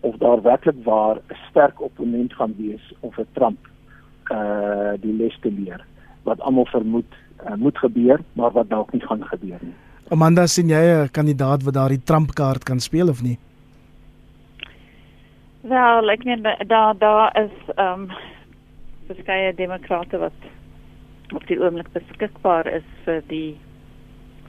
of 0.00 0.16
daar 0.22 0.42
werklik 0.42 0.78
waar 0.84 1.16
'n 1.16 1.40
sterk 1.50 1.82
opponent 1.82 2.34
gaan 2.34 2.54
wees 2.58 2.92
of 3.00 3.18
'n 3.18 3.26
Trump 3.32 3.58
uh 4.30 4.94
die 5.00 5.16
les 5.22 5.36
te 5.40 5.50
leer 5.50 5.84
wat 6.22 6.40
almal 6.40 6.66
vermoed 6.66 7.12
uh, 7.46 7.54
moet 7.54 7.78
gebeur 7.78 8.20
maar 8.32 8.50
wat 8.50 8.68
dalk 8.68 8.92
nie 8.92 9.06
gaan 9.06 9.24
gebeur 9.24 9.58
nie. 9.60 9.74
Amanda 10.10 10.46
sien 10.46 10.68
jy 10.68 10.82
'n 10.82 11.10
kandidaat 11.10 11.62
wat 11.62 11.74
daardie 11.74 12.02
Trump 12.04 12.34
kaart 12.34 12.62
kan 12.64 12.80
speel 12.80 13.08
of 13.08 13.22
nie? 13.22 13.38
Wel, 15.60 16.10
ek 16.10 16.24
meen 16.24 16.42
daar 16.66 16.98
daar 16.98 17.30
is 17.36 17.74
ehm 17.76 18.00
um, 18.00 18.10
verskeie 19.10 19.54
demokrate 19.58 20.18
wat 20.22 20.46
op 21.34 21.46
die 21.46 21.58
oomblik 21.60 21.90
beskikbaar 21.94 22.68
is 22.70 22.86
vir 23.06 23.22
die 23.30 23.58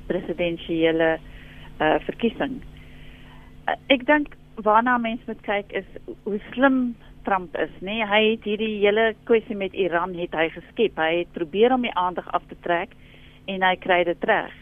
presidentsiële 0.10 1.15
uh 1.82 1.97
verkiesing. 2.06 2.60
Uh, 3.69 3.78
ek 3.93 4.06
dink 4.10 4.36
waarna 4.65 4.97
mense 5.02 5.26
moet 5.30 5.41
kyk 5.45 5.71
is 5.82 5.88
hoe 6.26 6.39
slim 6.52 6.93
Trump 7.26 7.58
is, 7.58 7.74
nê? 7.82 8.00
Nee, 8.00 8.08
hy 8.10 8.21
het 8.32 8.45
hierdie 8.50 8.80
hele 8.82 9.12
kwessie 9.30 9.58
met 9.58 9.76
Iran 9.78 10.15
het 10.17 10.34
hy 10.34 10.47
geskep. 10.56 10.97
Hy 10.97 11.21
het 11.21 11.34
probeer 11.38 11.74
om 11.74 11.86
die 11.86 11.93
aandag 11.93 12.28
af 12.34 12.45
te 12.50 12.58
trek 12.65 12.95
en 13.50 13.65
hy 13.65 13.76
kry 13.82 14.02
dit 14.10 14.30
reg. 14.30 14.54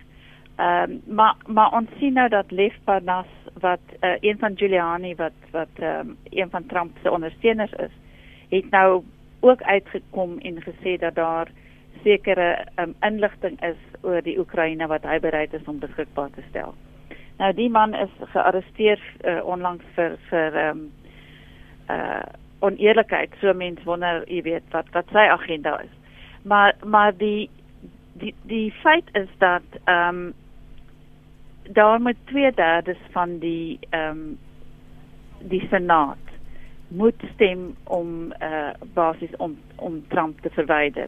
Ehm 0.59 0.91
um, 0.91 1.15
maar 1.15 1.35
maar 1.47 1.75
ons 1.77 1.91
sien 1.99 2.13
nou 2.19 2.27
dat 2.29 2.51
Lev 2.51 2.75
Parnas 2.83 3.31
wat 3.63 3.83
uh, 4.03 4.17
een 4.21 4.37
van 4.39 4.57
Giuliani 4.59 5.15
wat 5.15 5.37
wat 5.55 5.79
ehm 5.79 6.11
um, 6.11 6.17
een 6.31 6.49
van 6.49 6.65
Trump 6.65 6.97
se 7.03 7.11
ondersteuners 7.11 7.73
is, 7.87 7.95
het 8.49 8.69
nou 8.71 9.03
ook 9.39 9.61
uitgekom 9.61 10.37
en 10.39 10.61
gesê 10.63 10.97
dat 10.99 11.15
daar 11.15 11.51
sekere 12.03 12.65
um, 12.79 12.95
inligting 13.01 13.61
is 13.63 13.79
oor 14.01 14.21
die 14.21 14.39
Oekraïne 14.39 14.87
wat 14.87 15.03
hy 15.03 15.19
bereid 15.19 15.53
is 15.53 15.67
om 15.67 15.79
beskikbaar 15.79 16.29
te 16.35 16.43
stel. 16.49 16.75
Nou 17.39 17.53
die 17.53 17.69
man 17.69 17.93
is 17.93 18.11
gearresteer 18.33 18.99
uh, 19.23 19.39
onlangs 19.43 19.85
vir 19.95 20.17
vir 20.29 20.55
ehm 20.55 20.77
um, 20.77 20.91
uh 21.89 22.27
oneerlikheid 22.59 23.31
so 23.39 23.53
mens 23.55 23.79
wonder 23.87 24.25
jy 24.27 24.41
weet 24.43 24.65
wat 24.75 24.89
wat 24.91 25.07
sy 25.15 25.23
agenda 25.31 25.77
is 25.79 25.93
maar 26.43 26.75
maar 26.83 27.13
die 27.17 27.49
die 28.13 28.33
die 28.41 28.71
feit 28.81 29.09
is 29.13 29.29
dat 29.37 29.63
ehm 29.83 30.15
um, 30.15 30.33
daar 31.69 32.13
twee 32.25 32.51
derdes 32.51 33.01
van 33.11 33.39
die 33.39 33.79
ehm 33.89 34.11
um, 34.11 34.37
die 35.39 35.67
senaat 35.69 36.25
moet 36.89 37.21
stem 37.33 37.75
om 37.83 38.33
uh, 38.41 38.73
basies 38.93 39.35
om 39.37 39.57
om 39.75 40.03
Trump 40.07 40.41
te 40.41 40.49
verwyder. 40.49 41.07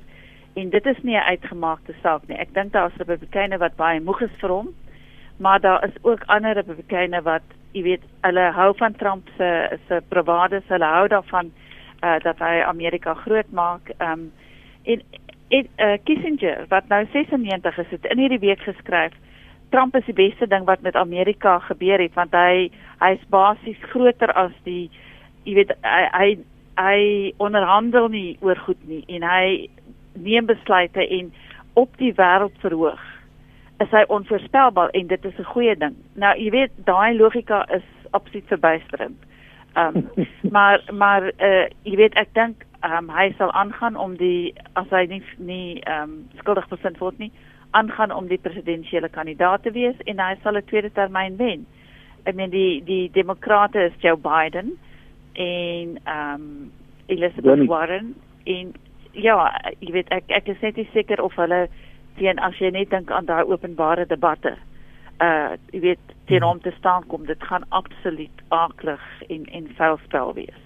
En 0.54 0.70
dit 0.70 0.86
is 0.86 1.02
nie 1.02 1.16
'n 1.16 1.30
uitgemaakte 1.34 1.94
saak 2.02 2.28
nie. 2.28 2.38
Ek 2.38 2.54
dink 2.54 2.72
daar 2.72 2.92
is 2.92 2.98
republikeine 2.98 3.58
wat 3.58 3.76
baie 3.76 4.02
moeg 4.02 4.22
is 4.22 4.40
vir 4.40 4.50
hom 4.50 4.74
maar 5.42 5.60
daar 5.60 5.84
is 5.84 6.04
ook 6.04 6.24
ander 6.26 6.54
republikeine 6.54 7.22
wat 7.22 7.42
jy 7.72 7.82
weet 7.82 8.04
hulle 8.22 8.52
hou 8.52 8.74
van 8.78 8.96
Trump 8.96 9.30
se 9.38 9.80
se 9.88 10.02
bravades, 10.08 10.68
hulle 10.68 10.86
hou 10.86 11.08
daarvan 11.08 11.52
uh 12.04 12.20
dat 12.20 12.40
hy 12.40 12.62
Amerika 12.62 13.14
groot 13.14 13.52
maak. 13.52 13.92
Um 13.98 14.32
en 14.84 15.02
en 15.50 15.68
uh, 15.78 15.98
Kissinger 16.04 16.66
wat 16.68 16.88
nou 16.88 17.06
96 17.12 17.78
is, 17.78 17.90
het 17.90 18.06
in 18.06 18.18
hierdie 18.18 18.40
week 18.40 18.60
geskryf 18.60 19.14
Trump 19.70 19.96
is 19.96 20.06
die 20.06 20.14
beste 20.14 20.48
ding 20.48 20.66
wat 20.66 20.82
met 20.82 20.96
Amerika 20.96 21.60
gebeur 21.60 22.00
het 22.00 22.14
want 22.14 22.32
hy 22.32 22.72
hy's 23.00 23.26
basies 23.30 23.82
groter 23.92 24.32
as 24.34 24.54
die 24.64 24.90
jy 25.44 25.54
weet 25.54 25.72
hy 25.84 26.04
hy, 26.14 26.28
hy 26.82 27.00
onderhandel 27.38 28.10
nie 28.14 28.38
oor 28.42 28.60
goed 28.66 28.82
nie 28.88 29.04
en 29.08 29.24
hy 29.24 29.70
neem 30.14 30.46
besluite 30.46 31.08
en 31.08 31.32
op 31.74 31.98
die 31.98 32.14
wêreld 32.18 32.58
verhoog 32.64 33.02
is 33.82 33.90
hy 33.96 34.04
onvoorspelbaar 34.14 34.90
en 34.98 35.08
dit 35.08 35.26
is 35.26 35.38
'n 35.40 35.52
goeie 35.54 35.76
ding. 35.76 35.96
Nou 36.14 36.38
jy 36.38 36.50
weet 36.52 36.72
daai 36.86 37.18
logika 37.18 37.66
is 37.70 37.88
absoluut 38.12 38.48
verbuisterend. 38.48 39.18
Ehm 39.74 39.98
um, 39.98 40.28
maar 40.56 40.84
maar 40.92 41.24
uh, 41.24 41.66
jy 41.84 41.96
weet 41.96 42.16
ek 42.16 42.34
dink 42.34 42.66
um, 42.84 43.10
hy 43.10 43.34
sal 43.38 43.52
aangaan 43.52 43.96
om 43.96 44.18
die 44.18 44.54
as 44.74 44.90
hy 44.90 45.06
nie 45.06 45.24
nie 45.38 45.80
ehm 45.82 46.04
um, 46.04 46.28
skuldig 46.38 46.68
bevind 46.68 46.98
word 46.98 47.18
nie, 47.18 47.32
aangaan 47.72 48.12
om 48.12 48.28
die 48.28 48.42
presidentsiële 48.42 49.10
kandidaat 49.10 49.64
te 49.64 49.72
wees 49.72 49.96
en 50.06 50.20
hy 50.20 50.36
sal 50.44 50.58
'n 50.58 50.66
tweede 50.66 50.92
termyn 50.92 51.38
wen. 51.38 51.66
Ek 52.24 52.36
meen 52.36 52.50
die 52.50 52.84
die 52.84 53.10
demokrate 53.12 53.80
is 53.80 54.02
Joe 54.02 54.18
Biden 54.18 54.78
en 55.34 56.00
ehm 56.04 56.42
um, 56.42 56.72
Elizabeth 57.12 57.68
Warren 57.68 58.16
en 58.44 58.74
ja, 59.12 59.52
jy 59.80 59.92
weet 59.92 60.12
ek 60.16 60.32
ek 60.32 60.48
is 60.54 60.62
net 60.64 60.78
nie 60.80 60.88
seker 60.94 61.22
of 61.24 61.36
hulle 61.40 61.66
teen 62.20 62.40
as 62.40 62.58
jy 62.60 62.72
net 62.72 62.92
dink 62.92 63.12
aan 63.12 63.28
daai 63.28 63.44
openbare 63.44 64.08
debatte. 64.08 64.56
Uh 65.22 65.58
jy 65.74 65.82
weet 65.88 66.16
teen 66.30 66.46
hom 66.46 66.62
te 66.64 66.72
staan 66.78 67.04
kom, 67.12 67.26
dit 67.28 67.44
gaan 67.50 67.66
absoluut 67.70 68.44
aaklig 68.56 69.04
en 69.28 69.46
en 69.52 69.68
vuilspel 69.78 70.34
wees. 70.38 70.60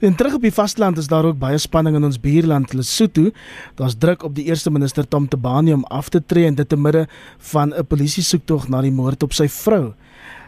En 0.00 0.16
terug 0.16 0.34
op 0.34 0.42
die 0.42 0.54
vasteland 0.54 0.98
is 0.98 1.08
daar 1.08 1.28
ook 1.28 1.38
baie 1.38 1.58
spanning 1.58 1.96
in 1.96 2.04
ons 2.04 2.20
buurland 2.20 2.72
Lesotho. 2.72 3.30
Daar's 3.78 3.98
druk 3.98 4.24
op 4.24 4.34
die 4.34 4.48
eerste 4.48 4.70
minister 4.70 5.08
Tom 5.08 5.28
Tabane 5.28 5.74
om 5.74 5.84
af 5.84 6.08
te 6.08 6.24
tree 6.24 6.46
en 6.46 6.54
dit 6.54 6.68
te 6.68 6.76
midde 6.76 7.06
van 7.52 7.74
'n 7.74 7.86
polisie 7.86 8.22
soektog 8.22 8.68
na 8.68 8.80
die 8.80 8.92
moord 8.92 9.22
op 9.22 9.32
sy 9.32 9.48
vrou. 9.48 9.94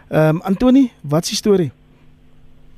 Ehm 0.08 0.36
um, 0.36 0.40
Antoni, 0.42 0.90
wat 1.02 1.22
is 1.22 1.28
die 1.28 1.36
storie? 1.36 1.72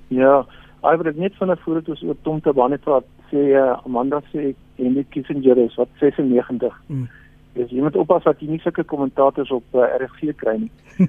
Ja, 0.09 0.47
ek 0.93 1.03
wil 1.03 1.13
net 1.17 1.37
van 1.37 1.51
'n 1.51 1.57
voorbeeld 1.65 2.03
oor 2.03 2.17
Tom 2.23 2.41
Tabane 2.41 2.79
praat. 2.79 3.05
Sê 3.31 3.37
uh, 3.37 3.77
Amanda 3.85 4.23
sê 4.33 4.55
Henry 4.77 5.05
Kissinger 5.11 5.59
is 5.59 5.75
wat 5.75 5.89
96. 6.01 6.73
Hmm. 6.87 7.09
Dis 7.53 7.71
jy 7.71 7.81
moet 7.81 7.97
oppas 7.97 8.23
dat 8.23 8.41
jy 8.41 8.49
nie 8.49 8.61
sulke 8.61 8.85
kommentators 8.85 9.51
op 9.51 9.65
uh, 9.75 9.81
RFG 9.99 10.35
kry 10.37 10.57
nie. 10.57 10.71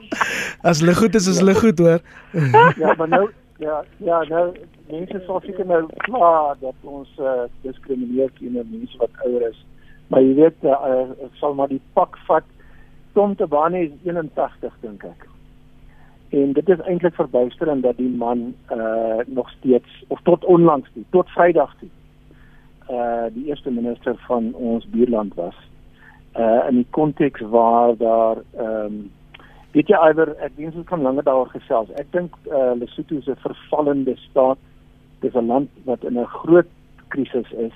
As 0.68 0.80
hulle 0.80 0.94
goed 0.94 1.14
is, 1.14 1.26
is 1.26 1.38
hulle 1.40 1.54
goed 1.54 1.78
hoor. 1.78 2.00
ja, 2.76 2.94
maar 2.98 3.08
nou 3.08 3.30
ja, 3.58 3.84
ja, 3.96 4.22
nou 4.28 4.52
mense 4.90 5.22
sal 5.26 5.40
seker 5.44 5.66
nou 5.66 5.82
kla 6.04 6.56
dat 6.60 6.74
ons 6.82 7.10
uh, 7.20 7.44
diskrimineer 7.64 8.30
teenoor 8.38 8.68
mense 8.70 9.00
wat 9.00 9.24
ouer 9.26 9.48
is. 9.50 9.58
Maar 10.10 10.24
jy 10.26 10.34
weet, 10.34 10.64
uh, 10.66 10.76
uh, 10.92 11.28
sal 11.40 11.54
maar 11.54 11.70
die 11.72 11.82
pak 11.98 12.18
vat. 12.28 12.46
Tom 13.14 13.34
Tabane 13.36 13.86
is 13.88 13.92
81 14.06 14.76
dink 14.84 15.04
ek. 15.04 15.26
En 16.30 16.52
dit 16.52 16.68
is 16.68 16.80
eintlik 16.80 17.14
verbuisterend 17.14 17.82
dat 17.82 17.96
die 17.96 18.10
man 18.10 18.54
uh 18.72 19.18
nog 19.26 19.50
steeds 19.50 20.04
of 20.06 20.20
tot 20.22 20.44
onlangs 20.44 20.88
toe, 20.92 21.02
tot 21.10 21.30
Vrydag 21.30 21.74
toe 21.78 21.88
uh 22.90 23.34
die 23.34 23.46
eerste 23.46 23.70
minister 23.70 24.14
van 24.26 24.54
ons 24.54 24.86
buurland 24.90 25.34
was. 25.34 25.56
Uh 26.38 26.66
in 26.68 26.74
die 26.74 26.86
konteks 26.90 27.40
waar 27.40 27.96
daar 27.96 28.36
ehm 28.56 28.84
um, 28.84 29.10
weet 29.72 29.90
jy 29.90 29.98
iwer 30.10 30.34
ek 30.38 30.54
dink 30.56 30.74
ons 30.74 30.86
kan 30.86 31.02
langer 31.02 31.26
daaroor 31.26 31.50
gesels. 31.50 31.90
Ek 31.98 32.06
dink 32.14 32.34
uh 32.46 32.72
Lesotho 32.78 33.18
is 33.18 33.26
'n 33.26 33.42
vervallende 33.42 34.16
staat. 34.30 34.58
Dit 35.20 35.34
is 35.34 35.40
'n 35.40 35.46
land 35.46 35.70
wat 35.84 36.04
in 36.04 36.18
'n 36.18 36.26
groot 36.26 36.70
krisis 37.08 37.50
is 37.52 37.74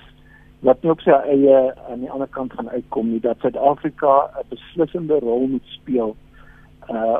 wat 0.59 0.81
nie 0.81 0.91
op 0.91 1.01
sy 1.01 1.11
eie 1.11 1.75
aan 1.89 1.99
die 1.99 2.11
ander 2.11 2.27
kant 2.27 2.53
gaan 2.53 2.69
uitkom 2.69 3.11
nie 3.11 3.19
dat 3.19 3.39
Suid-Afrika 3.39 4.31
'n 4.39 4.47
beslissende 4.49 5.19
rol 5.19 5.47
moet 5.47 5.65
speel 5.65 6.15
uh 6.15 6.34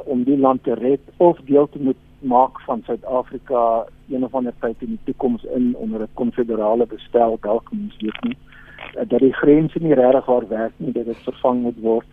om 0.06 0.24
die 0.24 0.38
land 0.38 0.64
te 0.64 0.74
red 0.74 1.00
of 1.18 1.38
deel 1.46 1.70
te 1.70 1.80
moet 1.80 2.02
maak 2.20 2.62
van 2.62 2.82
Suid-Afrika 2.86 3.86
een 4.10 4.24
of 4.24 4.34
ander 4.34 4.54
tyd 4.60 4.76
in 4.80 4.88
die 4.88 5.00
toekoms 5.04 5.44
in 5.44 5.76
onder 5.76 6.02
'n 6.02 6.14
konfederale 6.14 6.86
bestel 6.86 7.38
dalk 7.42 7.72
mens 7.72 7.98
weet 8.00 8.24
nie. 8.24 8.38
Uh, 8.96 9.02
dat 9.08 9.20
die 9.20 9.34
grense 9.34 9.80
nie 9.82 9.94
regtig 9.94 10.26
waar 10.26 10.48
werk 10.48 10.74
nie 10.78 10.92
dat 10.92 11.06
dit 11.06 11.18
vervang 11.18 11.62
moet 11.62 11.80
word. 11.82 12.06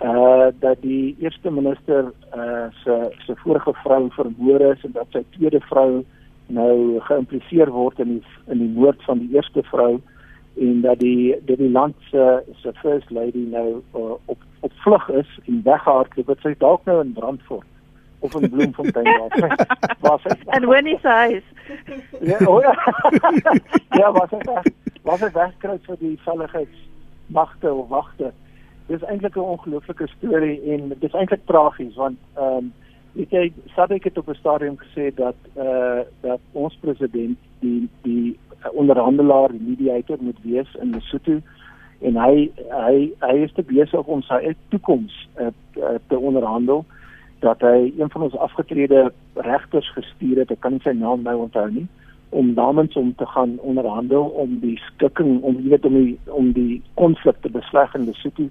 Uh 0.00 0.46
dat 0.58 0.76
die 0.80 1.16
eerste 1.18 1.50
minister 1.50 2.12
uh 2.36 2.66
se 2.84 3.12
se 3.26 3.36
vorige 3.36 3.72
vrou 3.72 4.10
vermoor 4.10 4.60
is 4.60 4.84
en 4.84 4.92
dat 4.92 5.06
sy 5.10 5.24
tweede 5.30 5.60
vrou 5.60 6.04
nou 6.46 7.00
geïmpliseer 7.00 7.70
word 7.70 7.98
in 7.98 8.08
die 8.08 8.22
in 8.46 8.58
die 8.58 8.72
moord 8.74 9.02
van 9.02 9.18
die 9.18 9.34
eerste 9.34 9.62
vrou 9.62 10.00
en 10.56 10.80
dat 10.80 10.98
die 10.98 11.36
dat 11.44 11.58
die 11.58 11.70
land 11.70 11.94
se 12.10 12.42
se 12.62 12.72
first 12.72 13.10
lady 13.10 13.46
nou 13.50 13.82
uh, 13.94 14.12
op 14.24 14.38
op 14.62 14.72
vlug 14.84 15.08
is 15.08 15.38
en 15.46 15.60
weghardloop 15.64 16.26
wat 16.26 16.42
sy 16.44 16.54
dalk 16.58 16.84
nou 16.84 17.00
in 17.02 17.12
Brandfort 17.12 17.66
of 18.22 18.34
in 18.34 18.50
Bloemfontein 18.50 19.18
was. 19.18 19.58
Was 20.06 20.22
hy? 20.22 20.36
En 20.56 20.68
Winnie 20.68 20.98
se 21.02 21.08
huis. 21.08 21.42
Ja, 22.20 22.38
oh 22.46 22.60
ja. 22.60 22.74
ja, 24.00 24.12
was 24.12 24.30
hy 24.30 24.38
weg? 24.46 24.68
Was 25.02 25.24
hy 25.24 25.30
wegkry 25.34 25.74
vir 25.86 25.98
die 25.98 26.14
veiligheidsmagte 26.26 27.72
of 27.72 27.88
wagte? 27.90 28.30
Dis 28.86 29.02
eintlik 29.10 29.34
'n 29.36 29.50
ongelooflike 29.56 30.06
storie 30.16 30.60
en 30.74 30.88
dit 30.88 31.02
is 31.08 31.18
eintlik 31.18 31.46
tragies 31.50 31.98
want 31.98 32.18
ehm 32.36 32.56
um, 32.62 32.72
ek 33.22 33.34
het 33.36 33.58
Sadik 33.74 34.04
het 34.04 34.18
op 34.18 34.28
'n 34.28 34.38
stadium 34.38 34.78
gesê 34.78 35.10
dat 35.14 35.38
eh 35.54 35.66
uh, 35.66 36.00
dat 36.20 36.40
ons 36.52 36.78
president 36.80 37.38
die 37.60 37.88
die 38.02 38.38
onderhandelaar, 38.70 39.50
die 39.50 39.66
mediator 39.66 40.16
moet 40.20 40.38
wees 40.42 40.74
in 40.80 40.90
Lesotho 40.90 41.40
en 42.02 42.16
hy 42.16 42.50
hy 42.70 42.96
hy 43.20 43.36
is 43.44 43.52
te 43.56 43.62
besig 43.62 44.06
om 44.06 44.22
sy 44.26 44.54
toekoms 44.74 45.14
uh, 45.40 45.52
te 46.08 46.18
onderhandel 46.18 46.84
dat 47.42 47.60
hy 47.60 47.92
een 47.98 48.10
van 48.10 48.22
ons 48.22 48.36
afgetrede 48.38 49.12
regters 49.34 49.88
gestuur 49.96 50.42
het, 50.42 50.50
ek 50.54 50.60
kan 50.62 50.76
nie 50.76 50.84
sy 50.84 50.94
naam 50.94 51.24
nou 51.26 51.40
onthou 51.42 51.66
nie, 51.74 51.86
om 52.30 52.52
namens 52.54 52.94
hom 52.94 53.10
te 53.18 53.26
gaan 53.26 53.56
onderhandel 53.66 54.30
om 54.44 54.58
die 54.62 54.76
skikking 54.86 55.40
om 55.42 55.58
jy 55.60 55.74
weet 55.74 55.88
om 55.88 55.96
die 55.98 56.12
om 56.40 56.52
die 56.56 56.76
konflik 57.00 57.40
te 57.42 57.50
besleg 57.52 57.94
in 57.98 58.06
Lesotho. 58.06 58.46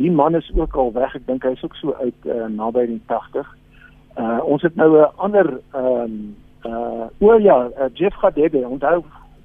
Die 0.00 0.10
man 0.10 0.34
is 0.34 0.50
ook 0.58 0.74
al 0.74 0.90
weg, 0.92 1.14
ek 1.14 1.26
dink 1.28 1.46
hy 1.46 1.54
is 1.54 1.62
ook 1.62 1.76
so 1.78 1.94
uit 2.02 2.26
uh, 2.26 2.48
naby 2.50 2.88
die 2.90 3.00
80. 3.12 3.52
Uh 4.18 4.40
ons 4.42 4.66
het 4.66 4.74
nou 4.76 4.90
'n 4.98 5.12
ander 5.16 5.48
ehm 5.72 6.02
um, 6.02 6.18
uh 6.66 7.06
o 7.20 7.38
ja, 7.38 7.58
uh, 7.68 7.88
Jeff 7.94 8.18
Gadebe, 8.18 8.66
onthou 8.68 9.04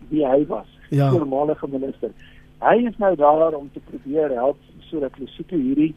wie 0.09 0.25
hy 0.25 0.45
was, 0.47 0.67
ja. 0.89 1.11
voormalige 1.11 1.67
minister. 1.67 2.11
Hy 2.60 2.76
is 2.88 2.97
nou 2.97 3.16
daar 3.16 3.53
om 3.53 3.70
te 3.74 3.80
probeer 3.80 4.30
help 4.36 4.57
sodat 4.89 5.18
Lesotho 5.20 5.57
hierdie 5.57 5.93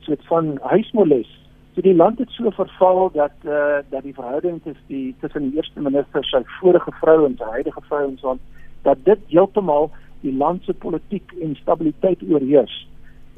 soort 0.00 0.26
van 0.26 0.58
huismoles 0.62 1.30
So 1.74 1.80
die 1.80 1.94
land 1.96 2.18
het 2.18 2.30
so 2.30 2.50
verval 2.52 3.10
dat 3.14 3.32
eh 3.44 3.50
uh, 3.50 3.78
dat 3.90 4.02
die 4.02 4.14
verhouding 4.14 4.62
tussen 4.62 4.84
die 4.86 5.14
tussen 5.20 5.42
die 5.42 5.56
eerste 5.56 5.80
minister 5.80 6.24
sy 6.24 6.42
vorige 6.60 6.92
vrou 7.00 7.24
en 7.26 7.36
sy 7.38 7.44
huidige 7.44 7.80
vrou 7.88 8.08
en 8.08 8.18
so 8.18 8.30
aan 8.30 8.40
dat 8.82 9.04
dit 9.04 9.18
heeltemal 9.28 9.90
die 10.20 10.34
land 10.36 10.64
se 10.64 10.74
politiek 10.74 11.32
en 11.40 11.56
stabiliteit 11.56 12.22
oorheers. 12.28 12.88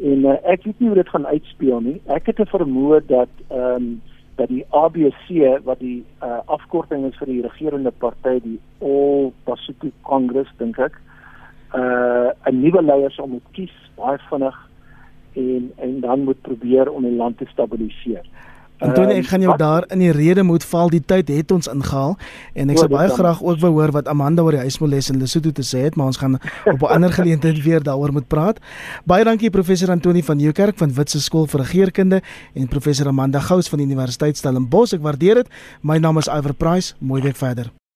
En 0.01 0.25
uh, 0.25 0.35
ek 0.43 0.65
weet 0.65 0.81
nie 0.81 0.89
hoe 0.89 0.99
dit 0.99 1.09
gaan 1.09 1.27
uitspeel 1.27 1.81
nie. 1.81 2.01
Ek 2.07 2.27
het 2.27 2.41
'n 2.41 2.51
vermoë 2.57 3.01
dat 3.07 3.31
ehm 3.49 3.77
um, 3.77 4.03
dat 4.37 4.49
die 4.49 4.67
ABC 4.71 5.63
wat 5.65 5.79
die 5.79 6.05
uh, 6.23 6.41
afkorting 6.47 7.07
is 7.07 7.17
vir 7.17 7.27
die 7.27 7.43
regerende 7.43 7.91
party 7.91 8.41
die 8.43 8.59
All 8.81 9.33
Basotho 9.45 9.91
Congress 10.03 10.51
dink 10.59 10.79
ek 10.79 10.99
uh 10.99 11.14
'n 11.75 12.61
nuwe 12.61 12.83
leiers 12.83 13.19
om 13.19 13.41
te 13.41 13.53
kies 13.53 13.75
baie 13.97 14.19
vinnig 14.31 14.57
en 15.35 15.73
en 15.77 16.01
dan 16.01 16.25
moet 16.25 16.41
probeer 16.41 16.91
om 16.91 17.03
die 17.03 17.17
land 17.17 17.39
te 17.39 17.47
stabiliseer. 17.51 18.25
Antonie, 18.83 19.21
ek 19.23 19.29
gaan 19.31 19.43
jou 19.45 19.55
daar 19.57 19.85
in 19.95 20.01
die 20.03 20.11
rede 20.13 20.43
moet 20.43 20.65
val. 20.67 20.91
Die 20.91 21.01
tyd 21.01 21.29
het 21.31 21.53
ons 21.55 21.69
ingehaal 21.71 22.17
en 22.59 22.73
ek 22.75 22.81
sou 22.83 22.89
baie 22.91 23.13
graag 23.13 23.43
ook 23.43 23.61
wou 23.63 23.71
hoor 23.77 23.93
wat 23.95 24.11
Amanda 24.11 24.43
oor 24.43 24.57
die 24.57 24.65
huismoles 24.65 25.13
in 25.13 25.21
Lesotho 25.23 25.53
te 25.55 25.63
sê 25.63 25.85
het, 25.87 25.97
maar 25.97 26.11
ons 26.11 26.19
gaan 26.19 26.41
op 26.73 26.83
'n 26.83 26.93
ander 26.97 27.13
geleentheid 27.13 27.63
weer 27.63 27.83
daaroor 27.83 28.13
moet 28.13 28.29
praat. 28.29 28.59
Baie 29.07 29.25
dankie 29.25 29.51
professor 29.51 29.91
Antonie 29.91 30.25
van 30.25 30.37
Nieuwkerk 30.37 30.77
van 30.77 30.93
Witse 30.93 31.21
Skool 31.21 31.47
vir 31.47 31.61
Regeringskunde 31.61 32.23
en 32.55 32.69
professor 32.69 33.07
Amanda 33.07 33.41
Gous 33.41 33.69
van 33.69 33.79
die 33.79 33.87
Universiteit 33.87 34.37
Stellenbosch. 34.37 34.93
Ek 34.93 35.01
waardeer 35.01 35.35
dit. 35.35 35.49
My 35.83 35.99
naam 35.99 36.19
is 36.19 36.29
Iver 36.29 36.55
Price. 36.55 36.95
Mooi 36.99 37.23
week 37.23 37.37
verder. 37.37 37.84